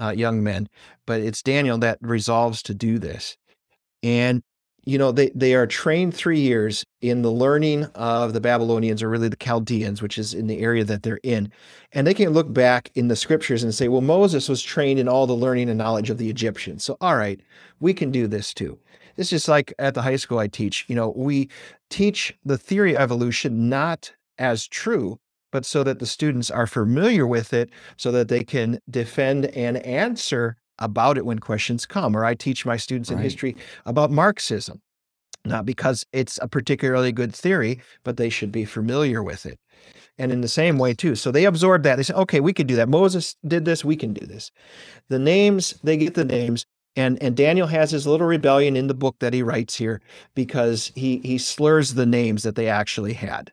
uh, 0.00 0.12
young 0.16 0.42
men, 0.42 0.68
but 1.06 1.20
it's 1.20 1.42
Daniel 1.42 1.78
that 1.78 1.98
resolves 2.00 2.62
to 2.64 2.74
do 2.74 2.98
this. 2.98 3.36
And 4.02 4.42
you 4.86 4.96
know 4.96 5.12
they 5.12 5.30
they 5.34 5.54
are 5.54 5.66
trained 5.66 6.14
three 6.14 6.40
years 6.40 6.84
in 7.02 7.20
the 7.22 7.30
learning 7.30 7.84
of 7.96 8.32
the 8.32 8.40
babylonians 8.40 9.02
or 9.02 9.10
really 9.10 9.28
the 9.28 9.36
chaldeans 9.36 10.00
which 10.00 10.16
is 10.16 10.32
in 10.32 10.46
the 10.46 10.60
area 10.60 10.84
that 10.84 11.02
they're 11.02 11.20
in 11.22 11.52
and 11.92 12.06
they 12.06 12.14
can 12.14 12.30
look 12.30 12.52
back 12.52 12.90
in 12.94 13.08
the 13.08 13.16
scriptures 13.16 13.62
and 13.62 13.74
say 13.74 13.88
well 13.88 14.00
moses 14.00 14.48
was 14.48 14.62
trained 14.62 14.98
in 14.98 15.08
all 15.08 15.26
the 15.26 15.34
learning 15.34 15.68
and 15.68 15.76
knowledge 15.76 16.08
of 16.08 16.18
the 16.18 16.30
egyptians 16.30 16.84
so 16.84 16.96
all 17.00 17.16
right 17.16 17.40
we 17.80 17.92
can 17.92 18.10
do 18.10 18.26
this 18.26 18.54
too 18.54 18.78
it's 19.16 19.30
just 19.30 19.48
like 19.48 19.72
at 19.78 19.94
the 19.94 20.02
high 20.02 20.16
school 20.16 20.38
i 20.38 20.46
teach 20.46 20.84
you 20.88 20.94
know 20.94 21.12
we 21.16 21.48
teach 21.90 22.36
the 22.44 22.58
theory 22.58 22.94
of 22.94 23.02
evolution 23.02 23.68
not 23.68 24.12
as 24.38 24.66
true 24.66 25.18
but 25.52 25.64
so 25.64 25.82
that 25.82 26.00
the 26.00 26.06
students 26.06 26.50
are 26.50 26.66
familiar 26.66 27.26
with 27.26 27.52
it 27.52 27.70
so 27.96 28.12
that 28.12 28.28
they 28.28 28.44
can 28.44 28.78
defend 28.90 29.46
and 29.46 29.78
answer 29.78 30.56
about 30.78 31.16
it 31.16 31.24
when 31.24 31.38
questions 31.38 31.86
come. 31.86 32.16
Or 32.16 32.24
I 32.24 32.34
teach 32.34 32.66
my 32.66 32.76
students 32.76 33.10
right. 33.10 33.16
in 33.16 33.22
history 33.22 33.56
about 33.84 34.10
Marxism, 34.10 34.80
not 35.44 35.64
because 35.64 36.04
it's 36.12 36.38
a 36.42 36.48
particularly 36.48 37.12
good 37.12 37.34
theory, 37.34 37.80
but 38.04 38.16
they 38.16 38.28
should 38.28 38.52
be 38.52 38.64
familiar 38.64 39.22
with 39.22 39.46
it. 39.46 39.58
And 40.18 40.32
in 40.32 40.40
the 40.40 40.48
same 40.48 40.78
way, 40.78 40.94
too. 40.94 41.14
So 41.14 41.30
they 41.30 41.44
absorb 41.44 41.82
that. 41.82 41.96
They 41.96 42.02
say, 42.02 42.14
okay, 42.14 42.40
we 42.40 42.54
could 42.54 42.66
do 42.66 42.76
that. 42.76 42.88
Moses 42.88 43.36
did 43.46 43.66
this, 43.66 43.84
we 43.84 43.96
can 43.96 44.14
do 44.14 44.26
this. 44.26 44.50
The 45.08 45.18
names, 45.18 45.74
they 45.84 45.96
get 45.96 46.14
the 46.14 46.24
names. 46.24 46.64
And, 46.96 47.22
and 47.22 47.36
Daniel 47.36 47.66
has 47.66 47.90
his 47.90 48.06
little 48.06 48.26
rebellion 48.26 48.74
in 48.74 48.86
the 48.86 48.94
book 48.94 49.16
that 49.20 49.34
he 49.34 49.42
writes 49.42 49.74
here 49.74 50.00
because 50.34 50.92
he 50.94 51.18
he 51.18 51.36
slurs 51.36 51.94
the 51.94 52.06
names 52.06 52.42
that 52.42 52.54
they 52.54 52.68
actually 52.68 53.12
had. 53.12 53.52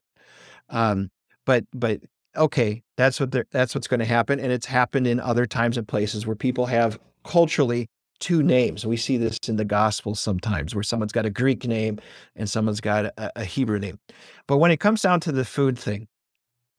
Um, 0.70 1.12
but 1.46 1.66
but 1.74 2.00
okay, 2.38 2.84
that's 2.96 3.20
what 3.20 3.36
that's 3.52 3.76
what's 3.76 3.88
going 3.88 4.00
to 4.00 4.06
happen, 4.06 4.39
and 4.39 4.52
it's 4.52 4.66
happened 4.66 5.08
in 5.08 5.20
other 5.20 5.46
times 5.46 5.78
and 5.78 5.88
places 5.88 6.26
where 6.26 6.36
people 6.36 6.68
have 6.68 7.00
culturally 7.26 7.89
two 8.20 8.41
names. 8.41 8.86
We 8.86 8.96
see 8.96 9.18
this 9.18 9.38
in 9.48 9.58
the 9.58 9.66
Gospels 9.66 10.20
sometimes 10.20 10.74
where 10.74 10.84
someone's 10.84 11.12
got 11.12 11.26
a 11.26 11.30
Greek 11.30 11.68
name 11.68 12.00
and 12.38 12.50
someone's 12.50 12.80
got 12.80 13.06
a, 13.06 13.32
a 13.36 13.44
Hebrew 13.44 13.80
name. 13.80 14.00
But 14.48 14.58
when 14.58 14.72
it 14.72 14.80
comes 14.80 15.02
down 15.02 15.20
to 15.22 15.34
the 15.34 15.44
food 15.44 15.78
thing, 15.78 16.08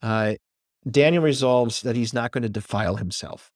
uh, 0.01 0.35
Daniel 0.91 1.23
resolves 1.23 1.83
that 1.83 1.97
he's 1.97 2.15
not 2.15 2.33
going 2.33 2.43
to 2.43 2.49
defile 2.49 2.97
himself. 2.97 3.51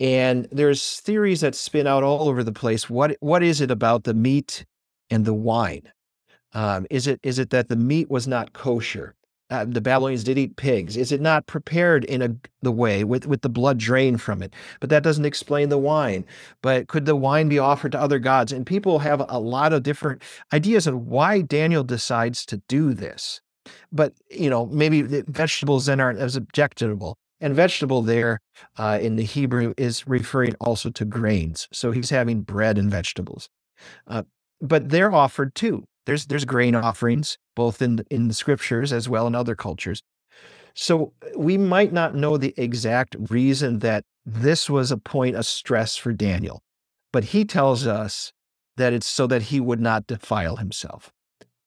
And 0.00 0.48
there's 0.50 1.00
theories 1.00 1.40
that 1.42 1.54
spin 1.54 1.86
out 1.86 2.02
all 2.02 2.28
over 2.28 2.42
the 2.42 2.52
place. 2.52 2.90
What 2.90 3.16
what 3.20 3.42
is 3.42 3.60
it 3.60 3.70
about 3.70 4.04
the 4.04 4.14
meat 4.14 4.64
and 5.10 5.24
the 5.24 5.34
wine? 5.34 5.90
Um, 6.52 6.86
is 6.90 7.06
it 7.06 7.20
is 7.22 7.38
it 7.38 7.50
that 7.50 7.68
the 7.68 7.76
meat 7.76 8.10
was 8.10 8.26
not 8.26 8.52
kosher? 8.52 9.14
uh, 9.50 9.64
the 9.64 9.80
Babylonians 9.80 10.24
did 10.24 10.38
eat 10.38 10.56
pigs. 10.56 10.96
Is 10.96 11.12
it 11.12 11.20
not 11.20 11.46
prepared 11.46 12.04
in 12.06 12.22
a, 12.22 12.30
the 12.62 12.72
way 12.72 13.04
with, 13.04 13.26
with 13.26 13.42
the 13.42 13.48
blood 13.48 13.78
drained 13.78 14.20
from 14.22 14.42
it? 14.42 14.54
But 14.80 14.90
that 14.90 15.02
doesn't 15.02 15.24
explain 15.24 15.68
the 15.68 15.78
wine. 15.78 16.24
But 16.62 16.88
could 16.88 17.06
the 17.06 17.16
wine 17.16 17.48
be 17.48 17.58
offered 17.58 17.92
to 17.92 18.00
other 18.00 18.18
gods? 18.18 18.52
And 18.52 18.66
people 18.66 18.98
have 19.00 19.24
a 19.28 19.38
lot 19.38 19.72
of 19.72 19.82
different 19.82 20.22
ideas 20.52 20.88
on 20.88 21.06
why 21.06 21.42
Daniel 21.42 21.84
decides 21.84 22.46
to 22.46 22.62
do 22.68 22.94
this. 22.94 23.40
But, 23.92 24.14
you 24.30 24.50
know, 24.50 24.66
maybe 24.66 25.02
the 25.02 25.24
vegetables 25.28 25.86
then 25.86 26.00
aren't 26.00 26.18
as 26.18 26.36
objectionable. 26.36 27.16
And 27.44 27.54
vegetable 27.54 28.00
there 28.00 28.40
uh, 28.78 28.98
in 29.02 29.16
the 29.16 29.22
Hebrew 29.22 29.74
is 29.76 30.08
referring 30.08 30.54
also 30.60 30.88
to 30.88 31.04
grains. 31.04 31.68
So 31.72 31.92
he's 31.92 32.08
having 32.08 32.40
bread 32.40 32.78
and 32.78 32.90
vegetables. 32.90 33.50
Uh, 34.06 34.22
but 34.62 34.88
they're 34.88 35.12
offered 35.12 35.54
too. 35.54 35.84
There's 36.06 36.24
there's 36.24 36.46
grain 36.46 36.74
offerings 36.74 37.36
both 37.54 37.82
in 37.82 38.02
in 38.10 38.28
the 38.28 38.34
scriptures 38.34 38.94
as 38.94 39.10
well 39.10 39.26
in 39.26 39.34
other 39.34 39.54
cultures. 39.54 40.02
So 40.74 41.12
we 41.36 41.58
might 41.58 41.92
not 41.92 42.14
know 42.14 42.38
the 42.38 42.54
exact 42.56 43.14
reason 43.28 43.80
that 43.80 44.04
this 44.24 44.70
was 44.70 44.90
a 44.90 44.96
point 44.96 45.36
of 45.36 45.44
stress 45.44 45.98
for 45.98 46.14
Daniel, 46.14 46.62
but 47.12 47.24
he 47.24 47.44
tells 47.44 47.86
us 47.86 48.32
that 48.78 48.94
it's 48.94 49.06
so 49.06 49.26
that 49.26 49.42
he 49.42 49.60
would 49.60 49.80
not 49.80 50.06
defile 50.06 50.56
himself. 50.56 51.12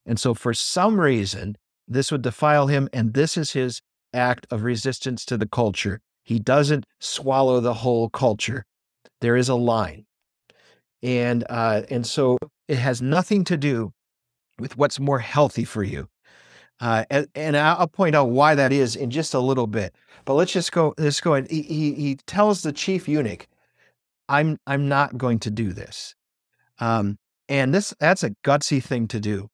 And 0.07 0.19
so 0.19 0.33
for 0.33 0.55
some 0.55 0.99
reason, 0.99 1.55
this 1.87 2.11
would 2.11 2.23
defile 2.23 2.65
him, 2.65 2.89
and 2.91 3.13
this 3.13 3.37
is 3.37 3.51
his 3.51 3.81
act 4.13 4.47
of 4.51 4.63
resistance 4.63 5.25
to 5.25 5.37
the 5.37 5.47
culture. 5.47 6.01
He 6.23 6.39
doesn't 6.39 6.85
swallow 6.99 7.59
the 7.59 7.73
whole 7.73 8.09
culture. 8.09 8.65
There 9.21 9.35
is 9.35 9.49
a 9.49 9.55
line. 9.55 10.05
And 11.03 11.43
uh, 11.49 11.83
and 11.89 12.05
so 12.05 12.37
it 12.67 12.77
has 12.77 13.01
nothing 13.01 13.43
to 13.45 13.57
do 13.57 13.93
with 14.59 14.77
what's 14.77 14.99
more 14.99 15.19
healthy 15.19 15.63
for 15.63 15.83
you. 15.83 16.09
Uh, 16.79 17.05
and, 17.09 17.27
and, 17.33 17.57
I'll 17.57 17.87
point 17.87 18.15
out 18.15 18.29
why 18.29 18.53
that 18.53 18.71
is 18.71 18.95
in 18.95 19.09
just 19.09 19.33
a 19.33 19.39
little 19.39 19.65
bit. 19.65 19.95
But 20.25 20.35
let's 20.35 20.51
just 20.51 20.71
go. 20.71 20.93
Let's 20.97 21.21
go. 21.21 21.33
Ahead. 21.33 21.49
He, 21.49 21.63
he, 21.63 21.93
he 21.93 22.15
tells 22.27 22.61
the 22.61 22.71
chief 22.71 23.07
eunuch, 23.07 23.47
"I'm 24.29 24.59
I'm 24.67 24.87
not 24.87 25.17
going 25.17 25.39
to 25.39 25.49
do 25.49 25.73
this." 25.73 26.13
Um, 26.79 27.17
and 27.49 27.73
this 27.73 27.93
that's 27.99 28.23
a 28.23 28.31
gutsy 28.43 28.83
thing 28.83 29.07
to 29.07 29.19
do, 29.19 29.49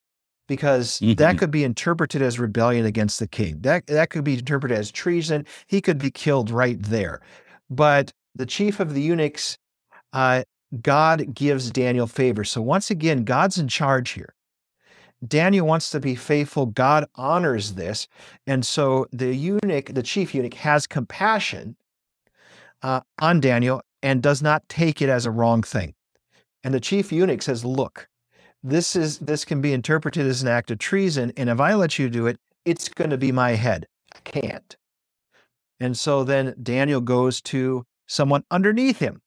because 0.54 0.99
mm-hmm. 0.99 1.16
that 1.16 1.39
could 1.39 1.49
be 1.49 1.64
interpreted 1.64 2.22
as 2.22 2.38
rebellion 2.38 2.86
against 2.86 3.18
the 3.18 3.28
king. 3.28 3.58
That 3.62 3.88
that 3.88 4.12
could 4.12 4.24
be 4.24 4.38
interpreted 4.38 4.78
as 4.78 4.91
treason. 4.91 5.47
He 5.66 5.82
could 5.82 5.97
be 5.97 6.12
killed 6.12 6.51
right 6.51 6.80
there. 6.80 7.22
But 7.72 8.14
the 8.36 8.45
chief 8.45 8.80
of 8.80 8.93
the 8.93 9.01
eunuchs, 9.01 9.58
uh, 10.14 10.43
God 10.84 11.34
gives 11.34 11.72
Daniel 11.72 12.06
favor. 12.06 12.43
So 12.43 12.62
once 12.62 12.91
again, 12.91 13.24
God's 13.24 13.58
in 13.58 13.68
charge 13.68 14.12
here. 14.12 14.36
Daniel 15.28 15.66
wants 15.66 15.89
to 15.89 15.99
be 15.99 16.14
faithful. 16.14 16.68
God 16.68 17.08
honors 17.16 17.74
this. 17.74 18.08
And 18.45 18.64
so 18.64 19.08
the 19.12 19.34
eunuch, 19.34 19.88
the 19.88 20.04
chief 20.04 20.36
eunuch, 20.36 20.54
has 20.56 20.86
compassion 20.86 21.76
uh, 22.84 23.01
on 23.20 23.39
Daniel 23.39 23.82
and 24.04 24.22
does 24.22 24.43
not 24.43 24.70
take 24.70 25.01
it 25.01 25.10
as 25.10 25.26
a 25.26 25.32
wrong 25.32 25.64
thing. 25.64 25.95
And 26.64 26.76
the 26.76 26.80
chief 26.80 27.12
eunuch 27.12 27.41
says, 27.41 27.66
Look, 27.66 28.08
this 28.64 28.95
is 28.95 29.20
this 29.20 29.45
can 29.45 29.61
be 29.61 29.74
interpreted 29.74 30.26
as 30.26 30.41
an 30.41 30.47
act 30.47 30.72
of 30.72 30.80
treason, 30.80 31.34
and 31.38 31.49
if 31.49 31.59
I 31.59 31.74
let 31.74 31.99
you 31.99 32.09
do 32.09 32.28
it, 32.28 32.39
it's 32.66 32.89
going 32.89 33.09
to 33.09 33.18
be 33.18 33.32
my 33.32 33.51
head. 33.51 33.88
I 34.14 34.20
can't. 34.24 34.76
And 35.80 35.97
so 35.97 36.24
then 36.24 36.55
Daniel 36.61 37.01
goes 37.01 37.41
to 37.41 37.86
someone 38.07 38.43
underneath 38.49 38.99
him 38.99 39.22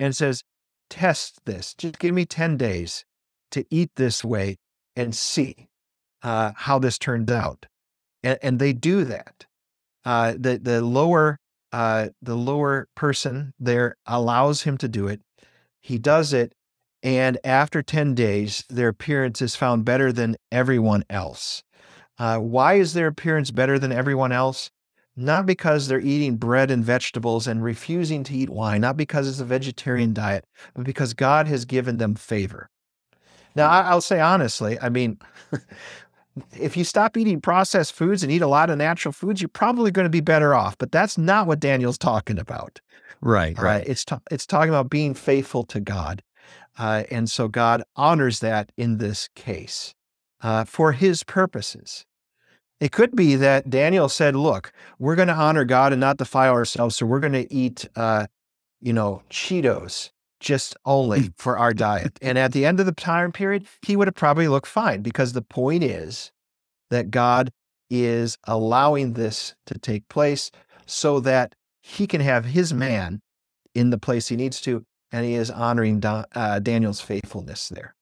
and 0.00 0.16
says, 0.16 0.44
Test 0.88 1.40
this. 1.46 1.74
Just 1.74 1.98
give 1.98 2.14
me 2.14 2.24
10 2.26 2.56
days 2.56 3.04
to 3.50 3.64
eat 3.70 3.90
this 3.96 4.24
way 4.24 4.56
and 4.94 5.14
see 5.14 5.68
uh, 6.22 6.52
how 6.54 6.78
this 6.78 6.98
turned 6.98 7.30
out. 7.30 7.66
And, 8.22 8.38
and 8.42 8.58
they 8.58 8.72
do 8.72 9.04
that. 9.04 9.46
Uh, 10.04 10.34
the 10.36 10.58
the 10.58 10.82
lower 10.82 11.38
uh, 11.72 12.08
the 12.20 12.34
lower 12.34 12.88
person 12.94 13.54
there 13.58 13.96
allows 14.06 14.62
him 14.62 14.76
to 14.78 14.88
do 14.88 15.06
it. 15.06 15.22
He 15.80 15.98
does 15.98 16.32
it, 16.32 16.54
and 17.02 17.38
after 17.44 17.82
ten 17.82 18.14
days, 18.14 18.64
their 18.68 18.88
appearance 18.88 19.42
is 19.42 19.56
found 19.56 19.84
better 19.84 20.12
than 20.12 20.36
everyone 20.50 21.04
else. 21.10 21.62
Uh, 22.18 22.38
why 22.38 22.74
is 22.74 22.94
their 22.94 23.06
appearance 23.06 23.50
better 23.50 23.78
than 23.78 23.92
everyone 23.92 24.32
else? 24.32 24.70
Not 25.16 25.44
because 25.44 25.88
they're 25.88 26.00
eating 26.00 26.36
bread 26.36 26.70
and 26.70 26.84
vegetables 26.84 27.46
and 27.46 27.62
refusing 27.62 28.24
to 28.24 28.34
eat 28.34 28.48
wine, 28.48 28.80
not 28.80 28.96
because 28.96 29.28
it's 29.28 29.40
a 29.40 29.44
vegetarian 29.44 30.14
diet, 30.14 30.46
but 30.74 30.84
because 30.84 31.12
God 31.12 31.46
has 31.48 31.64
given 31.64 31.98
them 31.98 32.14
favor. 32.14 32.70
Now, 33.54 33.68
I'll 33.68 34.00
say 34.00 34.20
honestly, 34.20 34.78
I 34.80 34.88
mean, 34.88 35.18
if 36.58 36.76
you 36.76 36.84
stop 36.84 37.16
eating 37.16 37.40
processed 37.40 37.92
foods 37.92 38.22
and 38.22 38.32
eat 38.32 38.42
a 38.42 38.46
lot 38.46 38.70
of 38.70 38.78
natural 38.78 39.12
foods, 39.12 39.42
you're 39.42 39.48
probably 39.48 39.90
going 39.90 40.06
to 40.06 40.10
be 40.10 40.20
better 40.20 40.54
off. 40.54 40.78
But 40.78 40.92
that's 40.92 41.18
not 41.18 41.46
what 41.46 41.60
Daniel's 41.60 41.98
talking 41.98 42.38
about. 42.38 42.80
Right, 43.20 43.56
right. 43.58 43.82
Uh, 43.82 43.90
it's 43.90 44.04
ta- 44.04 44.20
it's 44.30 44.46
talking 44.46 44.70
about 44.70 44.90
being 44.90 45.14
faithful 45.14 45.64
to 45.64 45.80
God, 45.80 46.22
uh, 46.78 47.04
and 47.10 47.30
so 47.30 47.48
God 47.48 47.82
honors 47.96 48.40
that 48.40 48.72
in 48.76 48.98
this 48.98 49.28
case 49.34 49.94
uh, 50.40 50.64
for 50.64 50.92
His 50.92 51.22
purposes. 51.22 52.04
It 52.80 52.90
could 52.90 53.14
be 53.14 53.36
that 53.36 53.70
Daniel 53.70 54.08
said, 54.08 54.34
"Look, 54.34 54.72
we're 54.98 55.14
going 55.14 55.28
to 55.28 55.34
honor 55.34 55.64
God 55.64 55.92
and 55.92 56.00
not 56.00 56.16
defile 56.16 56.52
ourselves, 56.52 56.96
so 56.96 57.06
we're 57.06 57.20
going 57.20 57.32
to 57.32 57.52
eat, 57.52 57.86
uh, 57.94 58.26
you 58.80 58.92
know, 58.92 59.22
Cheetos 59.30 60.10
just 60.42 60.76
only 60.84 61.20
mm. 61.20 61.32
for 61.36 61.56
our 61.56 61.72
diet. 61.72 62.18
And 62.20 62.36
at 62.36 62.52
the 62.52 62.66
end 62.66 62.80
of 62.80 62.86
the 62.86 62.92
time 62.92 63.32
period, 63.32 63.64
he 63.80 63.96
would 63.96 64.08
have 64.08 64.14
probably 64.14 64.48
looked 64.48 64.66
fine 64.66 65.00
because 65.00 65.32
the 65.32 65.42
point 65.42 65.84
is 65.84 66.32
that 66.90 67.10
God 67.10 67.50
is 67.88 68.36
allowing 68.44 69.14
this 69.14 69.54
to 69.66 69.78
take 69.78 70.08
place 70.08 70.50
so 70.84 71.20
that 71.20 71.54
he 71.80 72.06
can 72.06 72.20
have 72.20 72.44
his 72.44 72.74
man 72.74 73.20
in 73.74 73.90
the 73.90 73.98
place 73.98 74.28
he 74.28 74.36
needs 74.36 74.60
to, 74.62 74.84
and 75.12 75.24
he 75.24 75.34
is 75.34 75.50
honoring 75.50 76.00
da- 76.00 76.24
uh, 76.34 76.58
Daniel's 76.58 77.00
faithfulness 77.00 77.68
there. 77.68 77.94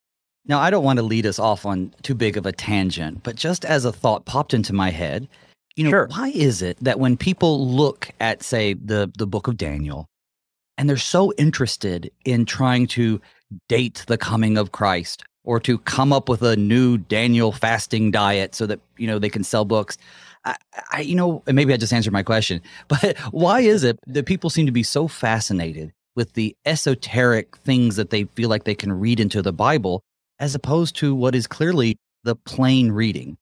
Now, 0.47 0.61
I 0.61 0.71
don't 0.71 0.85
want 0.85 0.99
to 0.99 1.03
lead 1.03 1.27
us 1.27 1.39
off 1.39 1.67
on 1.67 1.95
too 2.03 2.15
big 2.15 2.37
of 2.37 2.47
a 2.47 2.53
tangent, 2.53 3.23
but 3.23 3.37
just 3.37 3.65
as 3.65 3.85
a 3.85 3.93
thought 3.93 4.25
popped 4.25 4.55
into 4.55 4.73
my 4.73 4.91
head, 4.91 5.29
you 5.77 5.85
know, 5.85 5.91
sure. 5.91 6.07
why 6.09 6.29
is 6.29 6.63
it 6.63 6.79
that 6.81 6.99
when 6.99 7.17
people 7.17 7.69
look 7.69 8.11
at, 8.21 8.43
say, 8.43 8.75
the 8.75 9.11
the 9.17 9.27
book 9.27 9.47
of 9.47 9.57
Daniel, 9.57 10.07
and 10.77 10.89
they're 10.89 10.97
so 10.97 11.33
interested 11.35 12.11
in 12.25 12.47
trying 12.47 12.87
to 12.89 13.21
date 13.69 14.05
the 14.07 14.19
coming 14.19 14.57
of 14.57 14.73
Christ 14.73 15.23
or 15.45 15.61
to 15.61 15.79
come 15.79 16.13
up 16.13 16.29
with 16.29 16.43
a 16.43 16.57
new 16.57 16.99
Daniel 16.99 17.53
fasting 17.53 18.11
diet 18.11 18.55
so 18.55 18.67
that 18.67 18.81
you 18.97 19.07
know 19.07 19.19
they 19.19 19.31
can 19.31 19.45
sell 19.45 19.65
books. 19.65 19.97
I, 20.45 20.57
I 20.91 21.01
you 21.03 21.15
know, 21.15 21.43
maybe 21.47 21.73
I 21.73 21.77
just 21.77 21.93
answered 21.93 22.13
my 22.13 22.23
question, 22.23 22.63
but 22.89 23.19
why 23.31 23.61
is 23.61 23.85
it 23.85 23.99
that 24.07 24.27
people 24.27 24.51
seem 24.51 24.67
to 24.67 24.73
be 24.73 24.83
so 24.83 25.07
fascinated 25.07 25.93
with 26.21 26.35
the 26.35 26.55
esoteric 26.67 27.57
things 27.57 27.97
that 27.97 28.11
they 28.11 28.25
feel 28.25 28.51
like 28.51 28.65
they 28.65 28.75
can 28.75 28.93
read 28.93 29.19
into 29.19 29.41
the 29.41 29.55
Bible 29.55 30.03
as 30.39 30.55
opposed 30.55 30.95
to 30.97 31.15
what 31.15 31.35
is 31.35 31.47
clearly 31.47 31.97
the 32.25 32.37
plain 32.37 32.93
reading? 32.93 33.39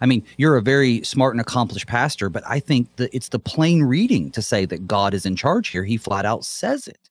I 0.00 0.06
mean, 0.06 0.24
you're 0.38 0.56
a 0.56 0.62
very 0.62 1.04
smart 1.04 1.34
and 1.34 1.42
accomplished 1.42 1.86
pastor, 1.86 2.30
but 2.30 2.42
I 2.48 2.58
think 2.58 2.96
that 2.96 3.14
it's 3.14 3.28
the 3.28 3.38
plain 3.38 3.82
reading 3.82 4.30
to 4.30 4.40
say 4.40 4.64
that 4.64 4.86
God 4.86 5.12
is 5.12 5.26
in 5.26 5.36
charge 5.36 5.68
here. 5.68 5.84
He 5.84 5.98
flat 5.98 6.24
out 6.24 6.42
says 6.46 6.88
it. 6.88 7.10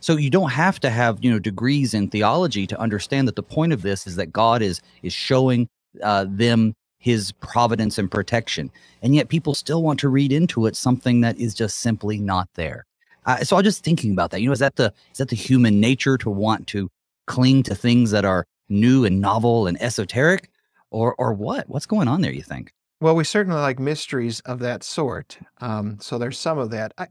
So 0.00 0.16
you 0.16 0.30
don't 0.30 0.52
have 0.52 0.80
to 0.80 0.88
have, 0.88 1.22
you 1.22 1.30
know, 1.30 1.38
degrees 1.38 1.92
in 1.92 2.08
theology 2.08 2.66
to 2.68 2.80
understand 2.80 3.28
that 3.28 3.36
the 3.36 3.42
point 3.42 3.74
of 3.74 3.82
this 3.82 4.06
is 4.06 4.16
that 4.16 4.32
God 4.32 4.62
is 4.62 4.80
is 5.02 5.12
showing 5.12 5.68
uh, 6.02 6.24
them 6.26 6.72
his 6.98 7.30
providence 7.32 7.98
and 7.98 8.10
protection. 8.10 8.70
And 9.02 9.14
yet 9.14 9.28
people 9.28 9.52
still 9.52 9.82
want 9.82 10.00
to 10.00 10.08
read 10.08 10.32
into 10.32 10.64
it 10.64 10.76
something 10.76 11.20
that 11.20 11.38
is 11.38 11.54
just 11.54 11.80
simply 11.80 12.18
not 12.18 12.48
there. 12.54 12.86
Uh, 13.26 13.44
so 13.44 13.56
I'm 13.56 13.64
just 13.64 13.84
thinking 13.84 14.12
about 14.12 14.30
that. 14.30 14.40
You 14.40 14.46
know, 14.46 14.52
is 14.52 14.60
that 14.60 14.76
the 14.76 14.92
is 15.12 15.18
that 15.18 15.28
the 15.28 15.36
human 15.36 15.80
nature 15.80 16.16
to 16.18 16.30
want 16.30 16.66
to 16.68 16.88
cling 17.26 17.62
to 17.64 17.74
things 17.74 18.12
that 18.12 18.24
are 18.24 18.46
new 18.68 19.04
and 19.04 19.20
novel 19.20 19.66
and 19.66 19.80
esoteric? 19.82 20.50
or 20.90 21.14
or 21.18 21.32
what? 21.32 21.68
What's 21.68 21.86
going 21.86 22.08
on 22.08 22.20
there? 22.20 22.32
You 22.32 22.42
think? 22.42 22.72
Well, 23.00 23.14
we 23.14 23.24
certainly 23.24 23.60
like 23.60 23.78
mysteries 23.78 24.40
of 24.40 24.60
that 24.60 24.82
sort. 24.82 25.38
Um, 25.60 25.98
so 26.00 26.18
there's 26.18 26.38
some 26.38 26.58
of 26.58 26.70
that. 26.70 26.92
I 26.98 27.08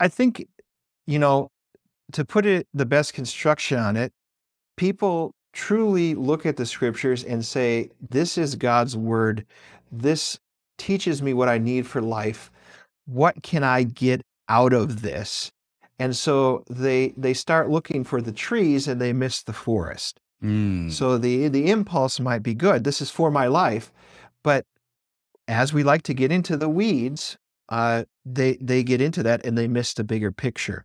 I 0.00 0.08
think 0.08 0.46
you 1.06 1.18
know 1.18 1.48
to 2.12 2.24
put 2.24 2.46
it 2.46 2.66
the 2.74 2.86
best 2.86 3.14
construction 3.14 3.78
on 3.78 3.96
it, 3.96 4.12
people 4.76 5.32
truly 5.52 6.14
look 6.14 6.44
at 6.44 6.56
the 6.56 6.66
scriptures 6.66 7.24
and 7.24 7.44
say, 7.44 7.90
"This 8.10 8.36
is 8.36 8.54
God's 8.56 8.96
word. 8.96 9.46
This 9.90 10.38
teaches 10.76 11.22
me 11.22 11.32
what 11.32 11.48
I 11.48 11.58
need 11.58 11.86
for 11.86 12.02
life. 12.02 12.50
What 13.06 13.42
can 13.42 13.62
I 13.62 13.84
get 13.84 14.22
out 14.48 14.72
of 14.72 15.02
this?" 15.02 15.50
And 15.98 16.16
so 16.16 16.64
they 16.68 17.14
they 17.16 17.34
start 17.34 17.70
looking 17.70 18.04
for 18.04 18.20
the 18.20 18.32
trees 18.32 18.88
and 18.88 19.00
they 19.00 19.12
miss 19.12 19.42
the 19.42 19.52
forest. 19.52 20.20
Mm. 20.42 20.90
So 20.90 21.18
the 21.18 21.48
the 21.48 21.70
impulse 21.70 22.20
might 22.20 22.42
be 22.42 22.54
good. 22.54 22.84
This 22.84 23.00
is 23.00 23.10
for 23.10 23.30
my 23.30 23.46
life, 23.46 23.92
but 24.42 24.66
as 25.48 25.72
we 25.72 25.82
like 25.82 26.02
to 26.02 26.14
get 26.14 26.32
into 26.32 26.56
the 26.56 26.68
weeds, 26.68 27.36
uh, 27.68 28.04
they 28.24 28.56
they 28.60 28.82
get 28.82 29.00
into 29.00 29.22
that 29.22 29.44
and 29.46 29.56
they 29.56 29.68
miss 29.68 29.94
the 29.94 30.04
bigger 30.04 30.32
picture. 30.32 30.84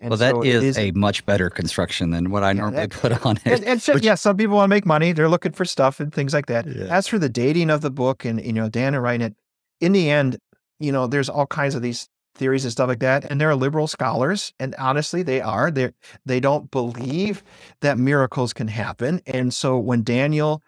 And 0.00 0.10
well, 0.10 0.18
that 0.18 0.34
so 0.34 0.42
is, 0.42 0.64
is, 0.64 0.78
a 0.78 0.92
much 0.92 1.26
better 1.26 1.50
construction 1.50 2.10
than 2.10 2.30
what 2.30 2.42
I 2.42 2.52
yeah, 2.52 2.60
normally 2.60 2.86
that, 2.86 2.90
put 2.90 3.26
on 3.26 3.36
it. 3.36 3.46
And, 3.46 3.64
and 3.64 3.82
so, 3.82 3.94
which, 3.94 4.04
yeah, 4.04 4.14
some 4.14 4.36
people 4.36 4.56
want 4.56 4.70
to 4.70 4.74
make 4.74 4.86
money; 4.86 5.12
they're 5.12 5.28
looking 5.28 5.52
for 5.52 5.66
stuff 5.66 6.00
and 6.00 6.12
things 6.12 6.32
like 6.32 6.46
that. 6.46 6.66
Yeah. 6.66 6.84
As 6.84 7.06
for 7.06 7.18
the 7.18 7.28
dating 7.28 7.68
of 7.68 7.82
the 7.82 7.90
book, 7.90 8.24
and 8.24 8.42
you 8.44 8.52
know, 8.52 8.68
Dan 8.68 8.94
and 8.94 9.02
writing 9.02 9.26
it, 9.26 9.36
in 9.80 9.92
the 9.92 10.08
end, 10.08 10.38
you 10.78 10.90
know, 10.90 11.06
there's 11.06 11.28
all 11.28 11.46
kinds 11.46 11.74
of 11.74 11.82
these 11.82 12.08
theories 12.40 12.64
and 12.64 12.72
stuff 12.72 12.88
like 12.88 12.98
that. 12.98 13.24
And 13.30 13.40
they're 13.40 13.54
liberal 13.54 13.86
scholars, 13.86 14.52
and 14.58 14.74
honestly, 14.76 15.22
they 15.22 15.40
are. 15.40 15.70
They 15.70 15.92
they 16.26 16.40
don't 16.40 16.70
believe 16.72 17.44
that 17.82 17.98
miracles 17.98 18.52
can 18.52 18.66
happen. 18.66 19.20
And 19.26 19.54
so 19.54 19.78
when 19.78 20.02
Daniel 20.02 20.60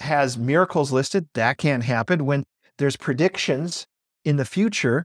has 0.00 0.36
miracles 0.36 0.92
listed, 0.92 1.28
that 1.32 1.56
can't 1.56 1.84
happen. 1.84 2.26
When 2.26 2.44
there's 2.76 2.96
predictions 2.96 3.86
in 4.24 4.36
the 4.36 4.44
future 4.44 5.04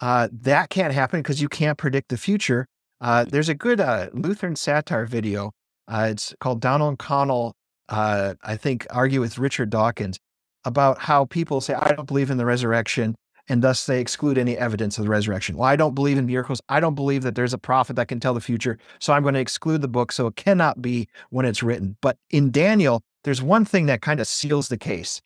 uh, 0.00 0.28
that 0.32 0.70
can't 0.70 0.94
happen 0.94 1.20
because 1.20 1.40
you 1.40 1.48
can't 1.48 1.78
predict 1.78 2.08
the 2.08 2.16
future. 2.16 2.66
Uh, 3.00 3.24
there's 3.24 3.48
a 3.48 3.54
good 3.54 3.80
uh, 3.80 4.08
Lutheran 4.12 4.56
satire 4.56 5.06
video. 5.06 5.52
Uh, 5.88 6.08
it's 6.10 6.34
called 6.40 6.60
Donald 6.60 6.98
Connell, 6.98 7.54
uh, 7.88 8.34
I 8.42 8.56
think, 8.56 8.86
argue 8.90 9.20
with 9.20 9.38
Richard 9.38 9.70
Dawkins 9.70 10.18
about 10.64 10.98
how 10.98 11.24
people 11.24 11.60
say, 11.60 11.74
I 11.74 11.92
don't 11.92 12.06
believe 12.06 12.30
in 12.30 12.36
the 12.36 12.46
resurrection, 12.46 13.14
and 13.50 13.62
thus 13.62 13.84
they 13.84 14.00
exclude 14.00 14.38
any 14.38 14.56
evidence 14.56 14.96
of 14.96 15.04
the 15.04 15.10
resurrection. 15.10 15.56
Well, 15.56 15.68
I 15.68 15.74
don't 15.74 15.94
believe 15.94 16.16
in 16.16 16.26
miracles. 16.26 16.62
I 16.68 16.78
don't 16.78 16.94
believe 16.94 17.22
that 17.22 17.34
there's 17.34 17.52
a 17.52 17.58
prophet 17.58 17.96
that 17.96 18.06
can 18.06 18.20
tell 18.20 18.32
the 18.32 18.40
future. 18.40 18.78
So 19.00 19.12
I'm 19.12 19.22
going 19.22 19.34
to 19.34 19.40
exclude 19.40 19.82
the 19.82 19.88
book. 19.88 20.12
So 20.12 20.28
it 20.28 20.36
cannot 20.36 20.80
be 20.80 21.08
when 21.30 21.44
it's 21.44 21.60
written. 21.60 21.96
But 22.00 22.16
in 22.30 22.52
Daniel, 22.52 23.02
there's 23.24 23.42
one 23.42 23.64
thing 23.64 23.86
that 23.86 24.02
kind 24.02 24.20
of 24.20 24.28
seals 24.28 24.68
the 24.68 24.78
case. 24.78 25.20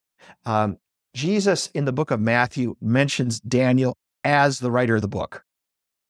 Um, 0.47 0.79
Jesus 1.15 1.69
in 1.75 1.85
the 1.85 1.93
book 1.93 2.11
of 2.11 2.19
Matthew 2.19 2.77
mentions 2.81 3.41
Daniel 3.41 3.95
as 4.25 4.59
the 4.59 4.71
writer 4.71 4.97
of 4.97 5.03
the 5.03 5.09
book. 5.09 5.45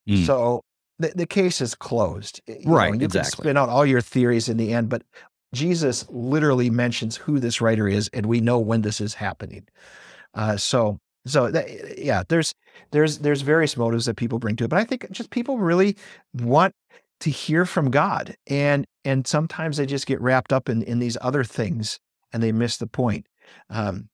Mm. 0.09 0.25
So 0.25 0.63
the, 1.01 1.13
the 1.17 1.27
case 1.27 1.61
is 1.61 1.75
closed. 1.75 2.41
You 2.47 2.73
right. 2.73 2.93
Know, 2.93 3.01
you 3.01 3.05
exactly. 3.07 3.31
can 3.31 3.43
spin 3.43 3.57
out 3.57 3.69
all 3.69 3.85
your 3.85 4.01
theories 4.01 4.49
in 4.49 4.57
the 4.57 4.73
end, 4.73 4.89
but 4.89 5.03
Jesus 5.53 6.07
literally 6.11 6.71
mentions 6.71 7.17
who 7.17 7.41
this 7.41 7.61
writer 7.61 7.89
is, 7.89 8.09
and 8.15 8.27
we 8.27 8.41
know 8.41 8.61
when 8.61 8.83
this 8.83 9.01
is 9.01 9.15
happening. 9.15 9.67
Uh, 10.35 10.57
so, 10.57 10.99
so 11.27 11.51
that, 11.51 11.99
yeah, 11.99 12.23
there's 12.29 12.55
there's 12.91 13.19
there's 13.19 13.43
various 13.43 13.77
motives 13.77 14.07
that 14.07 14.17
people 14.17 14.39
bring 14.39 14.57
to 14.57 14.65
it, 14.65 14.69
but 14.69 14.79
I 14.79 14.85
think 14.85 15.11
just 15.11 15.31
people 15.31 15.59
really 15.59 15.97
want 16.35 16.75
to 17.21 17.31
hear 17.31 17.65
from 17.65 17.91
God, 17.91 18.37
and 18.47 18.87
and 19.05 19.27
sometimes 19.27 19.77
they 19.77 19.87
just 19.87 20.07
get 20.07 20.21
wrapped 20.21 20.53
up 20.53 20.69
in 20.69 20.83
in 20.83 20.99
these 20.99 21.17
other 21.21 21.45
things 21.45 21.99
and 22.33 22.43
they 22.43 22.53
miss 22.53 22.77
the 22.77 22.87
point. 22.87 23.27
Um, 23.71 24.09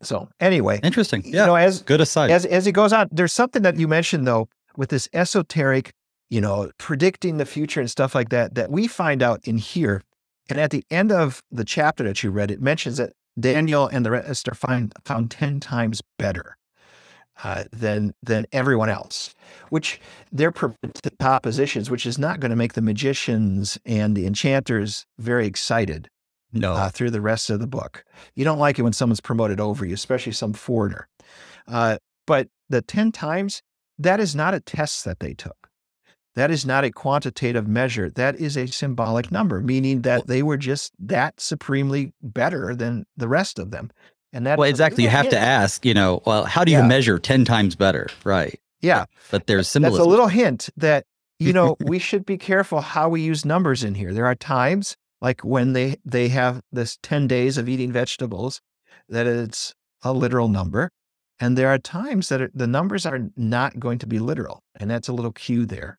so 0.00 0.28
anyway, 0.40 0.80
interesting. 0.82 1.22
Yeah, 1.24 1.42
you 1.42 1.46
know, 1.48 1.56
as 1.56 1.82
good 1.82 2.00
aside. 2.00 2.30
As 2.30 2.46
as 2.46 2.66
it 2.66 2.72
goes 2.72 2.92
on, 2.92 3.08
there's 3.10 3.32
something 3.32 3.62
that 3.62 3.76
you 3.76 3.88
mentioned 3.88 4.26
though 4.26 4.48
with 4.76 4.90
this 4.90 5.08
esoteric, 5.12 5.92
you 6.30 6.40
know, 6.40 6.70
predicting 6.78 7.36
the 7.36 7.46
future 7.46 7.80
and 7.80 7.90
stuff 7.90 8.14
like 8.14 8.30
that 8.30 8.54
that 8.54 8.70
we 8.70 8.86
find 8.86 9.22
out 9.22 9.40
in 9.44 9.58
here. 9.58 10.02
And 10.48 10.58
at 10.58 10.70
the 10.70 10.84
end 10.90 11.12
of 11.12 11.42
the 11.50 11.64
chapter 11.64 12.04
that 12.04 12.22
you 12.22 12.30
read, 12.30 12.50
it 12.50 12.62
mentions 12.62 12.96
that 12.96 13.12
Daniel 13.38 13.86
and 13.86 14.04
the 14.04 14.10
rest 14.10 14.48
are 14.48 14.54
find, 14.54 14.92
found 15.04 15.30
ten 15.30 15.60
times 15.60 16.02
better 16.18 16.56
uh, 17.44 17.64
than 17.72 18.14
than 18.22 18.46
everyone 18.52 18.88
else, 18.88 19.34
which 19.70 20.00
they're 20.32 20.52
top 21.18 21.42
positions, 21.42 21.90
which 21.90 22.06
is 22.06 22.18
not 22.18 22.40
going 22.40 22.50
to 22.50 22.56
make 22.56 22.74
the 22.74 22.82
magicians 22.82 23.78
and 23.84 24.16
the 24.16 24.26
enchanters 24.26 25.06
very 25.18 25.46
excited 25.46 26.08
no. 26.52 26.72
Uh, 26.72 26.88
through 26.88 27.10
the 27.10 27.20
rest 27.20 27.50
of 27.50 27.60
the 27.60 27.66
book. 27.66 28.04
You 28.34 28.42
don't 28.42 28.58
like 28.58 28.78
it 28.78 28.82
when 28.82 28.94
someone's 28.94 29.20
promoted 29.20 29.60
over 29.60 29.84
you, 29.84 29.92
especially 29.92 30.32
some 30.32 30.54
foreigner. 30.54 31.06
Uh, 31.66 31.98
but 32.26 32.48
the 32.70 32.80
10 32.80 33.12
times, 33.12 33.62
that 33.98 34.18
is 34.18 34.34
not 34.34 34.54
a 34.54 34.60
test 34.60 35.04
that 35.04 35.20
they 35.20 35.34
took. 35.34 35.57
That 36.38 36.52
is 36.52 36.64
not 36.64 36.84
a 36.84 36.92
quantitative 36.92 37.66
measure. 37.66 38.10
That 38.10 38.36
is 38.36 38.56
a 38.56 38.66
symbolic 38.66 39.32
number, 39.32 39.60
meaning 39.60 40.02
that 40.02 40.28
they 40.28 40.44
were 40.44 40.56
just 40.56 40.92
that 41.00 41.40
supremely 41.40 42.12
better 42.22 42.76
than 42.76 43.06
the 43.16 43.26
rest 43.26 43.58
of 43.58 43.72
them. 43.72 43.90
And 44.32 44.46
that 44.46 44.56
well, 44.56 44.70
exactly. 44.70 45.02
You 45.02 45.10
have 45.10 45.24
hint. 45.24 45.32
to 45.32 45.38
ask, 45.40 45.84
you 45.84 45.94
know, 45.94 46.22
well, 46.26 46.44
how 46.44 46.62
do 46.62 46.70
you 46.70 46.78
yeah. 46.78 46.86
measure 46.86 47.18
10 47.18 47.44
times 47.44 47.74
better? 47.74 48.06
Right. 48.22 48.60
Yeah. 48.80 49.06
But 49.32 49.48
there's 49.48 49.66
symbolism. 49.66 49.98
That's 49.98 50.06
a 50.06 50.08
little 50.08 50.28
hint 50.28 50.68
that, 50.76 51.06
you 51.40 51.52
know, 51.52 51.76
we 51.80 51.98
should 51.98 52.24
be 52.24 52.38
careful 52.38 52.82
how 52.82 53.08
we 53.08 53.20
use 53.20 53.44
numbers 53.44 53.82
in 53.82 53.96
here. 53.96 54.14
There 54.14 54.26
are 54.26 54.36
times 54.36 54.96
like 55.20 55.40
when 55.40 55.72
they 55.72 55.96
they 56.04 56.28
have 56.28 56.60
this 56.70 56.98
10 57.02 57.26
days 57.26 57.58
of 57.58 57.68
eating 57.68 57.90
vegetables 57.90 58.60
that 59.08 59.26
it's 59.26 59.74
a 60.02 60.12
literal 60.12 60.46
number 60.46 60.92
and 61.40 61.58
there 61.58 61.68
are 61.68 61.78
times 61.78 62.28
that 62.28 62.50
the 62.54 62.68
numbers 62.68 63.04
are 63.06 63.28
not 63.36 63.80
going 63.80 63.98
to 63.98 64.06
be 64.06 64.20
literal 64.20 64.62
and 64.76 64.88
that's 64.88 65.08
a 65.08 65.12
little 65.12 65.32
cue 65.32 65.66
there 65.66 65.97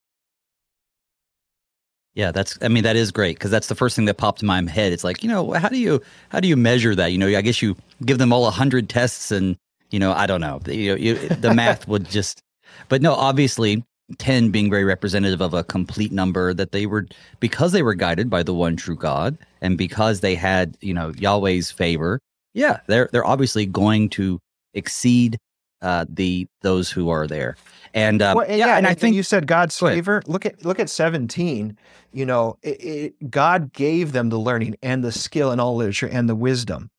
yeah 2.16 2.32
that's 2.32 2.57
i 2.62 2.68
mean 2.68 2.84
that 2.84 2.95
is 2.95 3.12
great 3.12 3.36
because 3.36 3.51
that's 3.51 3.68
the 3.68 3.76
first 3.76 3.95
thing 3.95 4.05
that 4.05 4.18
popped 4.18 4.41
in 4.41 4.47
my 4.47 4.62
head 4.70 4.91
it's 4.91 5.03
like 5.03 5.24
you 5.24 5.30
know 5.30 5.51
how 5.51 5.70
do 5.70 5.78
you 5.78 6.01
how 6.30 6.39
do 6.39 6.47
you 6.47 6.57
measure 6.57 6.95
that 6.95 7.12
you 7.12 7.18
know 7.18 7.28
i 7.28 7.41
guess 7.41 7.62
you 7.62 7.76
give 8.05 8.18
them 8.18 8.34
all 8.34 8.43
100 8.43 8.89
tests 8.89 9.32
and 9.32 9.57
you 9.91 9.99
know 9.99 10.12
i 10.14 10.26
don't 10.26 10.41
know 10.41 10.60
you 10.68 10.89
know 10.89 10.95
you, 10.95 11.16
the 11.16 11.53
math 11.55 11.88
would 11.88 12.10
just 12.10 12.41
but 12.88 13.01
no 13.01 13.14
obviously 13.14 13.84
10 14.18 14.49
being 14.49 14.70
very 14.70 14.84
representative 14.84 15.41
of 15.41 15.53
a 15.53 15.64
complete 15.64 16.12
number 16.12 16.53
that 16.53 16.72
they 16.72 16.86
were 16.86 17.05
because 17.39 17.72
they 17.72 17.84
were 17.84 17.93
guided 17.93 18.30
by 18.30 18.43
the 18.43 18.53
one 18.53 18.76
true 18.76 18.95
God 18.95 19.38
and 19.62 19.78
because 19.78 20.22
they 20.22 20.36
had, 20.36 20.78
you 20.82 20.93
know, 20.93 21.12
Yahweh's 21.12 21.72
favor. 21.72 22.20
Yeah, 22.53 22.80
they're 22.88 23.10
they're 23.12 23.26
obviously 23.26 23.66
going 23.66 24.10
to 24.10 24.39
exceed 24.74 25.38
uh, 25.82 26.05
the 26.09 26.47
those 26.61 26.91
who 26.91 27.09
are 27.09 27.27
there. 27.27 27.55
And, 27.93 28.21
uh, 28.21 28.34
well, 28.38 28.45
and 28.47 28.57
yeah, 28.57 28.67
yeah, 28.67 28.77
and, 28.77 28.88
I 28.88 28.93
think 28.93 29.15
you 29.15 29.23
said 29.23 29.47
God's 29.47 29.77
favor. 29.77 30.21
Look 30.27 30.45
at 30.45 30.63
look 30.63 30.80
at 30.80 30.89
17. 30.89 31.77
You 32.11 32.25
know, 32.25 32.57
it, 32.61 32.84
it, 32.84 33.32
God 33.32 33.73
gave 33.73 34.11
them 34.11 34.30
the 34.30 34.39
learning 34.39 34.75
and 34.82 35.03
the 35.03 35.11
skill 35.11 35.51
in 35.51 35.59
all 35.59 35.75
literature 35.75 36.07
and 36.07 36.30
the 36.30 36.36
wisdom. 36.36 36.89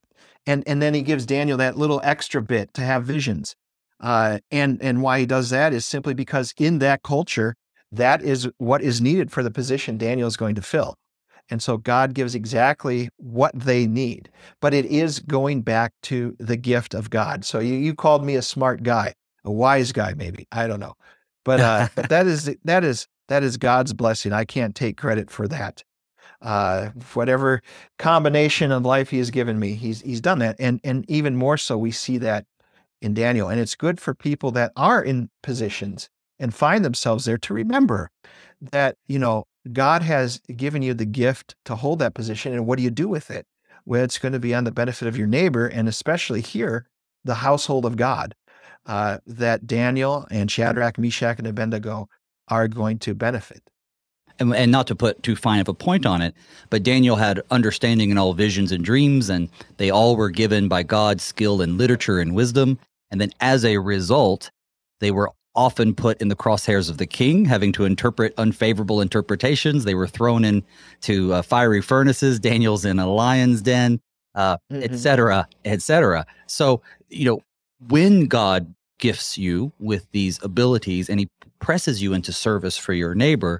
And 0.45 0.63
and 0.67 0.81
then 0.81 0.93
he 0.93 1.01
gives 1.01 1.25
Daniel 1.25 1.57
that 1.57 1.77
little 1.77 2.01
extra 2.03 2.41
bit 2.41 2.73
to 2.73 2.81
have 2.81 3.03
visions. 3.05 3.55
Uh, 3.99 4.39
and 4.49 4.81
and 4.81 5.01
why 5.01 5.19
he 5.19 5.25
does 5.25 5.51
that 5.51 5.73
is 5.73 5.85
simply 5.85 6.13
because 6.13 6.53
in 6.57 6.79
that 6.79 7.03
culture, 7.03 7.55
that 7.91 8.23
is 8.23 8.49
what 8.57 8.81
is 8.81 8.99
needed 8.99 9.31
for 9.31 9.43
the 9.43 9.51
position 9.51 9.97
Daniel 9.97 10.27
is 10.27 10.37
going 10.37 10.55
to 10.55 10.61
fill. 10.61 10.97
And 11.51 11.61
so 11.61 11.77
God 11.77 12.13
gives 12.13 12.33
exactly 12.33 13.09
what 13.17 13.51
they 13.53 13.85
need. 13.85 14.29
But 14.61 14.73
it 14.73 14.85
is 14.85 15.19
going 15.19 15.61
back 15.61 15.93
to 16.03 16.35
the 16.39 16.57
gift 16.57 16.93
of 16.93 17.09
God. 17.09 17.45
So 17.45 17.59
you, 17.59 17.75
you 17.75 17.93
called 17.93 18.23
me 18.23 18.35
a 18.35 18.41
smart 18.41 18.83
guy, 18.83 19.13
a 19.43 19.51
wise 19.51 19.91
guy, 19.91 20.13
maybe. 20.13 20.47
I 20.51 20.65
don't 20.67 20.79
know. 20.79 20.95
But, 21.43 21.59
uh, 21.59 21.87
but 21.95 22.09
that 22.09 22.25
is 22.25 22.49
that 22.63 22.83
is 22.83 23.07
that 23.27 23.43
is 23.43 23.57
God's 23.57 23.93
blessing. 23.93 24.33
I 24.33 24.45
can't 24.45 24.75
take 24.75 24.97
credit 24.97 25.29
for 25.29 25.47
that. 25.47 25.83
Uh, 26.41 26.89
whatever 27.13 27.61
combination 27.99 28.71
of 28.71 28.83
life 28.83 29.09
He 29.11 29.19
has 29.19 29.29
given 29.29 29.59
me, 29.59 29.73
He's 29.73 30.01
He's 30.01 30.21
done 30.21 30.39
that, 30.39 30.55
and 30.59 30.79
and 30.83 31.07
even 31.09 31.35
more 31.35 31.57
so, 31.57 31.77
we 31.77 31.91
see 31.91 32.17
that 32.19 32.45
in 33.01 33.13
Daniel. 33.13 33.49
And 33.49 33.59
it's 33.59 33.75
good 33.75 33.99
for 33.99 34.13
people 34.13 34.51
that 34.51 34.71
are 34.75 35.03
in 35.03 35.29
positions 35.43 36.09
and 36.39 36.53
find 36.53 36.83
themselves 36.83 37.25
there 37.25 37.37
to 37.37 37.53
remember 37.53 38.09
that, 38.61 38.97
you 39.07 39.19
know, 39.19 39.45
God 39.71 40.01
has 40.01 40.39
given 40.55 40.81
you 40.81 40.93
the 40.93 41.05
gift 41.05 41.55
to 41.65 41.75
hold 41.75 41.99
that 41.99 42.13
position. 42.13 42.53
And 42.53 42.65
what 42.65 42.77
do 42.77 42.83
you 42.83 42.89
do 42.89 43.07
with 43.07 43.29
it? 43.29 43.45
Well, 43.85 44.03
it's 44.03 44.17
going 44.17 44.33
to 44.33 44.39
be 44.39 44.53
on 44.53 44.63
the 44.63 44.71
benefit 44.71 45.07
of 45.07 45.17
your 45.17 45.27
neighbor, 45.27 45.67
and 45.67 45.87
especially 45.87 46.41
here, 46.41 46.87
the 47.23 47.35
household 47.35 47.85
of 47.85 47.97
God, 47.97 48.35
uh, 48.85 49.19
that 49.25 49.67
Daniel 49.67 50.27
and 50.31 50.49
Shadrach, 50.49 50.97
Meshach, 50.97 51.37
and 51.37 51.47
Abednego 51.47 52.07
are 52.47 52.67
going 52.67 52.99
to 52.99 53.13
benefit. 53.13 53.63
And, 54.39 54.55
and, 54.55 54.71
not 54.71 54.87
to 54.87 54.95
put 54.95 55.21
too 55.21 55.35
fine 55.35 55.59
of 55.59 55.67
a 55.67 55.73
point 55.73 56.05
on 56.05 56.21
it, 56.21 56.33
but 56.69 56.83
Daniel 56.83 57.15
had 57.15 57.41
understanding 57.51 58.09
in 58.09 58.17
all 58.17 58.33
visions 58.33 58.71
and 58.71 58.83
dreams, 58.83 59.29
and 59.29 59.49
they 59.77 59.91
all 59.91 60.15
were 60.15 60.29
given 60.29 60.67
by 60.67 60.81
God 60.83 61.21
skill 61.21 61.61
in 61.61 61.77
literature 61.77 62.19
and 62.19 62.33
wisdom. 62.33 62.79
And 63.11 63.21
then 63.21 63.31
as 63.39 63.63
a 63.65 63.77
result, 63.77 64.49
they 64.99 65.11
were 65.11 65.31
often 65.55 65.93
put 65.93 66.21
in 66.21 66.29
the 66.29 66.35
crosshairs 66.35 66.89
of 66.89 66.97
the 66.97 67.05
king, 67.05 67.45
having 67.45 67.71
to 67.73 67.85
interpret 67.85 68.33
unfavorable 68.37 69.01
interpretations. 69.01 69.83
They 69.83 69.95
were 69.95 70.07
thrown 70.07 70.45
into 70.45 71.33
uh, 71.33 71.41
fiery 71.41 71.81
furnaces. 71.81 72.39
Daniel's 72.39 72.85
in 72.85 72.99
a 72.99 73.11
lion's 73.11 73.61
den, 73.61 73.99
uh, 74.35 74.57
mm-hmm. 74.71 74.83
et 74.83 74.97
cetera, 74.97 75.47
et 75.65 75.81
cetera. 75.81 76.25
So, 76.47 76.81
you 77.09 77.25
know, 77.25 77.41
when 77.89 78.27
God 78.27 78.73
gifts 78.99 79.37
you 79.37 79.71
with 79.79 80.05
these 80.11 80.41
abilities 80.43 81.09
and 81.09 81.19
he 81.19 81.27
presses 81.59 82.01
you 82.01 82.13
into 82.13 82.31
service 82.31 82.77
for 82.77 82.93
your 82.93 83.13
neighbor, 83.13 83.59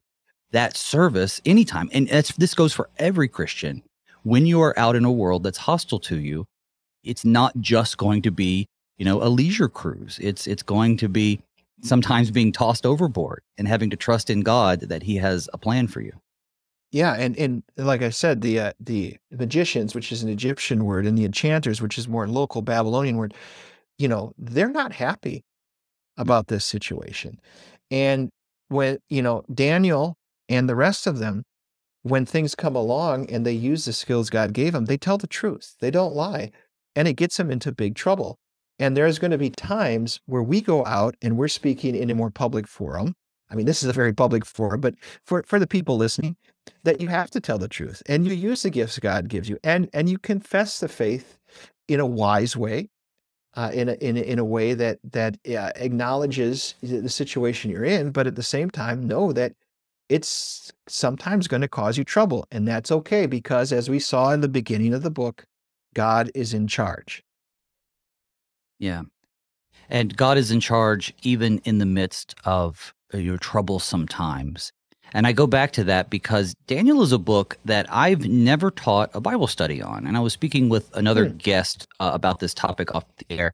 that 0.51 0.77
service 0.77 1.41
anytime, 1.45 1.89
and 1.91 2.07
this 2.07 2.53
goes 2.53 2.73
for 2.73 2.89
every 2.97 3.27
Christian, 3.27 3.83
when 4.23 4.45
you 4.45 4.61
are 4.61 4.77
out 4.77 4.95
in 4.95 5.03
a 5.03 5.11
world 5.11 5.43
that's 5.43 5.57
hostile 5.57 5.99
to 5.99 6.17
you, 6.17 6.45
it's 7.03 7.25
not 7.25 7.57
just 7.59 7.97
going 7.97 8.21
to 8.21 8.31
be 8.31 8.67
you 8.97 9.05
know, 9.05 9.23
a 9.23 9.29
leisure 9.29 9.67
cruise. 9.67 10.19
It's 10.21 10.45
it's 10.45 10.61
going 10.61 10.95
to 10.97 11.09
be 11.09 11.41
sometimes 11.81 12.31
being 12.31 12.51
tossed 12.51 12.85
overboard 12.85 13.41
and 13.57 13.67
having 13.67 13.89
to 13.89 13.97
trust 13.97 14.29
in 14.29 14.41
God 14.41 14.81
that 14.81 15.03
He 15.03 15.17
has 15.17 15.49
a 15.53 15.57
plan 15.57 15.87
for 15.87 16.01
you. 16.01 16.13
Yeah, 16.91 17.13
and 17.13 17.37
and 17.37 17.63
like 17.77 18.01
I 18.01 18.09
said, 18.09 18.41
the 18.41 18.59
uh, 18.59 18.73
the 18.79 19.17
magicians, 19.31 19.95
which 19.95 20.11
is 20.11 20.23
an 20.23 20.29
Egyptian 20.29 20.83
word, 20.83 21.05
and 21.05 21.17
the 21.17 21.23
enchanters, 21.25 21.81
which 21.81 21.97
is 21.97 22.07
more 22.07 22.27
local 22.27 22.61
Babylonian 22.61 23.15
word, 23.15 23.33
you 23.97 24.09
know, 24.09 24.33
they're 24.37 24.69
not 24.69 24.93
happy 24.93 25.45
about 26.17 26.47
this 26.47 26.65
situation. 26.65 27.39
And 27.89 28.29
when 28.67 28.99
you 29.09 29.21
know 29.21 29.43
Daniel 29.53 30.17
and 30.49 30.67
the 30.67 30.75
rest 30.75 31.07
of 31.07 31.19
them, 31.19 31.43
when 32.03 32.25
things 32.25 32.55
come 32.55 32.75
along 32.75 33.29
and 33.29 33.45
they 33.45 33.53
use 33.53 33.85
the 33.85 33.93
skills 33.93 34.29
God 34.29 34.51
gave 34.51 34.73
them, 34.73 34.85
they 34.85 34.97
tell 34.97 35.17
the 35.17 35.27
truth. 35.27 35.75
They 35.79 35.91
don't 35.91 36.13
lie, 36.13 36.51
and 36.93 37.07
it 37.07 37.13
gets 37.13 37.37
them 37.37 37.49
into 37.49 37.71
big 37.71 37.95
trouble. 37.95 38.37
And 38.81 38.97
there's 38.97 39.19
going 39.19 39.31
to 39.31 39.37
be 39.37 39.51
times 39.51 40.19
where 40.25 40.43
we 40.43 40.61
go 40.61 40.85
out 40.85 41.15
and 41.21 41.37
we're 41.37 41.47
speaking 41.47 41.95
in 41.95 42.09
a 42.09 42.15
more 42.15 42.31
public 42.31 42.67
forum. 42.67 43.15
I 43.49 43.55
mean, 43.55 43.67
this 43.67 43.83
is 43.83 43.89
a 43.89 43.93
very 43.93 44.13
public 44.13 44.45
forum, 44.45 44.81
but 44.81 44.95
for, 45.25 45.43
for 45.43 45.59
the 45.59 45.67
people 45.67 45.97
listening, 45.97 46.35
that 46.83 47.01
you 47.01 47.07
have 47.09 47.29
to 47.31 47.39
tell 47.39 47.59
the 47.59 47.67
truth 47.67 48.03
and 48.07 48.27
you 48.27 48.33
use 48.33 48.63
the 48.63 48.69
gifts 48.69 48.99
God 48.99 49.29
gives 49.29 49.49
you 49.49 49.57
and, 49.63 49.89
and 49.93 50.09
you 50.09 50.17
confess 50.17 50.79
the 50.79 50.89
faith 50.89 51.37
in 51.87 51.99
a 51.99 52.05
wise 52.05 52.57
way. 52.57 52.89
uh, 53.55 53.71
in, 53.73 53.89
a, 53.89 53.93
in, 53.93 54.17
a, 54.17 54.21
in 54.21 54.39
a 54.39 54.45
way 54.45 54.73
that, 54.73 54.99
that 55.03 55.37
uh, 55.47 55.71
acknowledges 55.75 56.75
the 56.81 57.09
situation 57.09 57.69
you're 57.71 57.83
in, 57.83 58.11
but 58.11 58.27
at 58.27 58.35
the 58.35 58.43
same 58.43 58.69
time, 58.69 59.05
know 59.05 59.33
that 59.33 59.53
it's 60.09 60.71
sometimes 60.87 61.47
going 61.47 61.61
to 61.61 61.67
cause 61.67 61.97
you 61.97 62.03
trouble. 62.03 62.45
And 62.51 62.67
that's 62.67 62.91
okay 62.91 63.25
because, 63.25 63.71
as 63.71 63.89
we 63.89 63.99
saw 63.99 64.31
in 64.31 64.41
the 64.41 64.49
beginning 64.49 64.93
of 64.93 65.03
the 65.03 65.11
book, 65.11 65.45
God 65.93 66.31
is 66.33 66.53
in 66.53 66.67
charge. 66.67 67.23
Yeah. 68.81 69.03
And 69.89 70.17
God 70.17 70.37
is 70.37 70.49
in 70.49 70.59
charge 70.59 71.13
even 71.21 71.59
in 71.59 71.77
the 71.77 71.85
midst 71.85 72.33
of 72.43 72.93
uh, 73.13 73.19
your 73.19 73.37
troublesome 73.37 74.07
times. 74.07 74.71
And 75.13 75.27
I 75.27 75.33
go 75.33 75.45
back 75.45 75.71
to 75.73 75.83
that 75.83 76.09
because 76.09 76.55
Daniel 76.65 77.03
is 77.03 77.11
a 77.11 77.19
book 77.19 77.57
that 77.65 77.85
I've 77.89 78.25
never 78.27 78.71
taught 78.71 79.11
a 79.13 79.21
Bible 79.21 79.47
study 79.47 79.81
on. 79.81 80.07
And 80.07 80.17
I 80.17 80.21
was 80.21 80.33
speaking 80.33 80.67
with 80.67 80.89
another 80.95 81.27
hmm. 81.27 81.37
guest 81.37 81.87
uh, 81.99 82.11
about 82.13 82.39
this 82.39 82.53
topic 82.53 82.95
off 82.95 83.03
the 83.17 83.37
air. 83.37 83.53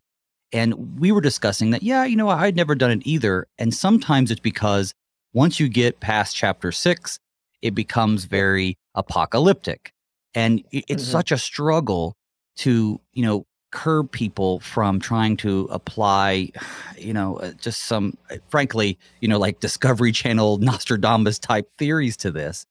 And 0.53 0.97
we 0.97 1.11
were 1.11 1.19
discussing 1.19 1.71
that, 1.71 1.83
yeah, 1.83 2.05
you 2.05 2.15
know, 2.15 2.29
I'd 2.29 2.55
never 2.55 2.73
done 2.73 2.91
it 2.91 3.01
either. 3.03 3.47
And 3.57 3.73
sometimes 3.73 4.31
it's 4.31 4.39
because 4.39 4.93
once 5.33 5.59
you 5.59 5.67
get 5.67 5.99
past 5.99 6.37
chapter 6.37 6.71
six, 6.71 7.19
it 7.61 7.75
becomes 7.75 8.23
very 8.23 8.77
apocalyptic. 8.95 9.91
And 10.33 10.63
it's 10.71 11.03
mm-hmm. 11.03 11.11
such 11.11 11.33
a 11.33 11.37
struggle 11.37 12.15
to, 12.57 13.01
you 13.11 13.25
know, 13.25 13.45
curb 13.71 14.11
people 14.11 14.59
from 14.59 14.99
trying 14.99 15.37
to 15.37 15.67
apply, 15.71 16.49
you 16.97 17.13
know, 17.13 17.37
uh, 17.37 17.51
just 17.53 17.83
some, 17.83 18.17
uh, 18.31 18.37
frankly, 18.49 18.97
you 19.21 19.27
know, 19.27 19.37
like 19.37 19.59
Discovery 19.59 20.11
Channel 20.11 20.57
Nostradamus 20.61 21.39
type 21.39 21.69
theories 21.77 22.17
to 22.17 22.31
this. 22.31 22.65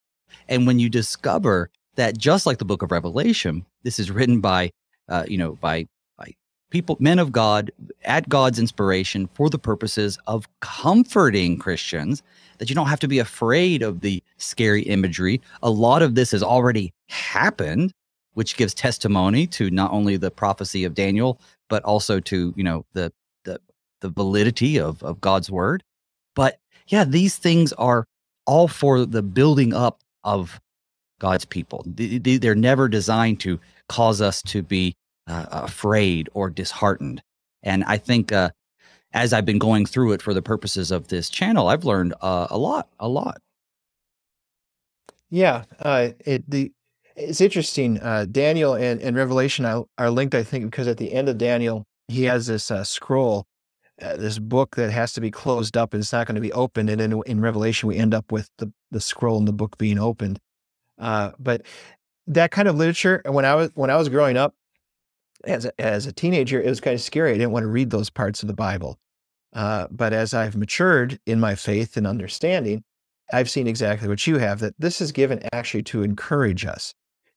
And 0.49 0.67
when 0.67 0.79
you 0.79 0.89
discover 0.89 1.71
that, 1.97 2.17
just 2.17 2.47
like 2.47 2.59
the 2.59 2.65
book 2.65 2.83
of 2.83 2.91
Revelation, 2.91 3.65
this 3.83 3.99
is 3.99 4.11
written 4.11 4.41
by, 4.41 4.71
uh, 5.09 5.25
you 5.29 5.39
know, 5.39 5.53
by 5.61 5.87
by 6.17 6.35
people, 6.71 6.97
men 7.01 7.19
of 7.19 7.33
God, 7.33 7.71
at 8.05 8.29
God's 8.29 8.59
inspiration 8.59 9.29
for 9.35 9.51
the 9.51 9.59
purposes 9.59 10.19
of 10.27 10.49
comforting 10.61 11.59
Christians, 11.59 12.23
that 12.59 12.69
you 12.69 12.75
don't 12.75 12.89
have 12.89 13.01
to 13.01 13.09
be 13.09 13.19
afraid 13.19 13.83
of 13.83 14.01
the 14.01 14.23
scary 14.39 14.83
imagery. 14.83 15.41
A 15.63 15.71
lot 15.71 16.03
of 16.03 16.15
this 16.15 16.31
has 16.31 16.43
already 16.43 16.93
happened 17.09 17.93
which 18.37 18.59
gives 18.59 18.75
testimony 18.75 19.47
to 19.47 19.71
not 19.71 19.91
only 19.93 20.19
the 20.19 20.31
prophecy 20.31 20.85
of 20.85 20.95
Daniel, 20.95 21.41
but 21.71 21.83
also 21.85 22.21
to, 22.21 22.53
you 22.55 22.63
know, 22.63 22.85
the 22.93 23.11
the 23.45 23.59
the 24.03 24.11
validity 24.11 24.79
of, 24.79 25.03
of 25.03 25.23
God's 25.23 25.51
word. 25.51 25.83
But 26.35 26.59
yeah, 26.87 27.05
these 27.05 27.39
things 27.39 27.73
are 27.73 28.05
all 28.47 28.69
for 28.69 29.07
the 29.07 29.23
building 29.23 29.73
up 29.73 30.03
of 30.23 30.61
God's 31.19 31.47
people. 31.47 31.83
They're 31.87 32.55
never 32.55 32.89
designed 32.89 33.41
to 33.41 33.59
cause 33.89 34.21
us 34.21 34.43
to 34.43 34.63
be 34.63 34.95
uh, 35.27 35.47
afraid 35.51 36.29
or 36.35 36.51
disheartened. 36.51 37.23
And 37.63 37.85
I 37.85 37.97
think 37.97 38.33
uh, 38.33 38.51
as 39.15 39.33
I've 39.33 39.47
been 39.47 39.59
going 39.59 39.87
through 39.87 40.13
it 40.13 40.21
for 40.21 40.35
the 40.35 40.43
purposes 40.43 40.91
of 40.91 41.09
this 41.09 41.31
channel, 41.31 41.69
I've 41.69 41.87
learned 41.87 42.13
uh, 42.21 42.49
a 42.51 42.59
lot, 42.59 42.91
a 43.01 43.09
lot. 43.09 43.41
Yeah, 45.31 45.65
uh, 45.81 46.11
it 46.21 46.49
the 46.49 46.71
it's 47.17 47.41
interesting. 47.41 47.99
Uh, 48.01 48.27
Daniel 48.31 48.75
and, 48.75 49.01
and 49.01 49.17
Revelation 49.17 49.65
are, 49.65 50.11
linked, 50.11 50.35
I 50.35 50.43
think, 50.43 50.65
because 50.67 50.87
at 50.87 50.99
the 50.99 51.13
end 51.13 51.29
of 51.29 51.39
Daniel, 51.39 51.85
he 52.09 52.25
has 52.25 52.47
this 52.47 52.71
uh, 52.71 52.85
scroll, 52.85 53.47
uh, 54.01 54.17
this 54.17 54.39
book 54.39 54.77
that 54.77 54.91
has 54.91 55.13
to 55.15 55.21
be 55.21 55.31
closed 55.31 55.77
up 55.77 55.95
and 55.95 56.03
it's 56.03 56.13
not 56.13 56.27
going 56.27 56.35
to 56.37 56.41
be 56.41 56.53
opened. 56.53 56.91
And 56.91 57.01
in, 57.01 57.23
in 57.27 57.41
Revelation, 57.41 57.89
we 57.89 57.97
end 57.97 58.15
up 58.15 58.31
with 58.31 58.51
the, 58.59 58.71
the 58.91 59.01
scroll 59.01 59.39
and 59.39 59.49
the 59.49 59.53
book 59.53 59.79
being 59.79 59.99
opened. 59.99 60.39
Uh, 60.99 61.33
but 61.39 61.63
that 62.27 62.51
kind 62.51 62.69
of 62.69 62.77
literature, 62.77 63.23
when 63.27 63.45
I 63.45 63.55
was 63.55 63.71
when 63.75 63.91
I 63.91 63.97
was 63.97 64.09
growing 64.09 64.37
up, 64.37 64.55
as 65.45 65.65
a, 65.65 65.81
as 65.81 66.07
a 66.07 66.13
teenager, 66.13 66.61
it 66.61 66.69
was 66.69 66.81
kind 66.81 66.95
of 66.95 67.01
scary. 67.01 67.31
I 67.31 67.35
didn't 67.35 67.53
want 67.53 67.65
to 67.65 67.69
read 67.69 67.91
those 67.91 68.11
parts 68.11 68.43
of 68.43 68.47
the 68.47 68.55
Bible. 68.55 68.99
Uh, 69.53 69.87
but 69.91 70.13
as 70.13 70.35
I've 70.35 70.57
matured 70.57 71.19
in 71.25 71.41
my 71.41 71.55
faith 71.55 71.97
and 71.97 72.07
understanding, 72.07 72.83
I've 73.33 73.51
seen 73.51 73.67
exactly 73.67 74.09
what 74.09 74.27
you 74.27 74.39
have 74.39 74.61
that 74.61 74.75
this 74.79 75.01
is 75.01 75.13
given 75.13 75.43
actually 75.53 75.83
to 75.85 76.03
encourage 76.03 76.65
us. 76.65 76.95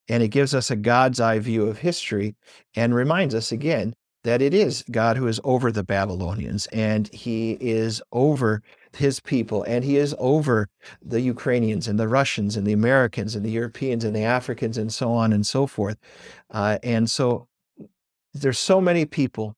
And 0.10 0.24
it 0.24 0.30
gives 0.30 0.56
us 0.56 0.72
a 0.72 0.76
God's 0.76 1.20
eye 1.20 1.40
view 1.40 1.68
of 1.68 1.80
history 1.80 2.36
and 2.76 2.94
reminds 2.94 3.36
us 3.36 3.52
again 3.52 3.94
that 4.24 4.42
it 4.42 4.54
is 4.54 4.84
God 4.92 5.16
who 5.16 5.28
is 5.28 5.40
over 5.44 5.72
the 5.72 5.84
Babylonians 5.84 6.68
and 6.68 7.08
he 7.14 7.58
is 7.62 8.02
over 8.12 8.62
his 8.98 9.20
people 9.20 9.64
and 9.64 9.84
he 9.84 9.98
is 9.98 10.16
over 10.20 10.68
the 11.02 11.22
Ukrainians 11.22 11.88
and 11.88 12.00
the 12.00 12.08
Russians 12.08 12.58
and 12.58 12.66
the 12.68 12.74
Americans 12.74 13.36
and 13.36 13.46
the 13.46 13.52
Europeans 13.52 14.04
and 14.04 14.16
the 14.16 14.24
Africans 14.24 14.78
and 14.78 14.92
so 14.92 15.12
on 15.12 15.32
and 15.32 15.46
so 15.46 15.68
forth. 15.68 15.98
Uh, 16.50 16.80
and 16.84 17.10
so 17.10 17.48
there's 18.34 18.60
so 18.60 18.82
many 18.82 19.06
people, 19.06 19.56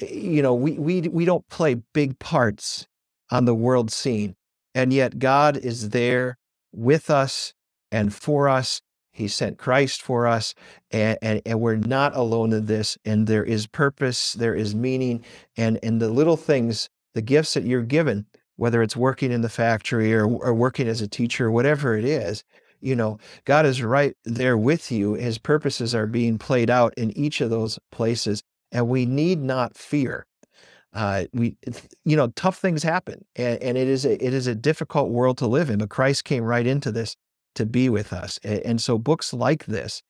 eh, 0.00 0.12
you 0.12 0.42
know, 0.42 0.54
we, 0.54 0.72
we, 0.72 1.02
we 1.02 1.24
don't 1.24 1.48
play 1.48 1.76
big 1.92 2.18
parts 2.18 2.86
on 3.30 3.44
the 3.44 3.54
world 3.54 3.90
scene. 3.90 4.34
And 4.74 4.92
yet 4.92 5.18
God 5.18 5.56
is 5.56 5.90
there 5.90 6.36
with 6.72 7.10
us 7.10 7.54
and 7.92 8.12
for 8.12 8.48
us 8.48 8.80
he 9.14 9.28
sent 9.28 9.58
Christ 9.58 10.02
for 10.02 10.26
us, 10.26 10.54
and, 10.90 11.16
and, 11.22 11.40
and, 11.46 11.60
we're 11.60 11.76
not 11.76 12.16
alone 12.16 12.52
in 12.52 12.66
this. 12.66 12.98
And 13.04 13.28
there 13.28 13.44
is 13.44 13.68
purpose, 13.68 14.32
there 14.32 14.56
is 14.56 14.74
meaning, 14.74 15.24
and, 15.56 15.78
and 15.84 16.02
the 16.02 16.10
little 16.10 16.36
things, 16.36 16.90
the 17.14 17.22
gifts 17.22 17.54
that 17.54 17.62
you're 17.62 17.82
given, 17.82 18.26
whether 18.56 18.82
it's 18.82 18.96
working 18.96 19.30
in 19.30 19.40
the 19.40 19.48
factory 19.48 20.12
or, 20.12 20.26
or 20.26 20.52
working 20.52 20.88
as 20.88 21.00
a 21.00 21.06
teacher, 21.06 21.48
whatever 21.48 21.96
it 21.96 22.04
is, 22.04 22.42
you 22.80 22.96
know, 22.96 23.18
God 23.44 23.66
is 23.66 23.82
right 23.82 24.16
there 24.24 24.58
with 24.58 24.90
you. 24.90 25.14
His 25.14 25.38
purposes 25.38 25.94
are 25.94 26.08
being 26.08 26.36
played 26.36 26.68
out 26.68 26.92
in 26.96 27.16
each 27.16 27.40
of 27.40 27.50
those 27.50 27.78
places, 27.92 28.42
and 28.72 28.88
we 28.88 29.06
need 29.06 29.40
not 29.40 29.76
fear. 29.76 30.26
Uh, 30.92 31.24
we, 31.32 31.56
you 32.04 32.16
know, 32.16 32.28
tough 32.34 32.58
things 32.58 32.82
happen, 32.82 33.24
and, 33.36 33.62
and 33.62 33.78
it 33.78 33.86
is 33.86 34.04
a, 34.04 34.24
it 34.24 34.34
is 34.34 34.48
a 34.48 34.56
difficult 34.56 35.10
world 35.10 35.38
to 35.38 35.46
live 35.46 35.70
in. 35.70 35.78
But 35.78 35.88
Christ 35.88 36.24
came 36.24 36.42
right 36.42 36.66
into 36.66 36.90
this 36.90 37.16
to 37.54 37.66
be 37.66 37.88
with 37.88 38.12
us. 38.12 38.38
And 38.44 38.80
so 38.80 38.98
books 38.98 39.32
like 39.32 39.66
this 39.66 40.02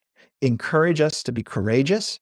encourage 0.43 1.01
us 1.01 1.23
to 1.23 1.33
be 1.33 1.43
courageous, 1.43 2.21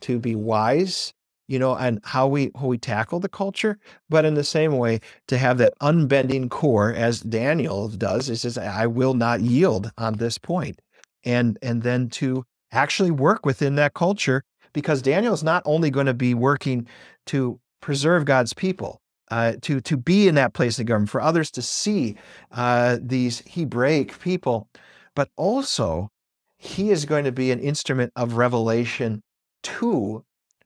to 0.00 0.18
be 0.18 0.34
wise, 0.34 1.12
you 1.48 1.58
know, 1.58 1.74
and 1.76 2.00
how 2.04 2.26
we 2.26 2.50
how 2.58 2.66
we 2.66 2.78
tackle 2.78 3.20
the 3.20 3.28
culture, 3.28 3.78
but 4.08 4.24
in 4.24 4.34
the 4.34 4.44
same 4.44 4.78
way 4.78 5.00
to 5.28 5.38
have 5.38 5.58
that 5.58 5.74
unbending 5.82 6.48
core 6.48 6.92
as 6.94 7.20
Daniel 7.20 7.88
does, 7.88 8.28
he 8.28 8.36
says, 8.36 8.56
I 8.56 8.86
will 8.86 9.14
not 9.14 9.42
yield 9.42 9.92
on 9.98 10.14
this 10.14 10.38
point. 10.38 10.80
And 11.24 11.58
and 11.62 11.82
then 11.82 12.08
to 12.10 12.44
actually 12.72 13.10
work 13.10 13.44
within 13.44 13.74
that 13.76 13.94
culture 13.94 14.44
because 14.72 15.02
Daniel 15.02 15.34
is 15.34 15.44
not 15.44 15.62
only 15.66 15.90
going 15.90 16.06
to 16.06 16.14
be 16.14 16.32
working 16.34 16.86
to 17.26 17.60
preserve 17.82 18.24
God's 18.24 18.54
people, 18.54 19.01
uh, 19.32 19.54
to 19.62 19.80
to 19.80 19.96
be 19.96 20.28
in 20.28 20.34
that 20.34 20.52
place 20.52 20.78
of 20.78 20.84
government, 20.84 21.08
for 21.08 21.22
others 21.22 21.50
to 21.50 21.62
see 21.62 22.16
uh, 22.50 22.98
these 23.00 23.42
Hebraic 23.46 24.18
people, 24.20 24.68
but 25.16 25.30
also 25.36 26.10
he 26.58 26.90
is 26.90 27.06
going 27.06 27.24
to 27.24 27.32
be 27.32 27.50
an 27.50 27.58
instrument 27.58 28.12
of 28.14 28.36
revelation 28.36 29.22
to 29.62 30.22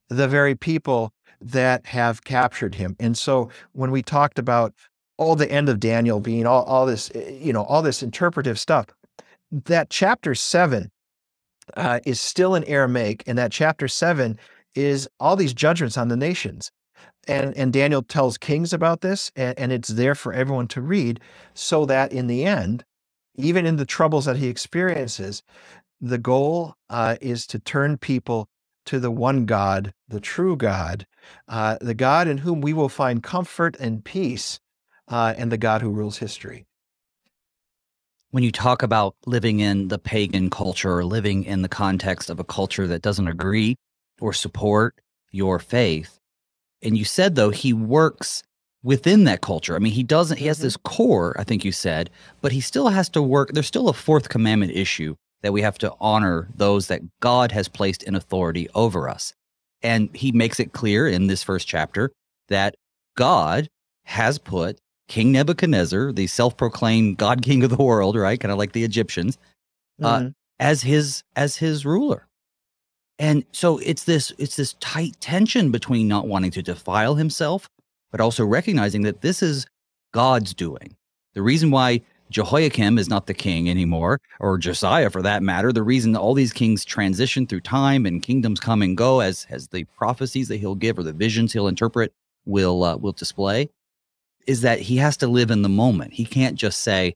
the 0.09 0.27
very 0.27 0.57
people 0.57 1.13
that 1.41 1.87
have 1.87 2.25
captured 2.25 2.75
him. 2.75 2.97
And 2.99 3.17
so 3.17 3.51
when 3.73 3.93
we 3.93 4.03
talked 4.03 4.39
about 4.39 4.75
all 5.17 5.37
the 5.37 5.51
end 5.51 5.69
of 5.69 5.79
Daniel 5.79 6.19
being 6.19 6.45
all, 6.45 6.65
all 6.65 6.87
this, 6.87 7.09
eh, 7.15 7.39
you 7.41 7.53
know, 7.53 7.63
all 7.63 7.83
this 7.83 8.03
interpretive 8.03 8.59
stuff, 8.59 8.87
that 9.53 9.91
chapter 9.91 10.35
seven 10.35 10.91
uh, 11.77 12.01
is 12.05 12.21
still 12.21 12.57
in 12.57 12.65
Aramaic, 12.65 13.23
and 13.29 13.39
that 13.39 13.53
chapter 13.53 13.87
seven 13.87 14.41
is 14.75 15.09
all 15.21 15.37
these 15.37 15.55
judgments 15.55 15.97
on 15.97 16.09
the 16.09 16.17
nations 16.17 16.73
and 17.27 17.57
and 17.57 17.73
Daniel 17.73 18.03
tells 18.03 18.39
kings 18.39 18.73
about 18.73 19.01
this, 19.01 19.31
and, 19.37 19.59
and 19.59 19.73
it's 19.73 19.89
there 19.89 20.15
for 20.15 20.33
everyone 20.33 20.69
to 20.69 20.81
read, 20.81 21.21
so 21.55 21.85
that 21.87 22.13
in 22.13 22.27
the 22.27 22.45
end, 22.45 22.85
even 23.35 23.67
in 23.67 23.77
the 23.77 23.87
troubles 23.87 24.25
that 24.25 24.37
he 24.37 24.49
experiences, 24.49 25.43
the 26.01 26.19
goal 26.19 26.75
uh, 26.91 27.17
is 27.21 27.47
to 27.49 27.59
turn 27.59 27.99
people 27.99 28.49
to 28.87 29.01
the 29.01 29.11
one 29.11 29.47
God, 29.47 29.93
the 30.09 30.21
true 30.21 30.57
God, 30.57 31.07
uh, 31.49 31.77
the 31.81 31.95
God 31.95 32.29
in 32.29 32.39
whom 32.39 32.61
we 32.61 32.73
will 32.73 32.89
find 32.89 33.23
comfort 33.23 33.77
and 33.81 34.05
peace, 34.05 34.61
uh, 35.09 35.35
and 35.37 35.51
the 35.51 35.59
God 35.59 35.83
who 35.83 35.91
rules 35.91 36.19
history. 36.19 36.67
When 38.31 38.43
you 38.43 38.53
talk 38.53 38.83
about 38.83 39.17
living 39.25 39.61
in 39.61 39.89
the 39.89 39.99
pagan 39.99 40.51
culture 40.51 40.99
or 40.99 41.05
living 41.05 41.45
in 41.45 41.63
the 41.63 41.69
context 41.69 42.29
of 42.29 42.39
a 42.39 42.45
culture 42.45 42.87
that 42.87 43.03
doesn't 43.03 43.29
agree 43.29 43.77
or 44.21 44.33
support 44.33 45.01
your 45.31 45.59
faith, 45.59 46.21
and 46.87 46.97
you 46.97 47.05
said 47.05 47.35
though 47.35 47.51
he 47.51 47.73
works 47.73 48.43
within 48.83 49.25
that 49.25 49.41
culture. 49.41 49.75
I 49.75 49.81
mean, 49.81 49.93
he 49.93 50.05
doesn't. 50.05 50.37
He 50.37 50.47
has 50.47 50.59
mm-hmm. 50.59 50.67
this 50.67 50.77
core, 50.77 51.35
I 51.39 51.45
think 51.45 51.65
you 51.65 51.73
said, 51.73 52.09
but 52.41 52.53
he 52.53 52.61
still 52.61 52.89
has 52.89 53.09
to 53.11 53.23
work. 53.23 53.51
There's 53.53 53.67
still 53.67 53.89
a 53.89 53.93
fourth 53.93 54.29
commandment 54.29 54.73
issue 54.73 55.17
that 55.43 55.53
we 55.53 55.61
have 55.63 55.77
to 55.79 55.93
honor 56.01 56.49
those 56.55 56.87
that 56.87 57.03
God 57.21 57.53
has 57.53 57.69
placed 57.69 58.05
in 58.05 58.15
authority 58.15 58.69
over 58.75 59.09
us. 59.09 59.35
And 59.83 60.09
he 60.15 60.33
makes 60.33 60.61
it 60.61 60.73
clear 60.73 61.09
in 61.09 61.27
this 61.27 61.43
first 61.43 61.67
chapter 61.67 62.13
that 62.49 62.77
God 63.17 63.69
has 64.05 64.39
put 64.39 64.79
King 65.09 65.33
Nebuchadnezzar, 65.33 66.13
the 66.13 66.27
self-proclaimed 66.29 67.19
God 67.19 67.43
King 67.43 67.65
of 67.65 67.71
the 67.71 67.83
world, 67.83 68.17
right, 68.17 68.39
kind 68.39 68.53
of 68.53 68.59
like 68.59 68.73
the 68.73 68.85
Egyptians, 68.85 69.37
uh, 70.01 70.17
mm-hmm. 70.17 70.27
uh, 70.29 70.31
as 70.61 70.83
his 70.83 71.23
as 71.35 71.57
his 71.57 71.85
ruler. 71.85 72.27
And 73.19 73.45
so 73.53 73.79
it's 73.79 74.05
this 74.05 74.33
it's 74.39 74.57
this 74.57 74.75
tight 74.75 75.17
tension 75.21 75.71
between 75.71 76.07
not 76.09 76.29
wanting 76.29 76.51
to 76.53 76.63
defile 76.63 77.15
himself, 77.15 77.71
but 78.11 78.21
also 78.21 78.45
recognizing 78.45 79.03
that 79.03 79.23
this 79.23 79.43
is 79.43 79.67
God's 80.13 80.55
doing. 80.55 80.97
The 81.35 81.43
reason 81.43 81.71
why 81.71 82.03
Jehoiakim 82.31 82.99
is 82.99 83.09
not 83.09 83.27
the 83.27 83.35
king 83.35 83.71
anymore, 83.71 84.21
or 84.41 84.59
Josiah 84.59 85.11
for 85.11 85.23
that 85.23 85.43
matter. 85.43 85.73
The 85.73 85.83
reason 85.83 86.17
all 86.17 86.35
these 86.35 86.53
kings 86.53 86.85
transition 86.85 87.47
through 87.47 87.61
time 87.61 88.05
and 88.05 88.23
kingdoms 88.23 88.61
come 88.61 88.83
and 88.83 88.97
go 88.97 89.21
as 89.21 89.47
as 89.49 89.69
the 89.69 89.85
prophecies 89.97 90.49
that 90.49 90.59
he'll 90.59 90.75
give 90.75 90.99
or 90.99 91.03
the 91.03 91.13
visions 91.13 91.53
he'll 91.53 91.69
interpret 91.69 92.13
will 92.45 92.85
uh, 92.85 92.97
will 92.97 93.13
display 93.13 93.71
is 94.47 94.61
that 94.61 94.81
he 94.81 94.97
has 94.99 95.17
to 95.17 95.27
live 95.27 95.51
in 95.51 95.63
the 95.63 95.69
moment. 95.69 96.13
He 96.13 96.25
can't 96.25 96.57
just 96.57 96.83
say, 96.83 97.15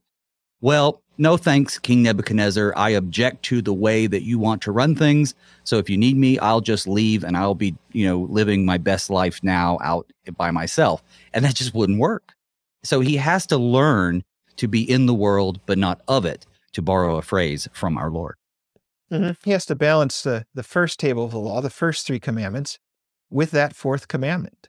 "Well, 0.61 1.03
no 1.21 1.37
thanks, 1.37 1.79
King 1.79 2.03
Nebuchadnezzar. 2.03 2.73
I 2.77 2.91
object 2.91 3.45
to 3.45 3.63
the 3.63 3.75
way 3.75 4.07
that 4.07 4.23
you 4.23 4.39
want 4.39 4.63
to 4.63 4.73
run 4.73 4.95
things. 4.97 5.35
So 5.65 5.79
if 5.79 5.89
you 5.91 5.97
need 5.97 6.17
me, 6.17 6.39
I'll 6.39 6.61
just 6.61 6.89
leave 6.89 7.23
and 7.23 7.37
I'll 7.37 7.55
be, 7.55 7.77
you 7.93 8.07
know, 8.07 8.23
living 8.23 8.65
my 8.65 8.79
best 8.79 9.11
life 9.11 9.41
now 9.43 9.79
out 9.83 10.11
by 10.37 10.51
myself." 10.51 11.03
And 11.33 11.45
that 11.45 11.55
just 11.55 11.75
wouldn't 11.75 12.01
work. 12.01 12.33
So 12.83 13.01
he 13.01 13.17
has 13.17 13.47
to 13.49 13.59
learn 13.59 14.25
to 14.57 14.67
be 14.67 14.83
in 14.91 15.07
the 15.07 15.15
world, 15.15 15.61
but 15.67 15.79
not 15.79 16.01
of 16.09 16.25
it, 16.25 16.47
to 16.73 16.83
borrow 16.83 17.17
a 17.17 17.23
phrase 17.23 17.69
from 17.73 17.97
our 17.97 18.11
Lord. 18.11 18.37
Mm-hmm. 19.13 19.33
He 19.45 19.51
has 19.51 19.67
to 19.67 19.75
balance 19.75 20.23
the, 20.23 20.47
the 20.55 20.63
first 20.63 21.01
table 21.01 21.25
of 21.25 21.33
the 21.33 21.39
law, 21.39 21.61
the 21.61 21.71
first 21.71 22.07
three 22.07 22.21
commandments, 22.21 22.79
with 23.29 23.51
that 23.51 23.75
fourth 23.75 24.09
commandment. 24.09 24.69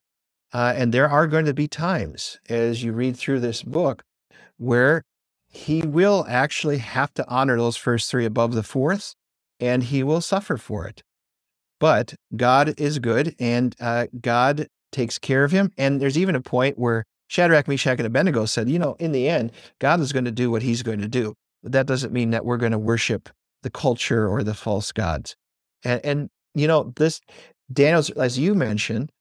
Uh, 0.54 0.74
and 0.76 0.94
there 0.94 1.10
are 1.10 1.28
going 1.28 1.46
to 1.46 1.54
be 1.54 1.68
times 1.68 2.40
as 2.50 2.84
you 2.84 2.92
read 2.92 3.16
through 3.16 3.40
this 3.40 3.64
book 3.64 4.04
where 4.58 5.04
he 5.52 5.82
will 5.82 6.26
actually 6.28 6.78
have 6.78 7.14
to 7.14 7.28
honor 7.28 7.58
those 7.58 7.78
first 7.78 8.10
three 8.10 8.26
above 8.26 8.54
the 8.54 8.64
fourth, 8.64 9.14
and 9.60 9.84
he 9.84 10.02
will 10.02 10.22
suffer 10.22 10.58
for 10.58 10.88
it. 10.88 11.04
But 11.80 12.16
God 12.36 12.80
is 12.80 13.00
good, 13.00 13.36
and 13.38 13.76
uh, 13.80 14.08
God 14.20 14.68
takes 14.92 15.20
care 15.20 15.44
of 15.44 15.52
him. 15.52 15.72
And 15.78 16.00
there's 16.02 16.18
even 16.18 16.36
a 16.36 16.42
point 16.42 16.80
where 16.80 17.04
Shadrach, 17.28 17.68
Meshach, 17.68 17.98
and 17.98 18.08
Abednego 18.08 18.46
said, 18.46 18.70
you 18.70 18.80
know, 18.80 18.96
in 19.00 19.12
the 19.12 19.28
end, 19.28 19.52
God 19.80 20.00
is 20.00 20.14
going 20.14 20.26
to 20.26 20.32
do 20.32 20.50
what 20.50 20.62
he's 20.62 20.84
going 20.84 21.02
to 21.02 21.08
do. 21.08 21.34
But 21.64 21.74
that 21.74 21.86
doesn't 21.86 22.14
mean 22.14 22.32
that 22.32 22.46
we're 22.46 22.58
going 22.58 22.72
to 22.72 22.80
worship 22.80 23.30
the 23.64 23.70
culture 23.70 24.28
or 24.28 24.44
the 24.44 24.54
false 24.54 24.92
gods. 24.92 25.36
And, 25.84 26.02
and 26.04 26.30
you 26.56 26.68
know, 26.68 26.94
this 26.96 27.22
Daniel's, 27.72 28.10
as 28.12 28.40
you 28.40 28.54
mentioned, 28.56 29.12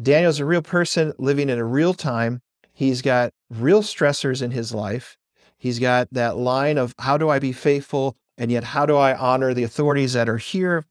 Daniel's 0.00 0.40
a 0.40 0.44
real 0.44 0.62
person 0.62 1.12
living 1.18 1.48
in 1.48 1.58
a 1.58 1.64
real 1.64 1.94
time. 1.94 2.40
He's 2.72 3.02
got 3.02 3.30
real 3.50 3.82
stressors 3.82 4.42
in 4.42 4.50
his 4.50 4.74
life. 4.74 5.16
He's 5.58 5.78
got 5.78 6.08
that 6.12 6.36
line 6.36 6.78
of 6.78 6.94
how 6.98 7.16
do 7.18 7.28
I 7.28 7.38
be 7.38 7.52
faithful 7.52 8.16
and 8.38 8.50
yet 8.50 8.64
how 8.64 8.86
do 8.86 8.96
I 8.96 9.16
honor 9.16 9.54
the 9.54 9.64
authorities 9.64 10.12
that 10.12 10.28
are 10.28 10.38
here? 10.38 10.84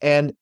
And 0.00 0.34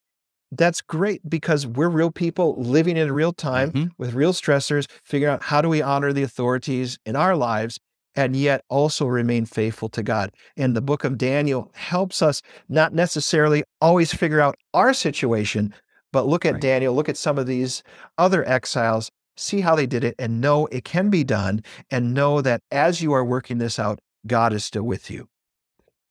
that's 0.51 0.81
great 0.81 1.29
because 1.29 1.67
we're 1.67 1.89
real 1.89 2.11
people 2.11 2.55
living 2.61 2.97
in 2.97 3.13
real 3.13 3.33
time 3.33 3.71
mm-hmm. 3.71 3.89
with 3.99 4.15
real 4.15 4.33
stressors, 4.33 4.87
figuring 5.05 5.35
out 5.35 5.43
how 5.43 5.61
do 5.61 5.69
we 5.69 5.83
honor 5.83 6.13
the 6.13 6.23
authorities 6.23 6.99
in 7.05 7.17
our 7.17 7.37
lives 7.37 7.79
and 8.15 8.35
yet 8.35 8.65
also 8.69 9.07
remain 9.07 9.45
faithful 9.45 9.89
to 9.91 10.03
God. 10.03 10.33
And 10.57 10.75
the 10.75 10.81
book 10.81 11.05
of 11.05 11.19
Daniel 11.19 11.71
helps 11.75 12.23
us 12.23 12.43
not 12.69 12.93
necessarily 12.93 13.63
always 13.81 14.13
figure 14.13 14.41
out 14.41 14.57
our 14.75 14.93
situation, 14.93 15.73
but 16.13 16.27
look 16.27 16.45
at 16.45 16.55
right. 16.55 16.63
Daniel, 16.63 16.95
look 16.95 17.09
at 17.09 17.17
some 17.17 17.39
of 17.39 17.47
these 17.47 17.83
other 18.17 18.47
exiles, 18.49 19.11
see 19.39 19.61
how 19.61 19.75
they 19.75 19.87
did 19.87 20.05
it, 20.05 20.15
and 20.19 20.41
know 20.41 20.67
it 20.67 20.85
can 20.85 21.11
be 21.11 21.25
done, 21.25 21.63
and 21.91 22.15
know 22.15 22.41
that 22.41 22.63
as 22.71 23.01
you 23.03 23.13
are 23.13 23.25
working 23.25 23.59
this 23.59 23.79
out, 23.79 23.99
God 24.27 24.53
is 24.53 24.65
still 24.65 24.83
with 24.83 25.11
you. 25.11 25.29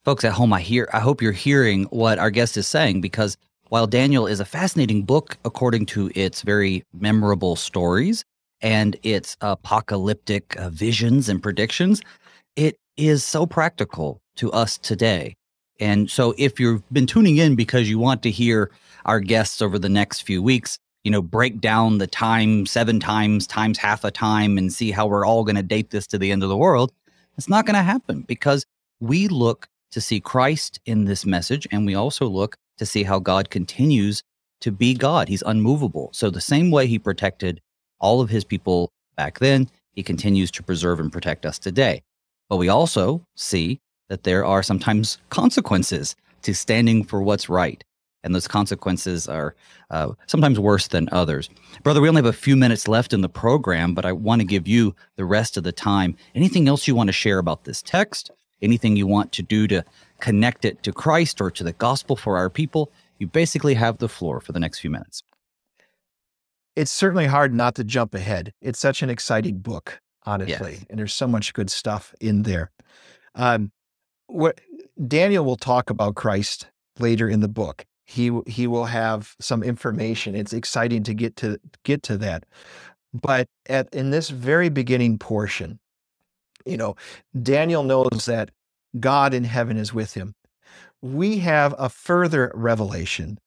Folks 0.05 0.23
at 0.23 0.33
home, 0.33 0.53
I 0.53 0.61
hear 0.61 0.89
I 0.93 0.99
hope 0.99 1.21
you're 1.21 1.31
hearing 1.33 1.83
what 1.85 2.17
our 2.17 2.31
guest 2.31 2.55
is 2.55 2.67
saying 2.67 3.01
because 3.01 3.37
while 3.69 3.87
Daniel 3.87 4.25
is 4.25 4.39
a 4.39 4.45
fascinating 4.45 5.03
book 5.03 5.37
according 5.43 5.85
to 5.87 6.09
its 6.15 6.41
very 6.41 6.83
memorable 6.93 7.57
stories 7.57 8.23
and 8.61 8.95
its 9.03 9.35
apocalyptic 9.41 10.55
uh, 10.57 10.69
visions 10.69 11.27
and 11.27 11.43
predictions, 11.43 12.01
it 12.55 12.77
is 12.95 13.23
so 13.23 13.45
practical 13.45 14.21
to 14.37 14.51
us 14.51 14.77
today. 14.77 15.35
And 15.79 16.09
so 16.09 16.33
if 16.37 16.59
you've 16.59 16.87
been 16.91 17.05
tuning 17.05 17.37
in 17.37 17.55
because 17.55 17.89
you 17.89 17.99
want 17.99 18.23
to 18.23 18.31
hear 18.31 18.71
our 19.05 19.19
guests 19.19 19.61
over 19.61 19.77
the 19.77 19.89
next 19.89 20.21
few 20.21 20.41
weeks, 20.41 20.79
you 21.07 21.11
know, 21.11 21.21
break 21.21 21.61
down 21.61 21.99
the 21.99 22.05
time 22.05 22.65
seven 22.65 22.99
times 22.99 23.47
times 23.47 23.77
half 23.77 24.03
a 24.03 24.11
time 24.11 24.57
and 24.57 24.73
see 24.73 24.91
how 24.91 25.07
we're 25.07 25.25
all 25.25 25.45
going 25.45 25.55
to 25.55 25.63
date 25.63 25.89
this 25.89 26.05
to 26.05 26.17
the 26.17 26.33
end 26.33 26.43
of 26.43 26.49
the 26.49 26.57
world, 26.57 26.91
it's 27.37 27.47
not 27.47 27.65
going 27.65 27.77
to 27.77 27.81
happen 27.81 28.23
because 28.23 28.65
we 28.99 29.29
look 29.29 29.69
to 29.91 30.01
see 30.01 30.19
Christ 30.19 30.81
in 30.85 31.05
this 31.05 31.25
message 31.25 31.65
and 31.71 31.85
we 31.85 31.95
also 31.95 32.27
look 32.27 32.57
to 32.77 32.85
see 32.85 33.03
how 33.03 33.19
God 33.19 33.49
continues 33.49 34.21
to 34.59 34.69
be 34.69 34.93
God. 34.93 35.29
He's 35.29 35.43
unmovable. 35.45 36.09
So, 36.11 36.29
the 36.29 36.41
same 36.41 36.71
way 36.71 36.87
he 36.87 36.99
protected 36.99 37.61
all 38.01 38.19
of 38.19 38.29
his 38.29 38.43
people 38.43 38.91
back 39.15 39.39
then, 39.39 39.69
he 39.93 40.03
continues 40.03 40.51
to 40.51 40.61
preserve 40.61 40.99
and 40.99 41.09
protect 41.09 41.45
us 41.45 41.57
today. 41.57 42.03
But 42.49 42.57
we 42.57 42.67
also 42.67 43.25
see 43.37 43.79
that 44.09 44.23
there 44.23 44.43
are 44.43 44.61
sometimes 44.61 45.19
consequences 45.29 46.17
to 46.41 46.53
standing 46.53 47.05
for 47.05 47.21
what's 47.21 47.47
right. 47.47 47.81
And 48.23 48.33
those 48.33 48.47
consequences 48.47 49.27
are 49.27 49.55
uh, 49.89 50.11
sometimes 50.25 50.59
worse 50.59 50.87
than 50.87 51.07
others. 51.11 51.49
Brother, 51.83 52.01
we 52.01 52.09
only 52.09 52.19
have 52.19 52.25
a 52.25 52.33
few 52.33 52.55
minutes 52.55 52.87
left 52.87 53.13
in 53.13 53.21
the 53.21 53.29
program, 53.29 53.93
but 53.93 54.05
I 54.05 54.11
want 54.11 54.41
to 54.41 54.45
give 54.45 54.67
you 54.67 54.95
the 55.15 55.25
rest 55.25 55.55
of 55.55 55.63
the 55.63 55.71
time. 55.71 56.15
Anything 56.35 56.67
else 56.67 56.87
you 56.87 56.95
want 56.95 57.07
to 57.07 57.13
share 57.13 57.37
about 57.37 57.63
this 57.63 57.81
text? 57.81 58.31
Anything 58.61 58.95
you 58.95 59.07
want 59.07 59.31
to 59.33 59.43
do 59.43 59.67
to 59.67 59.85
connect 60.19 60.65
it 60.65 60.81
to 60.83 60.91
Christ 60.91 61.39
or 61.39 61.51
to 61.51 61.63
the 61.63 61.73
gospel 61.73 62.15
for 62.15 62.37
our 62.37 62.49
people, 62.49 62.91
you 63.19 63.27
basically 63.27 63.75
have 63.75 63.99
the 63.99 64.09
floor 64.09 64.41
for 64.41 64.51
the 64.51 64.59
next 64.59 64.79
few 64.79 64.89
minutes. 64.89 65.21
It's 66.75 66.91
certainly 66.91 67.27
hard 67.27 67.53
not 67.53 67.75
to 67.75 67.83
jump 67.83 68.13
ahead. 68.13 68.53
It's 68.61 68.79
such 68.79 69.01
an 69.01 69.09
exciting 69.09 69.59
book, 69.59 69.99
honestly, 70.25 70.73
yes. 70.73 70.85
and 70.89 70.99
there's 70.99 71.13
so 71.13 71.27
much 71.27 71.53
good 71.53 71.71
stuff 71.71 72.13
in 72.19 72.43
there. 72.43 72.71
Um, 73.35 73.71
what 74.27 74.61
Daniel 75.07 75.45
will 75.45 75.55
talk 75.55 75.89
about 75.89 76.15
Christ 76.15 76.67
later 76.99 77.29
in 77.29 77.39
the 77.39 77.47
book. 77.47 77.85
He 78.07 78.31
he 78.47 78.67
will 78.67 78.85
have 78.85 79.35
some 79.39 79.61
information. 79.63 80.33
It's 80.33 80.53
exciting 80.53 81.03
to 81.03 81.13
get 81.13 81.35
to 81.37 81.59
get 81.83 82.03
to 82.03 82.17
that. 82.17 82.45
But 83.13 83.47
at 83.67 83.93
in 83.93 84.11
this 84.11 84.29
very 84.29 84.69
beginning 84.69 85.19
portion, 85.19 85.79
you 86.65 86.77
know, 86.77 86.95
Daniel 87.39 87.83
knows 87.83 88.25
that 88.25 88.49
God 88.97 89.33
in 89.33 89.43
heaven 89.43 89.77
is 89.77 89.93
with 89.93 90.13
him. 90.13 90.35
We 91.01 91.39
have 91.39 91.75
a 91.77 91.89
further 91.89 92.49
revelation. 92.55 93.39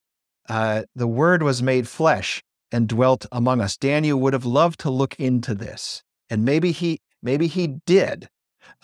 Uh, 0.46 0.82
the 0.94 1.08
Word 1.08 1.42
was 1.42 1.62
made 1.62 1.88
flesh 1.88 2.42
and 2.70 2.86
dwelt 2.86 3.24
among 3.32 3.62
us. 3.62 3.78
Daniel 3.78 4.20
would 4.20 4.34
have 4.34 4.44
loved 4.44 4.78
to 4.80 4.90
look 4.90 5.18
into 5.18 5.54
this, 5.54 6.02
and 6.28 6.44
maybe 6.44 6.70
he 6.70 7.00
maybe 7.22 7.46
he 7.46 7.78
did, 7.86 8.28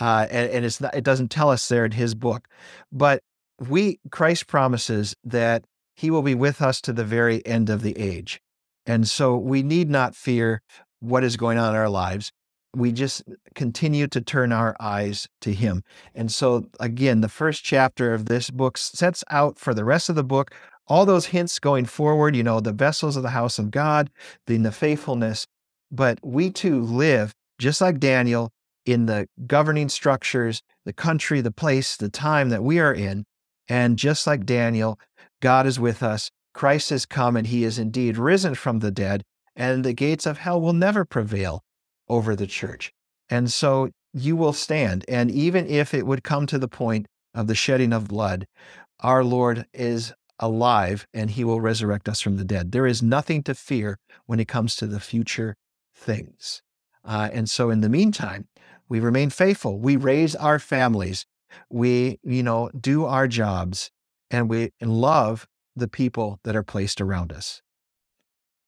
uh, 0.00 0.26
and, 0.30 0.50
and 0.50 0.64
it's 0.64 0.80
not, 0.80 0.94
it 0.94 1.04
doesn't 1.04 1.30
tell 1.30 1.50
us 1.50 1.68
there 1.68 1.84
in 1.84 1.92
his 1.92 2.14
book, 2.14 2.48
but 2.90 3.22
we 3.58 4.00
Christ 4.10 4.46
promises 4.46 5.14
that 5.24 5.64
He 5.94 6.10
will 6.10 6.22
be 6.22 6.34
with 6.34 6.60
us 6.60 6.80
to 6.82 6.92
the 6.92 7.04
very 7.04 7.44
end 7.46 7.70
of 7.70 7.82
the 7.82 7.98
age, 7.98 8.40
and 8.84 9.08
so 9.08 9.36
we 9.36 9.62
need 9.62 9.90
not 9.90 10.14
fear 10.14 10.62
what 11.00 11.24
is 11.24 11.36
going 11.36 11.58
on 11.58 11.70
in 11.70 11.76
our 11.76 11.88
lives 11.88 12.32
we 12.74 12.92
just 12.92 13.22
continue 13.54 14.06
to 14.06 14.20
turn 14.20 14.52
our 14.52 14.76
eyes 14.78 15.26
to 15.40 15.54
him. 15.54 15.82
And 16.14 16.30
so, 16.30 16.66
again, 16.78 17.22
the 17.22 17.28
first 17.28 17.64
chapter 17.64 18.12
of 18.12 18.26
this 18.26 18.50
book 18.50 18.76
sets 18.76 19.24
out 19.30 19.58
for 19.58 19.72
the 19.72 19.84
rest 19.84 20.10
of 20.10 20.14
the 20.14 20.22
book 20.22 20.54
all 20.88 21.04
those 21.04 21.26
hints 21.26 21.58
going 21.58 21.84
forward, 21.84 22.36
you 22.36 22.42
know, 22.42 22.60
the 22.60 22.72
vessels 22.72 23.16
of 23.16 23.22
the 23.22 23.30
house 23.30 23.58
of 23.58 23.70
God, 23.70 24.10
the, 24.46 24.56
the 24.56 24.72
faithfulness. 24.72 25.46
But 25.90 26.18
we 26.22 26.50
too 26.50 26.80
live 26.80 27.34
just 27.58 27.80
like 27.80 27.98
Daniel 27.98 28.52
in 28.84 29.06
the 29.06 29.26
governing 29.46 29.88
structures, 29.88 30.62
the 30.84 30.92
country, 30.92 31.40
the 31.40 31.50
place, 31.50 31.96
the 31.96 32.08
time 32.08 32.50
that 32.50 32.62
we 32.62 32.78
are 32.78 32.94
in. 32.94 33.24
And 33.68 33.98
just 33.98 34.26
like 34.26 34.46
Daniel, 34.46 34.98
God 35.40 35.66
is 35.66 35.80
with 35.80 36.02
us. 36.02 36.30
Christ 36.54 36.90
has 36.90 37.04
come 37.04 37.36
and 37.36 37.46
he 37.46 37.64
is 37.64 37.78
indeed 37.78 38.16
risen 38.16 38.54
from 38.54 38.78
the 38.78 38.90
dead, 38.90 39.22
and 39.54 39.84
the 39.84 39.92
gates 39.92 40.26
of 40.26 40.38
hell 40.38 40.60
will 40.60 40.72
never 40.72 41.04
prevail 41.04 41.62
over 42.08 42.34
the 42.34 42.46
church. 42.46 42.92
And 43.28 43.52
so 43.52 43.90
you 44.12 44.36
will 44.36 44.52
stand. 44.52 45.04
And 45.08 45.30
even 45.30 45.66
if 45.66 45.92
it 45.92 46.06
would 46.06 46.24
come 46.24 46.46
to 46.46 46.58
the 46.58 46.68
point 46.68 47.06
of 47.34 47.46
the 47.46 47.54
shedding 47.54 47.92
of 47.92 48.08
blood, 48.08 48.46
our 49.00 49.22
Lord 49.22 49.66
is 49.74 50.14
alive 50.38 51.06
and 51.12 51.30
he 51.30 51.44
will 51.44 51.60
resurrect 51.60 52.08
us 52.08 52.20
from 52.20 52.36
the 52.36 52.44
dead. 52.44 52.72
There 52.72 52.86
is 52.86 53.02
nothing 53.02 53.42
to 53.44 53.54
fear 53.54 53.98
when 54.26 54.40
it 54.40 54.48
comes 54.48 54.76
to 54.76 54.86
the 54.86 55.00
future 55.00 55.56
things. 55.94 56.62
Uh, 57.04 57.28
and 57.32 57.48
so 57.48 57.70
in 57.70 57.80
the 57.80 57.88
meantime, 57.88 58.48
we 58.88 59.00
remain 59.00 59.30
faithful. 59.30 59.78
We 59.78 59.96
raise 59.96 60.34
our 60.34 60.58
families. 60.58 61.26
We, 61.70 62.18
you 62.22 62.42
know, 62.42 62.70
do 62.78 63.04
our 63.06 63.28
jobs 63.28 63.90
and 64.30 64.48
we 64.50 64.72
love 64.82 65.46
the 65.76 65.88
people 65.88 66.38
that 66.44 66.56
are 66.56 66.62
placed 66.62 67.00
around 67.00 67.32
us. 67.32 67.62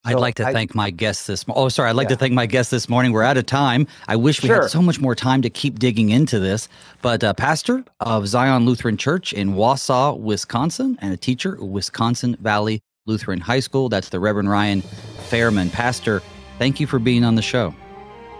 I'd 0.05 0.15
like 0.15 0.35
to 0.35 0.47
I- 0.47 0.53
thank 0.53 0.73
my 0.73 0.91
guests 0.91 1.27
this. 1.27 1.45
Mo- 1.45 1.55
oh, 1.57 1.67
sorry. 1.69 1.89
I'd 1.89 1.95
like 1.95 2.05
Yeah. 2.05 2.15
to 2.15 2.19
thank 2.19 2.33
my 2.33 2.45
guests 2.45 2.71
this 2.71 2.87
morning. 2.87 3.11
We're 3.11 3.23
out 3.23 3.35
of 3.35 3.45
time. 3.45 3.85
I 4.07 4.15
wish 4.15 4.41
we 4.41 4.47
Sure. 4.47 4.61
had 4.61 4.69
so 4.71 4.81
much 4.81 4.99
more 5.01 5.13
time 5.13 5.41
to 5.41 5.49
keep 5.49 5.77
digging 5.77 6.09
into 6.09 6.39
this. 6.39 6.69
But 7.01 7.21
uh, 7.23 7.33
pastor 7.33 7.83
of 7.99 8.25
Zion 8.27 8.65
Lutheran 8.65 8.95
Church 8.95 9.33
in 9.33 9.55
Wausau, 9.55 10.17
Wisconsin, 10.17 10.97
and 11.01 11.13
a 11.13 11.17
teacher 11.17 11.55
at 11.55 11.61
Wisconsin 11.67 12.37
Valley 12.39 12.79
Lutheran 13.07 13.41
High 13.41 13.59
School. 13.59 13.89
That's 13.89 14.07
the 14.09 14.19
Reverend 14.21 14.49
Ryan 14.49 14.83
Fairman. 15.29 15.69
Pastor, 15.71 16.21
thank 16.59 16.79
you 16.79 16.87
for 16.87 16.97
being 16.99 17.25
on 17.25 17.35
the 17.35 17.41
show. 17.41 17.75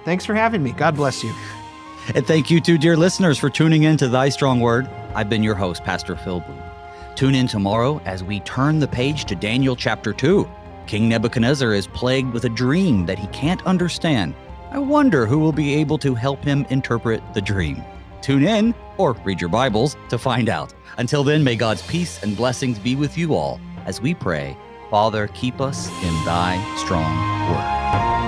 Thanks 0.05 0.25
for 0.25 0.35
having 0.35 0.63
me. 0.63 0.71
God 0.71 0.95
bless 0.95 1.23
you. 1.23 1.33
And 2.15 2.25
thank 2.25 2.49
you, 2.49 2.59
too, 2.59 2.79
dear 2.79 2.97
listeners, 2.97 3.37
for 3.37 3.49
tuning 3.51 3.83
in 3.83 3.95
to 3.97 4.07
Thy 4.07 4.29
Strong 4.29 4.61
Word. 4.61 4.89
I've 5.13 5.29
been 5.29 5.43
your 5.43 5.53
host, 5.53 5.83
Pastor 5.83 6.15
Phil 6.15 6.39
Booe. 6.39 6.57
Tune 7.15 7.35
in 7.35 7.47
tomorrow 7.47 8.01
as 8.05 8.23
we 8.23 8.39
turn 8.39 8.79
the 8.79 8.87
page 8.87 9.25
to 9.25 9.35
Daniel 9.35 9.75
chapter 9.75 10.11
2. 10.11 10.49
King 10.87 11.07
Nebuchadnezzar 11.07 11.73
is 11.73 11.85
plagued 11.85 12.33
with 12.33 12.45
a 12.45 12.49
dream 12.49 13.05
that 13.05 13.19
he 13.19 13.27
can't 13.27 13.63
understand. 13.67 14.33
I 14.71 14.79
wonder 14.79 15.27
who 15.27 15.37
will 15.37 15.51
be 15.51 15.75
able 15.75 15.99
to 15.99 16.15
help 16.15 16.43
him 16.43 16.65
interpret 16.71 17.21
the 17.35 17.41
dream. 17.41 17.83
Tune 18.21 18.43
in 18.43 18.73
or 18.97 19.13
read 19.23 19.39
your 19.39 19.49
Bibles 19.49 19.95
to 20.09 20.17
find 20.17 20.49
out. 20.49 20.73
Until 20.97 21.23
then, 21.23 21.43
may 21.43 21.55
God's 21.55 21.83
peace 21.83 22.23
and 22.23 22.35
blessings 22.35 22.79
be 22.79 22.95
with 22.95 23.17
you 23.19 23.35
all 23.35 23.59
as 23.85 24.01
we 24.01 24.15
pray, 24.15 24.57
Father, 24.89 25.27
keep 25.27 25.61
us 25.61 25.89
in 26.03 26.25
thy 26.25 26.57
strong 26.77 27.15
word. 27.51 28.18